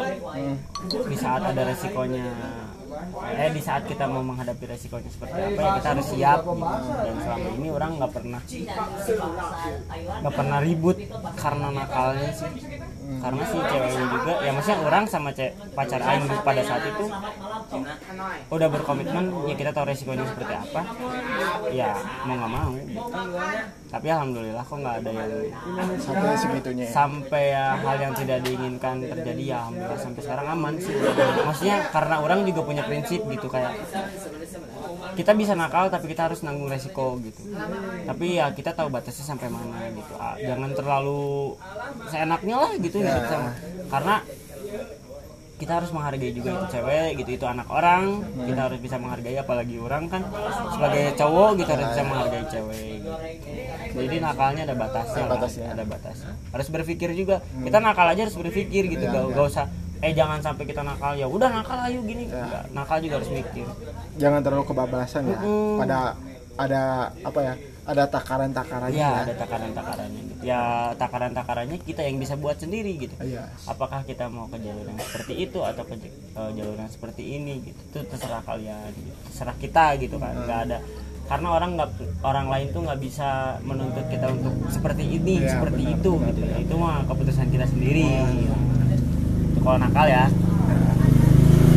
Di 0.88 1.18
saat 1.18 1.42
ada 1.42 1.62
resikonya 1.66 2.28
eh 3.38 3.50
di 3.54 3.62
saat 3.62 3.84
kita 3.86 4.06
mau 4.10 4.24
menghadapi 4.26 4.64
resikonya 4.66 5.10
seperti 5.12 5.38
apa 5.38 5.60
ya 5.62 5.70
kita 5.80 5.88
harus 5.94 6.08
siap 6.10 6.40
gitu. 6.44 6.64
dan 7.04 7.16
selama 7.22 7.48
ini 7.58 7.68
orang 7.72 7.92
nggak 8.00 8.12
pernah 8.14 8.42
nggak 10.22 10.36
pernah 10.36 10.60
ribut 10.64 10.98
karena 11.38 11.68
nakalnya 11.74 12.30
sih 12.34 12.50
karena 13.08 13.44
si 13.48 13.58
ceweknya 13.58 14.06
juga 14.12 14.34
ya 14.44 14.52
maksudnya 14.52 14.80
orang 14.84 15.04
sama 15.08 15.30
cewek 15.32 15.54
pacar 15.72 16.02
aing 16.04 16.28
pada 16.44 16.62
saat 16.62 16.84
itu 16.84 17.06
udah 18.52 18.68
berkomitmen 18.68 19.26
ya 19.48 19.56
kita 19.56 19.72
tahu 19.72 19.88
resikonya 19.88 20.28
seperti 20.28 20.54
apa 20.54 20.82
ya 21.72 21.96
mau 22.28 22.36
nggak 22.36 22.52
mau 22.52 22.70
gitu. 22.76 23.00
tapi 23.88 24.08
alhamdulillah 24.12 24.64
kok 24.68 24.78
nggak 24.84 24.96
ada 25.00 25.10
yang 25.16 25.90
sampai 26.04 26.36
segitunya 26.36 26.86
ya. 26.88 26.92
sampai 26.92 27.44
ya 27.56 27.66
hal 27.80 27.98
yang 28.04 28.14
tidak 28.14 28.38
diinginkan 28.44 28.96
terjadi 29.00 29.44
ya 29.44 29.56
alhamdulillah 29.64 30.00
sampai 30.04 30.22
sekarang 30.28 30.48
aman 30.52 30.74
sih 30.76 30.96
maksudnya 31.48 31.78
karena 31.96 32.16
orang 32.20 32.40
juga 32.44 32.62
punya 32.68 32.84
prinsip 32.84 33.24
gitu 33.24 33.48
kayak 33.48 33.72
kita 35.14 35.32
bisa 35.34 35.54
nakal 35.54 35.88
tapi 35.88 36.06
kita 36.08 36.28
harus 36.28 36.42
nanggung 36.42 36.68
resiko 36.68 37.18
gitu 37.20 37.42
tapi 38.04 38.38
ya 38.38 38.52
kita 38.52 38.72
tahu 38.72 38.88
batasnya 38.88 39.26
sampai 39.26 39.48
mana 39.48 39.90
gitu 39.90 40.14
Ah, 40.16 40.38
jangan 40.38 40.72
terlalu 40.72 41.58
seenaknya 42.08 42.56
lah 42.56 42.72
gitu 42.78 42.98
Ya. 42.98 43.14
gitu 43.14 43.28
sama 43.28 43.52
karena 43.88 44.16
kita 45.58 45.82
harus 45.82 45.90
menghargai 45.90 46.30
juga 46.32 46.54
itu 46.54 46.66
cewek 46.70 47.18
gitu 47.18 47.30
itu 47.34 47.46
anak 47.46 47.66
orang 47.68 48.22
kita 48.46 48.62
harus 48.62 48.78
bisa 48.78 49.02
menghargai 49.02 49.34
apalagi 49.36 49.82
orang 49.82 50.06
kan 50.06 50.22
sebagai 50.70 51.18
cowok 51.18 51.50
gitu 51.58 51.70
harus 51.74 51.88
bisa 51.90 52.04
menghargai 52.06 52.46
cewek 52.46 52.94
gitu. 53.02 53.98
jadi 53.98 54.16
nakalnya 54.22 54.62
ada 54.70 54.76
batasnya 54.78 55.18
Ada 55.18 55.26
lah, 55.26 55.34
batasnya. 55.34 55.66
ada 55.74 55.84
batasnya 55.84 56.32
harus 56.54 56.68
berpikir 56.70 57.10
juga 57.18 57.36
kita 57.58 57.78
nakal 57.82 58.06
aja 58.06 58.22
harus 58.24 58.38
berpikir 58.38 58.86
gitu 58.86 59.02
Ya, 59.02 59.10
gak, 59.10 59.24
ya. 59.24 59.34
gak 59.34 59.48
usah 59.50 59.66
eh 60.02 60.12
jangan 60.14 60.40
sampai 60.40 60.64
kita 60.66 60.82
nakal. 60.86 61.14
Ya 61.18 61.26
udah 61.26 61.50
nakal 61.50 61.78
ayo 61.90 62.00
gini. 62.06 62.30
Nggak, 62.30 62.64
nakal 62.74 62.98
juga 63.02 63.22
harus 63.22 63.30
mikir. 63.32 63.68
Jangan 64.22 64.40
terlalu 64.46 64.64
kebablasan 64.70 65.24
ya. 65.26 65.38
Mm-mm. 65.42 65.82
pada 65.82 66.00
ada 66.58 66.82
apa 67.22 67.40
ya 67.42 67.54
ada 67.88 68.04
takaran-takarannya 68.04 69.00
ya 69.00 69.08
ya. 69.08 69.20
ada 69.24 69.34
takaran-takarannya 69.40 70.22
gitu. 70.28 70.42
ya 70.44 70.62
takaran-takarannya 71.00 71.78
kita 71.88 72.02
yang 72.04 72.18
bisa 72.20 72.36
buat 72.36 72.60
sendiri 72.60 73.00
gitu. 73.00 73.16
Iya. 73.24 73.48
apakah 73.64 74.04
kita 74.04 74.28
mau 74.28 74.50
ke 74.52 74.60
jalur 74.60 74.84
yang 74.84 75.00
seperti 75.00 75.34
itu 75.48 75.64
atau 75.64 75.88
ke 75.88 75.96
eh, 76.04 76.50
jalur 76.58 76.76
yang 76.76 76.92
seperti 76.92 77.24
ini 77.40 77.64
gitu? 77.64 77.80
Itu 77.94 78.00
terserah 78.12 78.44
kalian 78.44 78.92
gitu. 78.92 79.14
terserah 79.32 79.56
kita 79.56 79.86
gitu 80.04 80.20
kan. 80.20 80.34
Nggak 80.36 80.60
ada. 80.68 80.78
Karena 81.28 81.48
orang 81.52 81.72
nggak 81.80 81.90
orang 82.24 82.48
lain 82.52 82.68
tuh 82.76 82.82
nggak 82.88 83.00
bisa 83.00 83.60
menuntut 83.64 84.06
kita 84.12 84.28
untuk 84.32 84.54
seperti 84.68 85.04
ini 85.08 85.44
Iya, 85.44 85.60
seperti 85.60 85.82
benar, 85.88 85.96
itu 86.00 86.12
benar, 86.12 86.28
gitu 86.28 86.42
ya. 86.44 86.56
itu 86.64 86.74
mah 86.76 86.98
keputusan 87.08 87.48
kita 87.54 87.66
sendiri. 87.72 88.04
Itu 88.04 89.06
kalau 89.60 89.78
nakal 89.78 90.06
ya. 90.06 90.26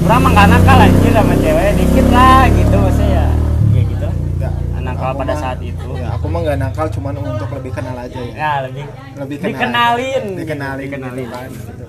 Orang 0.00 0.20
mah 0.20 0.30
nggak 0.32 0.48
nakal 0.50 0.76
anjir 0.80 1.12
sama 1.12 1.34
cewek 1.36 1.68
dikit 1.76 2.06
lah 2.08 2.42
gitu 2.48 2.74
maksudnya 2.74 3.10
ya. 3.12 3.26
Ya 3.70 3.82
gitu. 3.84 4.06
Lah 4.40 4.52
Ya, 4.72 4.78
nakal 4.82 5.10
pada 5.12 5.24
mah- 5.28 5.40
saat 5.40 5.58
itu. 5.60 5.88
ya 5.94 6.08
aku 6.10 6.26
mah 6.26 6.40
nggak 6.40 6.58
nakal 6.58 6.86
cuman 6.88 7.14
untuk 7.16 7.48
lebih 7.52 7.70
kenal 7.70 7.94
aja 7.94 8.18
ya. 8.18 8.32
Ya 8.32 8.52
lebih 8.64 8.84
lebih 9.14 9.36
kenal. 9.38 9.50
dikenalin. 9.50 10.24
Dikenalin. 10.34 10.82
Dikenalin. 10.82 11.28
Kan, 11.28 11.50
gitu. 11.52 11.84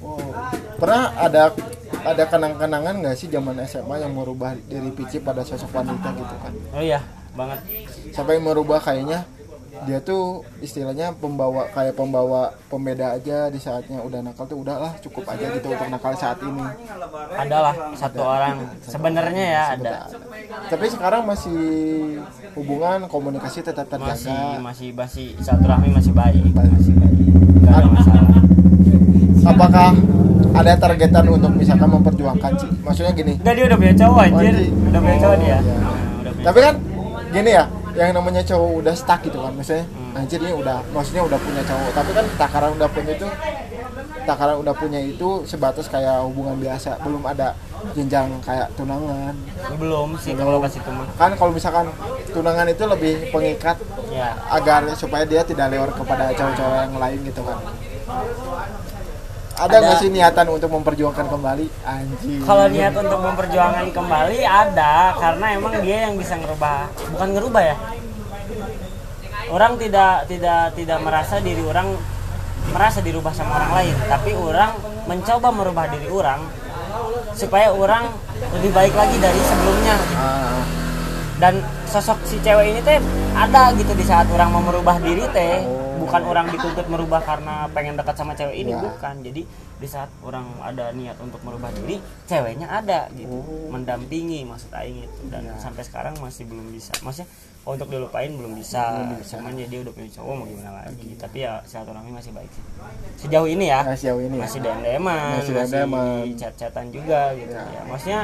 Oh, 0.00 0.18
pernah 0.76 1.02
ada 1.16 1.42
ada 2.02 2.24
kenang-kenangan 2.26 2.94
nggak 2.98 3.14
sih 3.14 3.28
zaman 3.28 3.54
SMA 3.62 3.96
yang 3.96 4.12
merubah 4.12 4.58
diri 4.60 4.90
Pici 4.90 5.16
pada 5.18 5.40
sosok 5.40 5.70
wanita 5.72 6.10
gitu 6.12 6.34
kan? 6.36 6.52
Oh 6.72 6.82
iya 6.82 6.98
banget. 7.32 7.58
Sampai 8.10 8.36
merubah 8.36 8.76
kayaknya 8.76 9.22
dia 9.84 9.98
tuh 9.98 10.46
istilahnya 10.62 11.14
pembawa 11.18 11.66
kayak 11.74 11.98
pembawa 11.98 12.54
pembeda 12.70 13.18
aja 13.18 13.50
di 13.50 13.58
saatnya 13.58 13.98
udah 14.02 14.22
nakal 14.22 14.46
tuh 14.46 14.62
udahlah 14.62 14.94
cukup 15.02 15.26
aja 15.30 15.50
gitu 15.52 15.72
untuk 15.72 15.88
nakal 15.90 16.14
saat 16.14 16.38
ini. 16.42 16.62
Adalah 17.34 17.74
satu 17.98 18.20
orang. 18.22 18.66
Sebenarnya 18.86 19.44
ya 19.44 19.62
ada. 19.76 19.98
tapi 20.68 20.88
sekarang 20.88 21.28
masih 21.28 21.60
hubungan 22.56 23.10
komunikasi 23.10 23.60
tetap 23.60 23.88
masih 23.98 24.30
terjaga. 24.30 24.62
Masih 24.62 24.88
masih 24.94 25.26
masih 25.90 26.12
baik. 26.14 26.42
Baik. 26.54 26.70
masih 26.78 26.94
baik. 26.96 27.16
Nggak 27.62 27.74
ada 27.76 27.88
masalah. 27.90 28.30
apakah 29.42 29.90
ada 30.52 30.72
targetan 30.78 31.26
untuk 31.28 31.52
misalkan 31.58 31.88
memperjuangkan 31.90 32.52
sih? 32.56 32.70
Maksudnya 32.86 33.12
gini. 33.12 33.34
Enggak 33.42 33.54
dia 33.58 33.64
udah 33.66 33.78
punya 33.78 33.94
cowok 33.98 34.20
anjir. 34.22 34.54
anjir. 34.54 34.70
udah 34.70 35.00
punya 35.00 35.18
cowok 35.18 35.36
dia. 35.36 35.46
Oh, 35.46 35.48
iya. 35.50 35.58
Nah, 35.58 35.92
udah 36.22 36.32
punya 36.32 36.46
tapi 36.46 36.58
kan 36.58 36.74
gini 37.32 37.50
ya 37.54 37.64
yang 37.92 38.10
namanya 38.16 38.42
cowok 38.44 38.70
udah 38.84 38.94
stuck 38.96 39.20
gitu 39.24 39.38
kan 39.40 39.52
maksudnya 39.52 39.84
Hmm. 39.84 40.18
anjir 40.18 40.40
ini 40.44 40.52
udah 40.52 40.78
maksudnya 40.92 41.22
udah 41.24 41.38
punya 41.40 41.62
cowok 41.64 41.90
tapi 41.96 42.10
kan 42.12 42.26
takaran 42.36 42.70
udah 42.76 42.88
punya 42.92 43.12
itu 43.16 43.28
takaran 44.22 44.56
udah 44.62 44.74
punya 44.76 45.00
itu 45.02 45.28
sebatas 45.48 45.86
kayak 45.90 46.22
hubungan 46.22 46.56
biasa 46.60 47.00
belum 47.02 47.24
ada 47.26 47.56
jenjang 47.98 48.30
kayak 48.46 48.70
tunangan. 48.78 49.34
Belum 49.74 50.14
sih 50.14 50.38
kalau 50.38 50.62
pas 50.62 50.70
itu 50.70 50.86
mah. 50.86 51.08
Kan 51.18 51.34
kalau 51.34 51.50
misalkan 51.50 51.90
tunangan 52.30 52.70
itu 52.70 52.84
lebih 52.86 53.14
pengikat 53.34 53.74
ya. 54.14 54.38
agar 54.54 54.86
supaya 54.94 55.26
dia 55.26 55.42
tidak 55.42 55.74
lewat 55.74 55.98
kepada 55.98 56.30
cowok-cowok 56.30 56.76
yang 56.78 56.94
lain 56.94 57.18
gitu 57.26 57.42
kan 57.42 57.58
ada 59.52 59.76
nggak 59.84 59.98
sih 60.00 60.08
niatan 60.08 60.46
untuk 60.48 60.70
memperjuangkan 60.72 61.26
kembali? 61.28 61.66
Anjing. 61.84 62.40
Kalau 62.42 62.66
niat 62.72 62.94
untuk 62.96 63.20
memperjuangkan 63.20 63.86
kembali 63.92 64.38
ada. 64.44 65.12
Karena 65.16 65.46
emang 65.52 65.74
dia 65.84 66.08
yang 66.08 66.16
bisa 66.16 66.40
ngerubah. 66.40 66.88
Bukan 67.16 67.28
ngerubah 67.36 67.62
ya? 67.62 67.76
Orang 69.52 69.76
tidak 69.76 70.24
tidak 70.32 70.72
tidak 70.72 70.98
merasa 71.04 71.36
diri 71.44 71.60
orang 71.60 71.92
merasa 72.72 73.04
dirubah 73.04 73.32
sama 73.36 73.60
orang 73.60 73.72
lain. 73.82 73.94
Tapi 74.08 74.30
orang 74.32 74.70
mencoba 75.04 75.48
merubah 75.52 75.86
diri 75.92 76.08
orang 76.08 76.40
supaya 77.36 77.72
orang 77.72 78.08
lebih 78.56 78.72
baik 78.72 78.94
lagi 78.96 79.16
dari 79.20 79.40
sebelumnya. 79.44 79.96
Ah, 80.16 80.60
dan 81.42 81.58
sosok 81.90 82.22
si 82.24 82.38
cewek 82.40 82.72
ini 82.72 82.80
teh 82.86 83.02
ada 83.34 83.74
gitu 83.74 83.92
di 83.98 84.04
saat 84.06 84.30
orang 84.32 84.48
mau 84.48 84.62
merubah 84.64 84.96
diri 85.02 85.26
teh. 85.34 85.60
Oh. 85.66 85.91
Bukan 86.02 86.22
orang 86.26 86.46
dituntut 86.50 86.86
merubah 86.86 87.22
karena 87.22 87.70
pengen 87.70 87.94
dekat 87.94 88.14
sama 88.14 88.32
cewek 88.34 88.56
ini 88.58 88.72
Ya. 88.72 88.80
bukan. 88.82 89.14
Jadi 89.22 89.42
di 89.78 89.88
saat 89.90 90.10
orang 90.22 90.46
ada 90.58 90.90
niat 90.90 91.18
untuk 91.18 91.42
merubah 91.42 91.70
diri 91.72 91.98
ceweknya 92.26 92.66
ada 92.66 93.06
gitu. 93.14 93.30
Oh. 93.34 93.70
mendampingi 93.70 94.42
maksud 94.42 94.70
aing 94.70 95.06
itu 95.06 95.22
dan 95.30 95.42
Ya. 95.42 95.54
sampai 95.58 95.82
sekarang 95.82 96.14
masih 96.18 96.46
belum 96.46 96.70
bisa. 96.70 96.90
Maksudnya 97.00 97.30
untuk 97.62 97.86
dilupain 97.88 98.26
belum 98.34 98.58
bisa, 98.58 99.06
cuman 99.22 99.54
ya 99.54 99.70
dia 99.70 99.86
udah 99.86 99.94
punya 99.94 100.10
cowok 100.10 100.34
mau 100.34 100.46
gimana 100.46 100.82
lagi. 100.82 101.14
Tapi 101.14 101.46
ya 101.46 101.62
silaturahmi 101.62 102.10
masih 102.10 102.34
baik 102.34 102.50
sih. 102.50 102.62
Sejauh 103.22 103.46
ini 103.46 103.70
ya. 103.70 103.86
Nah, 103.86 103.94
sejauh 103.94 104.18
ini 104.18 104.34
ya. 104.34 104.42
masih 104.42 104.60
dm 104.66 104.78
dman 104.82 105.30
Masih 105.38 105.54
masih, 105.54 106.34
chat-chatan 106.34 106.90
juga 106.90 107.30
gitu. 107.38 107.54
Ya. 107.54 107.62
ya 107.70 107.80
maksudnya 107.86 108.20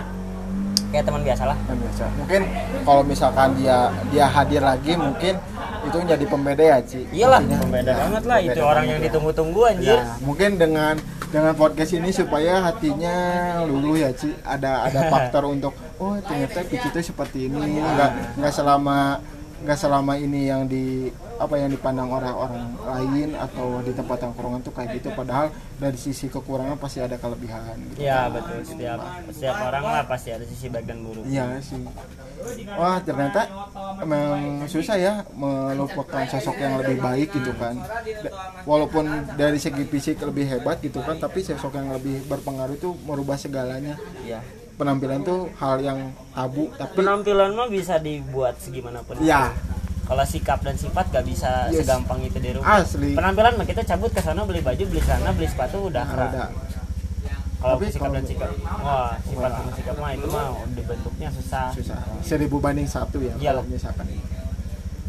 kayak 0.90 1.04
teman 1.06 1.22
biasa 1.22 1.42
lah. 1.46 1.58
Biasa. 1.70 2.04
Mungkin 2.18 2.42
kalau 2.82 3.02
misalkan 3.06 3.48
dia 3.54 3.78
dia 4.10 4.26
hadir 4.26 4.62
lagi 4.64 4.92
mungkin 4.98 5.34
itu 5.88 5.98
menjadi 5.98 6.24
pembeda 6.29 6.62
ya, 6.64 6.79
Ci. 6.85 7.01
Iyalah, 7.11 7.40
Artinya, 7.40 7.59
pembeda 7.64 7.90
ya, 7.90 7.98
banget 8.05 8.22
lah 8.29 8.38
itu 8.38 8.48
pembeda 8.48 8.62
orang 8.64 8.85
banget 8.85 8.92
yang 8.92 9.01
ya. 9.01 9.07
ditunggu-tunggu 9.09 9.61
anjir. 9.64 9.98
Ya, 9.98 10.03
mungkin 10.22 10.51
dengan 10.61 10.94
dengan 11.29 11.53
podcast 11.57 11.92
ini 11.92 12.11
supaya 12.12 12.53
hatinya 12.64 13.16
luluh 13.64 13.96
ya, 13.98 14.11
Ci. 14.12 14.31
Ada 14.44 14.88
ada 14.88 15.01
faktor 15.12 15.48
untuk 15.48 15.72
oh 15.98 16.16
ternyata 16.22 16.62
Pici 16.68 16.87
itu 16.88 17.01
seperti 17.01 17.48
ini, 17.48 17.81
nggak 17.81 18.38
nggak 18.38 18.53
selama 18.53 19.18
nggak 19.59 19.79
selama 19.79 20.14
ini 20.14 20.47
yang 20.47 20.71
di 20.71 21.11
apa 21.38 21.55
yang 21.55 21.71
dipandang 21.71 22.11
orang-orang 22.11 22.75
lain 22.83 23.35
atau 23.38 23.79
di 23.83 23.94
tempat 23.94 24.18
tongkrongan 24.23 24.62
tuh 24.62 24.75
kayak 24.75 24.99
gitu 24.99 25.14
padahal 25.14 25.55
dari 25.79 25.94
sisi 25.94 26.27
kekurangan 26.27 26.75
pasti 26.79 26.99
ada 26.99 27.14
kelebihan 27.14 27.79
gitu. 27.94 28.03
Ya 28.03 28.27
betul 28.27 28.66
setiap 28.66 28.99
setiap 29.31 29.56
orang 29.71 29.85
lah 29.87 30.02
pasti 30.06 30.35
ada 30.35 30.42
sisi 30.46 30.67
baik 30.67 30.87
dan 30.90 30.98
buruk. 31.06 31.23
Iya 31.27 31.63
sih. 31.63 31.79
Wah 32.75 32.98
ternyata 33.02 33.46
emang 34.02 34.67
susah 34.67 34.96
ya 34.98 35.15
melupakan 35.35 36.27
sosok 36.27 36.59
yang 36.59 36.75
lebih 36.83 36.98
baik 36.98 37.31
gitu 37.31 37.54
kan. 37.54 37.79
Walaupun 38.67 39.31
dari 39.38 39.63
segi 39.63 39.87
fisik 39.87 40.19
lebih 40.23 40.46
hebat 40.50 40.83
gitu 40.83 41.02
kan, 41.06 41.19
tapi 41.23 41.46
sosok 41.46 41.79
yang 41.79 41.94
lebih 41.94 42.27
berpengaruh 42.27 42.75
itu 42.75 42.94
merubah 43.06 43.38
segalanya. 43.38 43.94
Ya. 44.27 44.42
Penampilan 44.79 45.20
tuh 45.20 45.50
hal 45.58 45.76
yang 45.79 45.98
tabu, 46.31 46.70
tapi 46.72 46.94
Penampilan 46.94 47.50
mah 47.52 47.66
bisa 47.66 47.98
dibuat 47.98 48.56
segimanapun. 48.56 49.18
ya 49.20 49.50
Kalau 50.06 50.24
sikap 50.24 50.62
dan 50.62 50.72
sifat 50.72 51.10
gak 51.10 51.20
bisa 51.22 51.68
Yes. 51.68 51.83
segampang 51.83 52.22
itu 52.22 52.38
dirubah. 52.38 52.81
asli. 52.81 53.12
Penampilan 53.12 53.54
mah 53.54 53.66
kita 53.66 53.83
cabut 53.85 54.08
ke 54.08 54.18
sana 54.18 54.40
beli 54.40 54.62
baju, 54.62 54.81
beli 54.81 55.02
celana, 55.02 55.31
beli 55.31 55.44
sepatu 55.44 55.85
udah 55.85 56.06
Nah, 56.06 56.31
udah. 56.31 56.48
kalau 57.58 57.74
sikap 57.83 58.08
dan 58.08 58.22
sikap 58.22 58.50
wah 58.79 59.18
sifat 59.20 59.50
sama 59.50 59.70
sikap 59.74 59.96
mah 59.98 60.10
itu 60.14 60.26
mah 60.29 60.46
dibentuknya 60.70 61.26
susah 61.29 61.74
susah 61.74 61.98
seribu 62.22 62.56
banding 62.56 62.87
satu 62.87 63.18
ya 63.18 63.35
Iyalah. 63.35 63.60
kalau 63.60 63.62
misalkan 63.66 64.06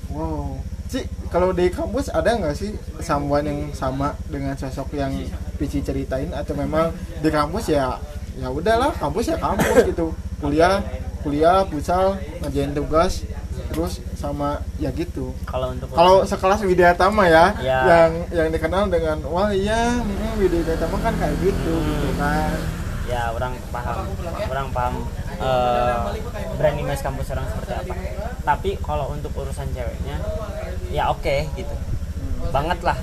wow 0.10 0.58
sih 0.90 1.06
kalau 1.30 1.54
di 1.54 1.70
kampus 1.70 2.10
ada 2.10 2.34
nggak 2.34 2.58
sih 2.58 2.74
someone 3.00 3.46
yang 3.46 3.60
sama 3.72 4.18
dengan 4.26 4.58
sosok 4.58 4.98
yang 4.98 5.14
Pici 5.56 5.80
ceritain 5.80 6.34
atau 6.34 6.56
memang 6.56 6.90
di 7.22 7.30
kampus 7.30 7.70
ya 7.70 8.02
ya 8.40 8.48
udahlah 8.50 8.92
kampus 8.94 9.26
ya 9.28 9.38
kampus 9.38 9.84
gitu. 9.86 10.16
Kuliah 10.40 10.80
kuliah 11.20 11.68
futsal 11.68 12.16
ngerjain 12.40 12.72
tugas 12.72 13.28
terus 13.70 14.00
sama 14.16 14.58
ya 14.76 14.90
gitu. 14.90 15.36
Kalau 15.44 15.70
untuk 15.70 15.92
kalau 15.92 16.24
sekelas 16.24 16.64
Widya 16.64 16.96
Tama 16.96 17.28
ya, 17.28 17.54
Ya. 17.60 17.80
yang 17.86 18.12
yang 18.32 18.48
dikenal 18.50 18.88
dengan 18.88 19.20
wah 19.28 19.52
iya 19.52 20.00
Widya 20.36 20.74
Tama 20.76 20.98
kan 20.98 21.14
kayak 21.14 21.36
gitu 21.40 21.76
Hmm. 21.76 21.88
gitu 21.94 22.10
kan. 22.16 22.56
Ya 23.06 23.30
orang 23.30 23.54
paham 23.70 24.06
orang 24.48 24.68
paham 24.70 24.96
eh, 25.40 25.96
brand 26.56 26.78
image 26.78 27.02
kampus 27.02 27.32
orang 27.32 27.46
seperti 27.48 27.74
apa. 27.76 27.94
Tapi 28.42 28.70
kalau 28.80 29.12
untuk 29.12 29.32
urusan 29.34 29.68
ceweknya 29.70 30.18
ya 30.90 31.10
oke 31.10 31.36
gitu. 31.54 31.76
Banget 32.50 32.80
lah. 32.82 32.98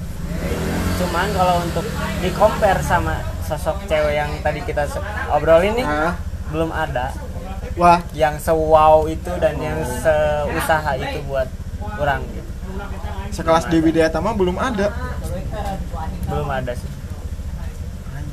Cuman 0.96 1.28
kalau 1.30 1.60
untuk 1.60 1.84
di 2.18 2.30
compare 2.32 2.80
sama 2.80 3.20
sosok 3.46 3.86
cewek 3.86 4.18
yang 4.18 4.30
tadi 4.42 4.60
kita 4.66 4.90
obrolin 5.30 5.78
nih 5.78 5.86
Nah, 5.86 6.18
belum 6.50 6.70
ada. 6.74 7.14
Wah. 7.78 8.02
Yang 8.10 8.50
se-wow 8.50 9.06
itu 9.06 9.30
dan 9.38 9.54
yang 9.62 9.78
seusaha 9.86 10.92
itu 10.98 11.22
buat 11.30 11.46
orang. 12.02 12.26
Gitu 12.26 12.46
sekelas 13.36 13.68
di 13.68 13.78
Widya 13.84 14.08
Tama 14.08 14.32
belum 14.32 14.56
ada. 14.56 14.92
Belum 16.30 16.48
ada 16.48 16.72
sih. 16.72 16.88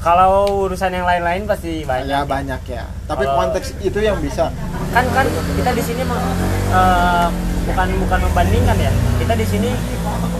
Kalau 0.03 0.67
urusan 0.67 0.91
yang 0.91 1.07
lain-lain 1.07 1.47
pasti 1.47 1.87
banyak. 1.87 2.11
Ya 2.11 2.27
banyak 2.27 2.61
ya. 2.67 2.83
Tapi 3.07 3.23
Kalau- 3.23 3.39
konteks 3.39 3.79
itu 3.79 3.99
yang 4.03 4.19
bisa. 4.19 4.51
Kan 4.91 5.05
kan 5.15 5.27
kita 5.55 5.71
di 5.71 5.83
sini 5.83 6.03
eh, 6.03 7.27
bukan 7.71 7.87
bukan 8.03 8.19
membandingkan 8.31 8.77
ya. 8.79 8.91
Kita 9.19 9.33
di 9.35 9.45
sini 9.47 9.69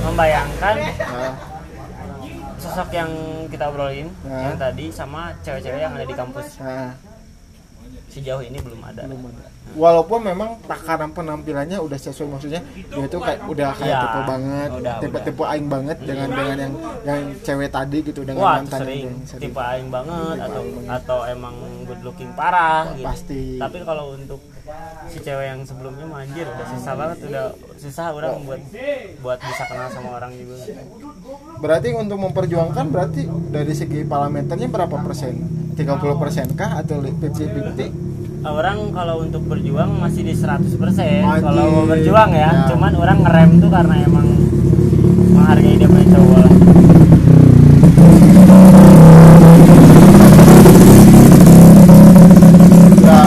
membayangkan 0.04 0.76
sosok 2.74 2.90
yang 2.92 3.12
kita 3.48 3.70
obrolin 3.70 4.10
Nah. 4.26 4.50
yang 4.50 4.58
tadi 4.58 4.90
sama 4.90 5.30
cewek-cewek 5.46 5.78
yang 5.78 5.94
ada 5.94 6.04
di 6.04 6.16
kampus 6.18 6.58
nah, 6.58 6.90
sejauh 8.14 8.40
ini 8.40 8.58
belum 8.58 8.80
ada. 8.80 9.02
Belum 9.04 9.26
ada. 9.28 9.50
Walaupun 9.74 10.22
memang 10.22 10.62
takaran 10.64 11.10
penampilannya 11.10 11.82
udah 11.82 11.98
sesuai 11.98 12.30
maksudnya 12.30 12.62
dia 12.70 13.06
tuh 13.10 13.18
kayak 13.18 13.42
udah 13.44 13.74
kayak 13.74 13.90
Ya, 13.90 14.02
tipe 14.04 14.22
banget 14.24 14.70
udah, 14.70 14.96
tipe 15.02 15.10
udah. 15.12 15.24
tipe 15.26 15.44
aing 15.44 15.68
banget 15.68 15.98
dengan 16.00 16.30
dengan 16.30 16.58
yang 16.60 16.74
yang 17.02 17.20
cewek 17.42 17.70
tadi 17.70 17.98
gitu 18.04 18.22
dengan 18.22 18.38
wah 18.40 18.54
itu 18.54 18.60
mantan 18.64 18.80
sering 18.80 19.02
yang 19.02 19.18
sering. 19.26 19.42
tipe 19.44 19.58
aing 19.60 19.90
banget 19.90 20.36
Tipe 20.36 20.46
atau 20.46 20.62
aing 20.62 20.76
banget. 20.78 20.94
atau 20.94 21.20
emang 21.26 21.56
good 21.84 22.02
looking 22.04 22.32
parah 22.34 22.94
gitu. 22.94 23.02
Pasti. 23.04 23.42
tapi 23.58 23.78
kalau 23.82 24.14
untuk 24.14 24.42
si 25.10 25.18
cewek 25.20 25.46
yang 25.46 25.60
sebelumnya 25.66 26.06
mah 26.06 26.22
anjir 26.22 26.46
udah 26.46 26.68
susah 26.70 26.94
banget 26.94 27.18
udah 27.26 27.46
susah 27.76 28.06
orang 28.14 28.34
buat 28.46 28.62
buat 29.20 29.40
bisa 29.42 29.64
kenal 29.66 29.90
sama 29.90 30.10
orang 30.14 30.32
juga. 30.38 30.56
Berarti 31.58 31.90
untuk 31.94 32.22
memperjuangkan 32.22 32.86
berarti 32.88 33.22
dari 33.50 33.74
segi 33.74 34.06
parameternya 34.06 34.70
berapa 34.70 35.02
persen? 35.02 35.34
30 35.74 35.82
persen 36.16 36.46
kah? 36.54 36.78
Atau 36.78 37.02
50-50 37.02 38.03
orang 38.46 38.92
kalau 38.92 39.22
untuk 39.22 39.44
berjuang 39.44 39.96
masih 39.98 40.22
di 40.22 40.34
100% 40.34 40.68
Anjir. 40.68 41.24
kalau 41.40 41.64
mau 41.72 41.86
berjuang 41.86 42.32
ya. 42.34 42.40
Ya. 42.44 42.50
cuman 42.68 42.92
orang 42.94 43.20
ngerem 43.22 43.52
tuh 43.58 43.70
karena 43.70 43.96
emang 44.02 44.28
menghargai 45.32 45.76
dia 45.76 45.88
punya 45.88 46.08
cowok 46.10 46.38
lah 46.40 46.52
ya 53.04 53.22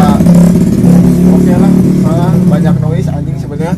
oke 1.33 1.53
lah 1.55 1.73
malah 2.03 2.33
banyak 2.49 2.75
noise 2.79 3.09
anjing 3.09 3.37
sebenarnya 3.37 3.75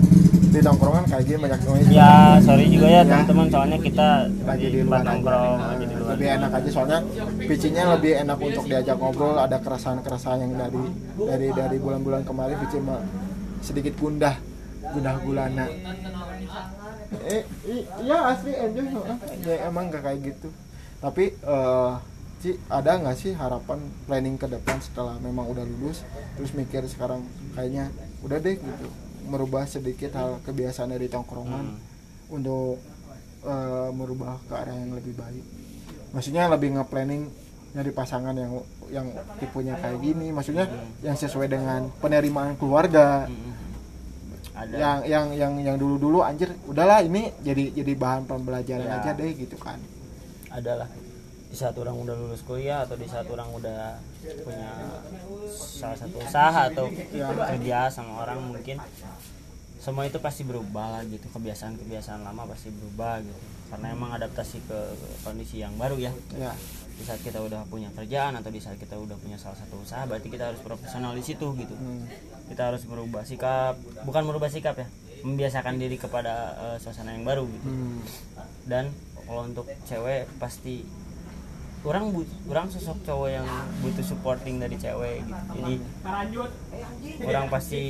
di 0.48 0.60
tongkrongan 0.60 1.04
kayak 1.06 1.24
gini 1.24 1.38
banyak 1.38 1.60
noise 1.64 1.86
ya 1.88 2.12
sorry 2.40 2.66
juga 2.68 2.86
ya 2.88 2.96
Ya. 2.98 3.02
teman-teman 3.04 3.46
soalnya 3.48 3.78
kita 3.78 4.08
lagi 4.42 4.66
di 4.68 4.78
tempat 4.82 5.00
nongkrong 5.04 5.58
lagi 5.60 5.84
di 5.86 5.94
lebih 6.14 6.28
enak 6.40 6.50
aja. 6.50 6.70
Soalnya 6.72 6.98
pitchingnya 7.38 7.84
lebih 7.96 8.12
enak 8.24 8.38
untuk 8.40 8.64
diajak 8.66 8.96
ngobrol 8.96 9.36
ada 9.36 9.60
keresahan-keresahan 9.60 10.40
yang 10.44 10.54
dari 10.56 10.82
dari 11.16 11.48
dari 11.52 11.76
bulan-bulan 11.78 12.22
kemarin 12.24 12.58
mah 12.84 13.00
sedikit 13.60 13.94
gundah 13.98 14.34
gundah 14.94 15.14
gulana. 15.22 15.66
Eh 17.28 17.42
iya 18.04 18.18
asli 18.32 18.52
enjoy 18.52 18.86
ya 19.44 19.68
emang 19.68 19.92
gak 19.92 20.02
kayak 20.04 20.20
gitu. 20.34 20.48
Tapi 20.98 21.34
eh 21.34 21.92
Ci, 22.38 22.54
ada 22.70 22.94
nggak 23.02 23.18
sih 23.18 23.34
harapan 23.34 23.82
planning 24.06 24.38
ke 24.38 24.46
depan 24.46 24.78
setelah 24.78 25.18
memang 25.18 25.50
udah 25.50 25.66
lulus 25.66 26.06
terus 26.38 26.54
mikir 26.54 26.86
sekarang 26.86 27.26
kayaknya 27.58 27.90
udah 28.22 28.38
deh 28.38 28.54
gitu 28.54 28.86
merubah 29.26 29.66
sedikit 29.66 30.14
hal 30.14 30.38
kebiasaan 30.46 30.94
dari 30.94 31.10
tongkrongan 31.10 31.66
Hmm. 31.66 31.82
untuk 32.30 32.78
eh, 33.42 33.90
merubah 33.90 34.38
ke 34.46 34.54
arah 34.54 34.70
yang 34.70 34.94
lebih 34.94 35.18
baik 35.18 35.42
maksudnya 36.12 36.48
lebih 36.48 36.76
nge-planning 36.76 37.28
nyari 37.76 37.92
pasangan 37.92 38.32
yang 38.32 38.52
yang 38.88 39.06
tipenya 39.36 39.76
kayak 39.76 40.00
gini. 40.00 40.32
Maksudnya 40.32 40.64
yang 41.04 41.16
sesuai 41.16 41.48
dengan 41.52 41.92
penerimaan 42.00 42.56
keluarga. 42.56 43.28
Ada. 44.58 44.74
Yang 44.74 44.98
yang 45.06 45.26
yang 45.38 45.52
yang 45.62 45.76
dulu 45.78 45.96
dulu 46.02 46.18
anjir 46.26 46.50
udahlah 46.66 46.98
ini 47.04 47.30
jadi 47.46 47.70
jadi 47.70 47.92
bahan 47.94 48.26
pembelajaran 48.26 48.88
Ya. 48.90 48.98
aja 48.98 49.10
deh 49.14 49.30
gitu 49.36 49.54
kan. 49.60 49.78
Adalah. 50.50 50.88
Di 51.48 51.56
saat 51.56 51.78
orang 51.80 51.96
udah 51.96 52.12
lulus 52.12 52.44
kuliah 52.44 52.84
atau 52.84 52.98
di 52.98 53.08
saat 53.08 53.24
orang 53.30 53.48
udah 53.54 53.96
punya 54.44 54.68
salah 55.48 55.96
satu 55.96 56.20
usaha 56.20 56.60
atau 56.68 56.90
kerja 57.48 57.88
sama 57.88 58.20
orang 58.26 58.52
mungkin 58.52 58.76
semua 59.88 60.04
itu 60.04 60.20
pasti 60.20 60.44
berubah 60.44 61.00
lah 61.00 61.02
gitu. 61.08 61.24
Kebiasaan-kebiasaan 61.32 62.20
lama 62.20 62.44
pasti 62.44 62.68
berubah 62.68 63.24
gitu. 63.24 63.40
Karena 63.72 63.96
emang 63.96 64.12
adaptasi 64.12 64.60
ke 64.68 64.78
kondisi 65.24 65.64
yang 65.64 65.72
baru 65.80 65.96
ya. 65.96 66.12
Ya. 66.36 66.52
Di 66.98 67.08
saat 67.08 67.24
kita 67.24 67.40
udah 67.40 67.64
punya 67.72 67.88
kerjaan 67.96 68.36
atau 68.36 68.52
di 68.52 68.60
saat 68.60 68.76
kita 68.76 69.00
udah 69.00 69.16
punya 69.16 69.40
salah 69.40 69.56
satu 69.56 69.80
usaha 69.80 70.04
berarti 70.04 70.28
kita 70.28 70.52
harus 70.52 70.60
profesional 70.60 71.16
di 71.16 71.24
situ 71.24 71.56
gitu. 71.56 71.72
Hmm. 71.72 72.04
kita 72.48 72.72
harus 72.72 72.80
merubah 72.88 73.28
sikap 73.28 73.76
bukan 74.08 74.24
merubah 74.24 74.48
sikap 74.48 74.72
ya 74.80 74.88
membiasakan 75.20 75.76
diri 75.76 76.00
kepada 76.00 76.56
eh, 76.56 76.76
suasana 76.80 77.12
yang 77.12 77.28
baru 77.28 77.44
gitu. 77.44 77.68
Hmm. 77.68 78.00
dan 78.64 78.88
kalau 79.28 79.44
untuk 79.44 79.68
cewek 79.84 80.24
pasti 80.40 80.88
orang 81.80 82.10
but 82.10 82.26
orang 82.46 82.66
sosok 82.68 82.98
cowok 83.02 83.28
yang 83.30 83.46
butuh 83.78 84.02
supporting 84.02 84.58
dari 84.58 84.74
cewek 84.74 85.22
gitu. 85.22 85.38
Jadi 85.54 85.74
orang 87.24 87.46
pasti 87.48 87.82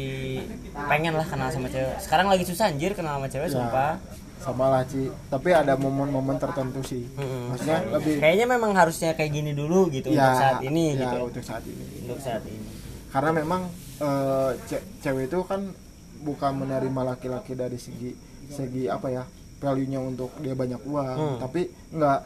pengen 0.74 1.14
lah 1.14 1.24
kenal 1.24 1.48
sama 1.48 1.66
cewek. 1.66 1.96
Sekarang 1.98 2.26
lagi 2.26 2.44
susah 2.44 2.68
anjir 2.68 2.92
kenal 2.92 3.16
sama 3.16 3.28
cewek 3.28 3.48
Ya. 3.48 3.54
sumpah. 3.54 3.92
sama 4.38 4.70
lah 4.70 4.86
Ci. 4.86 5.10
Tapi 5.26 5.50
ada 5.50 5.74
momen-momen 5.74 6.38
tertentu 6.38 6.78
sih. 6.80 7.02
Mm-mm. 7.10 7.50
maksudnya 7.50 7.82
lebih 7.90 8.22
kayaknya 8.22 8.46
memang 8.46 8.70
harusnya 8.70 9.10
kayak 9.12 9.34
gini 9.34 9.50
dulu 9.50 9.90
gitu 9.90 10.14
ya, 10.14 10.30
untuk 10.30 10.38
saat 10.38 10.58
ini 10.62 10.82
ya, 10.88 11.00
gitu. 11.02 11.16
untuk 11.26 11.42
saat 11.42 11.64
ini. 11.66 11.84
Untuk 12.06 12.20
saat 12.22 12.42
ini. 12.46 12.62
Karena 13.10 13.30
memang 13.34 13.66
eh, 13.98 14.50
ce- 14.64 14.86
cewek 15.02 15.26
itu 15.26 15.42
kan 15.42 15.74
bukan 16.18 16.52
menerima 16.54 17.00
laki-laki 17.08 17.54
dari 17.54 17.78
segi 17.78 18.14
segi 18.48 18.86
apa 18.86 19.10
ya 19.10 19.22
value 19.58 19.86
nya 19.86 19.98
untuk 19.98 20.30
dia 20.38 20.54
banyak 20.54 20.80
uang. 20.82 21.16
Hmm. 21.18 21.36
tapi 21.42 21.66
enggak 21.90 22.22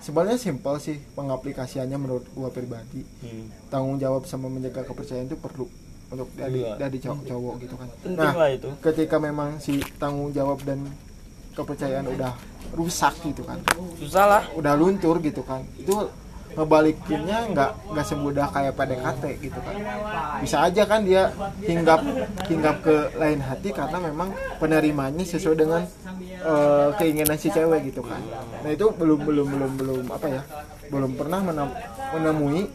sebenarnya 0.00 0.36
simpel 0.36 0.76
sih 0.76 0.98
pengaplikasiannya 1.14 1.96
menurut 1.96 2.24
gua 2.32 2.48
pribadi. 2.48 3.04
Hmm. 3.22 3.46
tanggung 3.70 3.96
jawab 3.96 4.26
sama 4.26 4.50
menjaga 4.50 4.82
kepercayaan 4.82 5.28
itu 5.28 5.38
perlu 5.38 5.70
untuk 6.10 6.26
dari 6.34 6.66
Iya. 6.66 6.74
dari 6.74 6.98
cowok, 6.98 7.22
cowok 7.22 7.54
gitu 7.62 7.74
kan. 7.78 7.88
Nah 8.10 8.48
itu. 8.50 8.68
ketika 8.82 9.16
memang 9.22 9.62
si 9.62 9.78
tanggung 9.94 10.34
jawab 10.34 10.58
dan 10.66 10.82
kepercayaan 11.54 12.06
udah 12.10 12.34
rusak 12.74 13.14
gitu 13.22 13.46
kan. 13.46 13.62
Susah 13.94 14.26
lah. 14.26 14.42
Udah 14.54 14.74
luntur 14.74 15.22
gitu 15.22 15.42
kan. 15.46 15.62
Itu 15.78 16.10
ngebalikinnya 16.54 17.38
nggak 17.54 17.70
nggak 17.94 18.06
semudah 18.06 18.46
kayak 18.50 18.74
PDKT 18.74 19.22
gitu 19.38 19.58
kan. 19.62 19.74
Bisa 20.42 20.56
aja 20.66 20.82
kan 20.86 21.00
dia 21.06 21.30
hinggap 21.62 22.00
hinggap 22.46 22.76
ke 22.82 22.96
lain 23.16 23.40
hati 23.40 23.70
karena 23.70 23.98
memang 24.02 24.28
penerimanya 24.58 25.22
sesuai 25.22 25.56
dengan 25.56 25.82
eh, 26.42 26.88
keinginan 26.98 27.38
si 27.38 27.48
cewek 27.50 27.94
gitu 27.94 28.02
kan. 28.02 28.20
Nah 28.66 28.70
itu 28.70 28.90
belum 28.94 29.20
belum 29.22 29.46
belum 29.46 29.72
belum 29.78 30.04
apa 30.10 30.26
ya 30.26 30.42
belum 30.90 31.14
pernah 31.14 31.38
menem- 31.38 31.76
menemui 32.18 32.66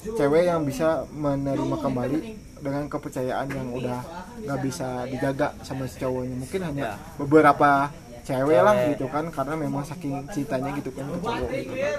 cewek 0.00 0.48
yang 0.48 0.64
bisa 0.64 1.04
menerima 1.12 1.76
kembali 1.76 2.18
dengan 2.60 2.84
kepercayaan 2.88 3.48
yang 3.52 3.68
udah 3.72 4.00
nggak 4.44 4.60
bisa 4.64 5.04
dijaga 5.08 5.52
sama 5.60 5.84
si 5.88 6.00
cowoknya. 6.00 6.36
Mungkin 6.40 6.60
hanya 6.64 6.96
beberapa 7.20 7.88
cewek 8.30 8.60
lah 8.62 8.74
gitu 8.94 9.06
kan 9.10 9.24
karena 9.34 9.54
memang 9.58 9.82
saking 9.82 10.14
cintanya 10.30 10.70
gitu 10.78 10.90
kan 10.94 11.04
ke 11.10 11.18
cowok 11.18 11.50
gitu 11.50 11.74
kan. 11.74 11.98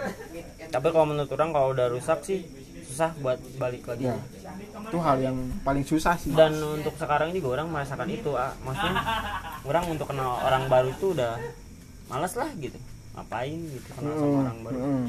tapi 0.72 0.88
kalau 0.96 1.06
menurut 1.12 1.32
orang 1.36 1.50
kalau 1.52 1.68
udah 1.76 1.88
rusak 1.92 2.20
sih 2.24 2.40
susah 2.88 3.12
buat 3.24 3.40
balik 3.56 3.88
lagi 3.88 4.12
ya 4.12 4.20
itu 4.92 4.98
hal 5.00 5.18
yang 5.24 5.38
paling 5.64 5.84
susah 5.88 6.16
sih 6.20 6.36
dan 6.36 6.56
untuk 6.60 6.92
sekarang 7.00 7.32
juga 7.32 7.60
orang 7.60 7.68
merasakan 7.72 8.08
itu 8.12 8.32
ah. 8.36 8.52
maksudnya 8.64 9.04
orang 9.64 9.86
untuk 9.88 10.08
kenal 10.12 10.40
orang 10.44 10.68
baru 10.68 10.92
itu 10.92 11.16
udah 11.16 11.40
malas 12.12 12.36
lah 12.36 12.52
gitu 12.60 12.76
ngapain 13.16 13.60
gitu 13.72 13.88
kenal 13.96 14.14
sama 14.16 14.38
orang 14.44 14.58
baru 14.64 14.80
mm. 14.80 15.08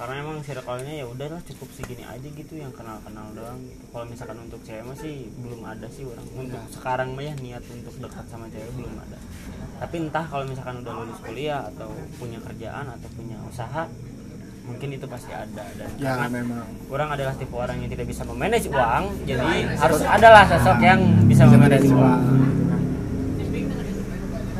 Karena 0.00 0.24
emang 0.24 0.40
circle-nya 0.40 1.04
ya 1.04 1.06
udahlah 1.12 1.44
cukup 1.44 1.68
segini 1.76 2.08
aja 2.08 2.24
gitu 2.24 2.56
yang 2.56 2.72
kenal-kenal 2.72 3.36
doang 3.36 3.60
gitu. 3.68 3.84
kalau 3.92 4.08
misalkan 4.08 4.40
untuk 4.48 4.56
cewek 4.64 4.80
mah 4.80 4.96
sih 4.96 5.28
belum 5.44 5.60
ada 5.60 5.84
sih 5.92 6.08
orang. 6.08 6.24
Untuk 6.40 6.62
sekarang 6.72 7.12
mah 7.12 7.24
ya 7.28 7.36
niat 7.36 7.60
untuk 7.68 7.92
dekat 8.00 8.24
sama 8.32 8.48
cewek 8.48 8.72
belum 8.80 8.96
ada. 8.96 9.20
Tapi 9.84 9.94
entah 10.00 10.24
kalau 10.24 10.48
misalkan 10.48 10.80
udah 10.80 10.92
lulus 11.04 11.20
kuliah 11.20 11.68
atau 11.68 11.92
punya 12.16 12.40
kerjaan 12.40 12.96
atau 12.96 13.08
punya 13.12 13.36
usaha 13.44 13.84
mungkin 14.64 14.88
itu 14.88 15.04
pasti 15.04 15.32
ada. 15.36 15.64
Dan 15.76 15.88
ya 16.00 16.16
karena 16.16 16.28
memang. 16.32 16.64
orang 16.88 17.08
adalah 17.20 17.34
tipe 17.36 17.52
orang 17.52 17.76
yang 17.84 17.90
tidak 17.92 18.08
bisa 18.08 18.24
memanage 18.24 18.72
uang 18.72 19.04
jadi 19.28 19.52
harus 19.76 20.00
adalah 20.00 20.48
sosok 20.48 20.80
yang 20.80 21.00
bisa 21.28 21.44
memanage 21.44 21.92
uang. 21.92 22.22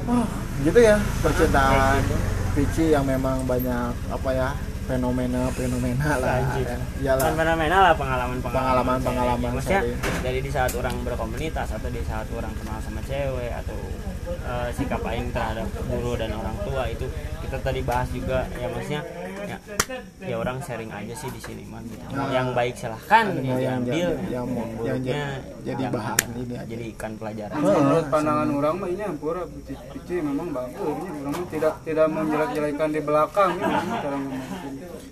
Oh, 0.05 0.27
gitu 0.69 0.81
ya 0.85 1.01
percintaan 1.25 2.03
Pici 2.51 2.93
yang 2.93 3.07
memang 3.07 3.47
banyak 3.47 3.95
apa 4.11 4.31
ya 4.35 4.51
fenomena 4.91 5.43
fenomena 5.51 6.11
lah. 6.19 6.37
Ya. 6.99 7.15
Kan 7.15 7.33
fenomenal 7.35 7.81
lah 7.81 7.95
pengalaman 7.95 8.39
Pengalaman- 8.41 8.99
pengalaman 9.01 9.51
maksudnya 9.55 9.83
dari 10.21 10.41
di 10.41 10.51
saat 10.51 10.75
orang 10.75 10.99
berkomunitas 11.01 11.71
atau 11.71 11.89
di 11.89 12.03
saat 12.03 12.27
orang 12.31 12.51
kenal 12.53 12.79
sama 12.81 12.99
cewek 13.03 13.53
atau 13.57 13.79
eh, 14.31 14.69
sikap 14.73 15.03
aing 15.05 15.31
terhadap 15.31 15.67
guru 15.87 16.15
dan 16.15 16.31
orang 16.33 16.55
tua 16.61 16.87
itu 16.87 17.07
kita 17.41 17.57
tadi 17.61 17.81
bahas 17.81 18.07
juga 18.09 18.47
ya 18.53 18.67
maksudnya 18.69 19.03
ya, 19.41 19.57
ya 20.23 20.37
orang 20.37 20.59
sharing 20.61 20.87
aja 20.89 21.15
sih 21.15 21.27
di 21.29 21.41
sini 21.41 21.65
man. 21.65 21.83
Gitu. 21.85 22.03
Nah. 22.11 22.31
yang 22.31 22.51
baik 22.51 22.75
silahkan 22.75 23.27
Ada 23.29 23.41
yang 23.41 23.47
yang 23.59 23.59
diambil 23.81 23.95
yang- 23.95 24.11
yang 24.29 24.47
yang 24.47 24.47
buruknya 24.71 25.23
jadi- 25.67 25.91
bahan 25.91 26.19
ini 26.33 26.43
aja. 26.53 26.67
jadi 26.67 26.85
ikan 26.91 27.13
pelajaran. 27.17 27.57
Menurut 27.57 28.07
pandangan 28.09 28.49
orang 28.53 28.75
mah 28.77 28.89
ini 28.89 29.03
pura 29.17 29.43
pici, 29.91 30.15
memang 30.21 30.49
bagus. 30.51 30.95
Ini 31.01 31.19
orang 31.21 31.37
tidak 31.49 31.75
tidak 31.83 32.07
menjelek-jelekan 32.09 32.89
di 32.89 33.01
belakang 33.01 33.51
ini 33.53 33.75
cara 33.97 34.17
ngomong 34.17 34.45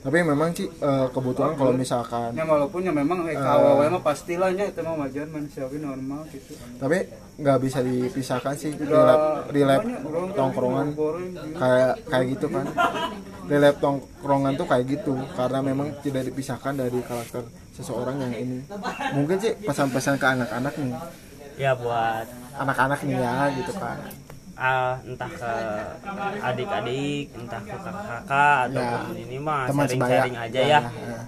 tapi 0.09 0.25
memang 0.25 0.57
sih 0.57 0.65
eh, 0.65 1.07
kebetulan 1.13 1.53
kalau 1.53 1.77
misalkan 1.77 2.33
ya 2.33 2.49
walaupun 2.49 2.81
ya 2.81 2.97
memang 2.97 3.29
eh, 3.29 3.37
kawawa 3.37 3.93
mah 3.93 4.01
pastilah 4.01 4.57
nya 4.57 4.65
itu 4.73 4.81
mah 4.81 5.05
wajar 5.05 5.29
manusiawi 5.29 5.85
normal 5.85 6.25
gitu. 6.33 6.57
Tapi 6.81 7.13
nggak 7.37 7.59
bisa 7.61 7.85
dipisahkan 7.85 8.57
sih 8.57 8.73
relap 8.89 9.53
relap 9.53 9.85
tongkrongan 10.33 10.97
kayak 11.61 11.93
kayak 12.09 12.25
gitu 12.33 12.47
kan. 12.49 12.65
Relap 13.53 13.77
tongkrongan 13.85 14.57
tuh 14.57 14.65
kayak 14.65 14.85
gitu 14.97 15.13
karena 15.37 15.61
memang 15.61 15.93
tidak 16.01 16.25
dipisahkan 16.33 16.73
dari 16.73 17.05
karakter 17.05 17.45
seseorang 17.77 18.17
yang 18.17 18.33
ini. 18.33 18.59
Mungkin 19.13 19.37
sih 19.45 19.53
pesan-pesan 19.61 20.17
ke 20.17 20.25
anak-anak 20.25 20.73
nih. 20.73 20.97
Ya 21.61 21.77
buat 21.77 22.25
anak-anak 22.57 23.05
nih 23.05 23.21
ya 23.21 23.53
gitu 23.61 23.77
kan 23.77 24.28
ah, 24.59 24.95
entah 25.07 25.31
ke 25.31 25.53
adik-adik 26.43 27.27
entah 27.39 27.63
ke 27.63 27.77
kakak-kakak 27.79 28.59
ataupun 28.69 29.15
ini 29.15 29.37
mah 29.39 29.71
sharing-sharing 29.71 30.37
aja 30.37 30.61
ya. 30.61 30.81
Ya. 30.83 31.21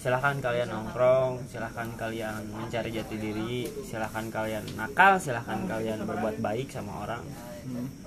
silahkan 0.00 0.40
kalian 0.40 0.72
nongkrong 0.72 1.44
silahkan 1.44 1.84
kalian 2.00 2.40
mencari 2.56 2.88
jati 2.88 3.20
diri 3.20 3.68
silahkan 3.84 4.32
kalian 4.32 4.64
nakal 4.72 5.20
silahkan 5.20 5.60
kalian 5.68 6.08
berbuat 6.08 6.40
baik 6.40 6.72
sama 6.72 7.04
orang. 7.04 7.20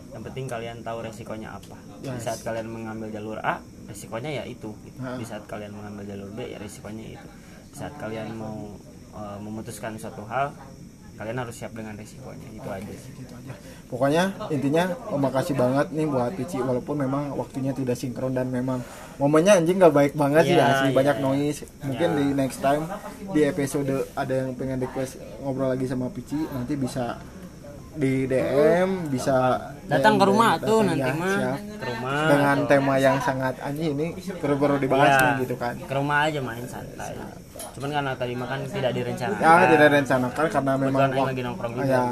Yang 0.10 0.24
penting 0.30 0.46
kalian 0.50 0.78
tahu 0.82 1.06
resikonya 1.06 1.54
apa. 1.54 1.78
Di 2.02 2.18
saat 2.18 2.42
kalian 2.42 2.66
mengambil 2.66 3.14
jalur 3.14 3.38
A 3.46 3.62
resikonya 3.86 4.42
ya 4.42 4.44
itu 4.50 4.74
gitu. 4.82 4.98
Di 4.98 5.26
saat 5.26 5.46
kalian 5.46 5.78
mengambil 5.78 6.18
jalur 6.18 6.34
B 6.34 6.50
ya 6.50 6.58
resikonya 6.58 7.14
itu. 7.14 7.28
Di 7.70 7.76
saat 7.78 7.94
kalian 8.02 8.42
mau 8.42 8.74
eh, 9.14 9.38
memutuskan 9.38 9.94
suatu 9.94 10.26
hal 10.26 10.50
kalian 11.24 11.40
harus 11.40 11.56
siap 11.56 11.72
dengan 11.72 11.96
resikonya 11.96 12.52
itu 12.52 12.68
aja 12.68 12.94
sih 13.00 13.12
gitu 13.16 13.32
aja. 13.32 13.56
Pokoknya 13.88 14.24
intinya 14.52 14.84
oh, 15.08 15.16
makasih 15.16 15.56
banget 15.56 15.88
nih 15.96 16.04
buat 16.04 16.36
Pici 16.36 16.60
walaupun 16.60 17.00
memang 17.00 17.32
waktunya 17.40 17.72
tidak 17.72 17.96
sinkron 17.96 18.36
dan 18.36 18.52
memang 18.52 18.84
momennya 19.16 19.56
anjing 19.64 19.80
nggak 19.80 19.96
baik 19.96 20.14
banget 20.20 20.52
sih 20.52 20.60
Iya, 20.60 20.68
asli 20.68 20.92
iya, 20.92 20.98
banyak 21.00 21.16
iya. 21.16 21.24
noise. 21.24 21.60
Mungkin 21.80 22.10
Iya. 22.12 22.18
di 22.20 22.26
next 22.36 22.60
time 22.60 22.84
di 23.32 23.40
episode 23.48 23.96
ada 24.20 24.34
yang 24.36 24.52
pengen 24.60 24.84
request 24.84 25.16
ngobrol 25.40 25.72
lagi 25.72 25.88
sama 25.88 26.12
Pici 26.12 26.36
nanti 26.52 26.76
bisa 26.76 27.24
di 27.94 28.26
DM 28.26 29.08
bisa 29.14 29.70
datang 29.86 30.18
ke 30.18 30.26
rumah 30.26 30.58
tuh 30.58 30.82
ya, 30.82 30.98
nanti 30.98 31.10
mah 31.14 31.30
siap. 31.30 31.58
ke 31.78 31.86
rumah 31.94 32.22
dengan 32.26 32.58
tema 32.66 32.94
yang 32.98 33.18
sangat 33.22 33.54
anjing 33.62 33.94
ini 33.94 34.18
perlu-perlu 34.42 34.82
dibahas 34.82 35.14
nih 35.38 35.46
gitu 35.46 35.56
kan. 35.62 35.78
ke 35.78 35.94
rumah 35.94 36.26
aja 36.26 36.42
main 36.42 36.66
santai 36.66 37.14
cuman 37.74 37.90
karena 37.92 38.12
tadi 38.14 38.34
makan 38.34 38.58
tidak 38.66 38.92
direncanakan 38.92 39.42
Ya 39.42 39.66
tidak 39.68 39.88
rencanakan 39.92 40.46
karena 40.48 40.72
memang 40.74 40.82
Kebetulan 40.84 41.10
Aing 41.10 41.18
wak- 41.18 41.30
lagi 41.30 41.42
nongkrong 41.42 41.74
juga. 41.74 41.86
ya 41.88 42.04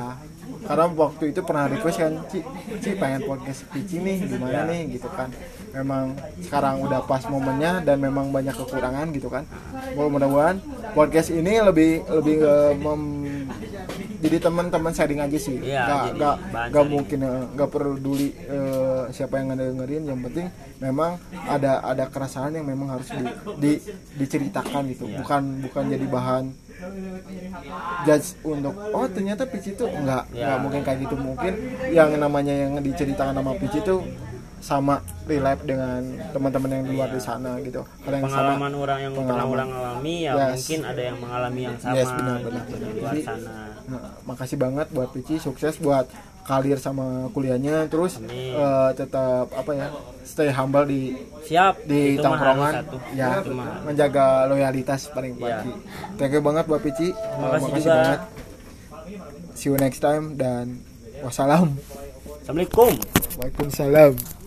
karena 0.62 0.86
waktu 0.86 1.24
itu 1.28 1.40
pernah 1.42 1.66
request 1.66 1.98
kan 1.98 2.14
Ci, 2.28 2.40
Ci 2.78 2.90
pengen 2.94 3.22
podcast 3.24 3.62
Pici 3.68 3.98
nih 3.98 4.18
gimana 4.28 4.54
Ya. 4.54 4.62
nih 4.64 4.82
gitu 4.92 5.10
kan 5.10 5.30
memang 5.72 6.14
sekarang 6.40 6.76
udah 6.82 7.02
pas 7.02 7.24
momennya 7.26 7.82
dan 7.82 7.98
memang 7.98 8.30
banyak 8.30 8.54
kekurangan 8.54 9.10
gitu 9.10 9.26
kan 9.26 9.48
mudah-mudahan 9.96 10.62
podcast 10.92 11.32
ini 11.32 11.58
lebih 11.58 11.92
lebih 12.06 12.36
eh, 12.40 12.74
mem- 12.76 13.21
jadi 14.22 14.38
teman-teman 14.40 14.94
sharing 14.94 15.20
aja 15.20 15.38
sih. 15.38 15.58
Iya, 15.58 16.14
nggak 16.14 16.36
nggak 16.70 16.86
mungkin 16.86 17.20
eh, 17.22 17.44
nggak 17.52 17.70
peduli 17.70 18.30
eh, 18.38 19.04
siapa 19.10 19.42
yang 19.42 19.54
dengerin 19.54 20.04
yang 20.06 20.20
penting 20.22 20.48
memang 20.78 21.18
ada 21.46 21.82
ada 21.82 22.06
keresahan 22.06 22.54
yang 22.54 22.66
memang 22.66 22.94
harus 22.94 23.10
di, 23.10 23.26
di- 23.58 23.82
diceritakan 24.16 24.94
gitu. 24.94 25.06
Iya. 25.06 25.18
bukan 25.20 25.42
bukan 25.62 25.84
jadi 25.90 26.06
bahan 26.06 26.46
judge 28.04 28.28
untuk 28.42 28.74
oh 28.74 29.06
ternyata 29.06 29.46
Pici 29.46 29.74
itu 29.74 29.86
enggak 29.86 30.26
Ya. 30.32 30.48
enggak 30.48 30.60
mungkin 30.62 30.82
kayak 30.82 31.00
gitu. 31.04 31.16
Mungkin 31.16 31.54
yang 31.92 32.10
namanya 32.16 32.54
yang 32.54 32.74
diceritakan 32.78 33.34
sama 33.34 33.54
Pici 33.54 33.80
itu 33.80 33.96
sama 34.62 34.96
relate 35.26 35.62
dengan 35.64 36.00
teman-teman 36.30 36.70
yang 36.72 36.84
di 36.84 36.92
luar 36.94 37.10
di 37.10 37.20
sana 37.20 37.58
gitu 37.60 37.82
Kalau 38.00 38.16
yang 38.16 38.24
sama 38.24 38.38
pengalaman 38.54 38.72
orang 38.76 39.00
yang 39.00 39.12
pernah 39.12 39.26
pengalaman. 39.36 39.52
orang 39.52 39.70
alami 39.74 40.16
ya 40.22 40.32
Yes. 40.32 40.54
mungkin 40.56 40.80
ada 40.86 41.02
yang 41.02 41.18
mengalami 41.18 41.62
yang 41.64 41.78
sama 41.78 41.94
Yes, 41.94 42.10
benar, 42.10 42.38
benar, 42.40 42.62
gitu, 42.62 42.72
benar. 42.72 42.88
di 42.88 42.94
luar 42.96 43.12
Jadi- 43.12 43.26
sana 43.26 43.54
Nah, 43.82 44.08
makasih 44.24 44.56
banget 44.56 44.88
buat 44.88 45.10
Pici 45.10 45.36
sukses 45.36 45.76
buat 45.78 46.06
kalir 46.42 46.78
sama 46.78 47.06
kuliahnya 47.30 47.86
terus 47.88 48.18
Amin. 48.18 48.54
eh, 48.54 48.92
tetap 48.94 49.52
apa 49.52 49.72
ya 49.74 49.88
stay 50.24 50.48
humble 50.50 50.86
di 50.86 51.12
siap 51.44 51.82
di 51.84 52.16
tongkrongan 52.16 52.86
ya 53.12 53.42
menjaga 53.82 54.46
loyalitas 54.46 55.06
paling 55.08 55.36
Iya. 55.36 55.60
pagi. 55.60 55.72
Thank 56.16 56.32
you 56.32 56.42
banget 56.42 56.66
buat 56.66 56.80
Pici. 56.80 57.10
Makasih 57.12 57.72
juga. 57.76 57.90
banget. 57.92 58.20
See 59.54 59.68
you 59.68 59.76
next 59.76 60.00
time 60.00 60.34
dan 60.36 60.80
wassalam. 61.20 61.76
assalamualaikum 62.40 62.96
Waalaikumsalam. 63.38 64.41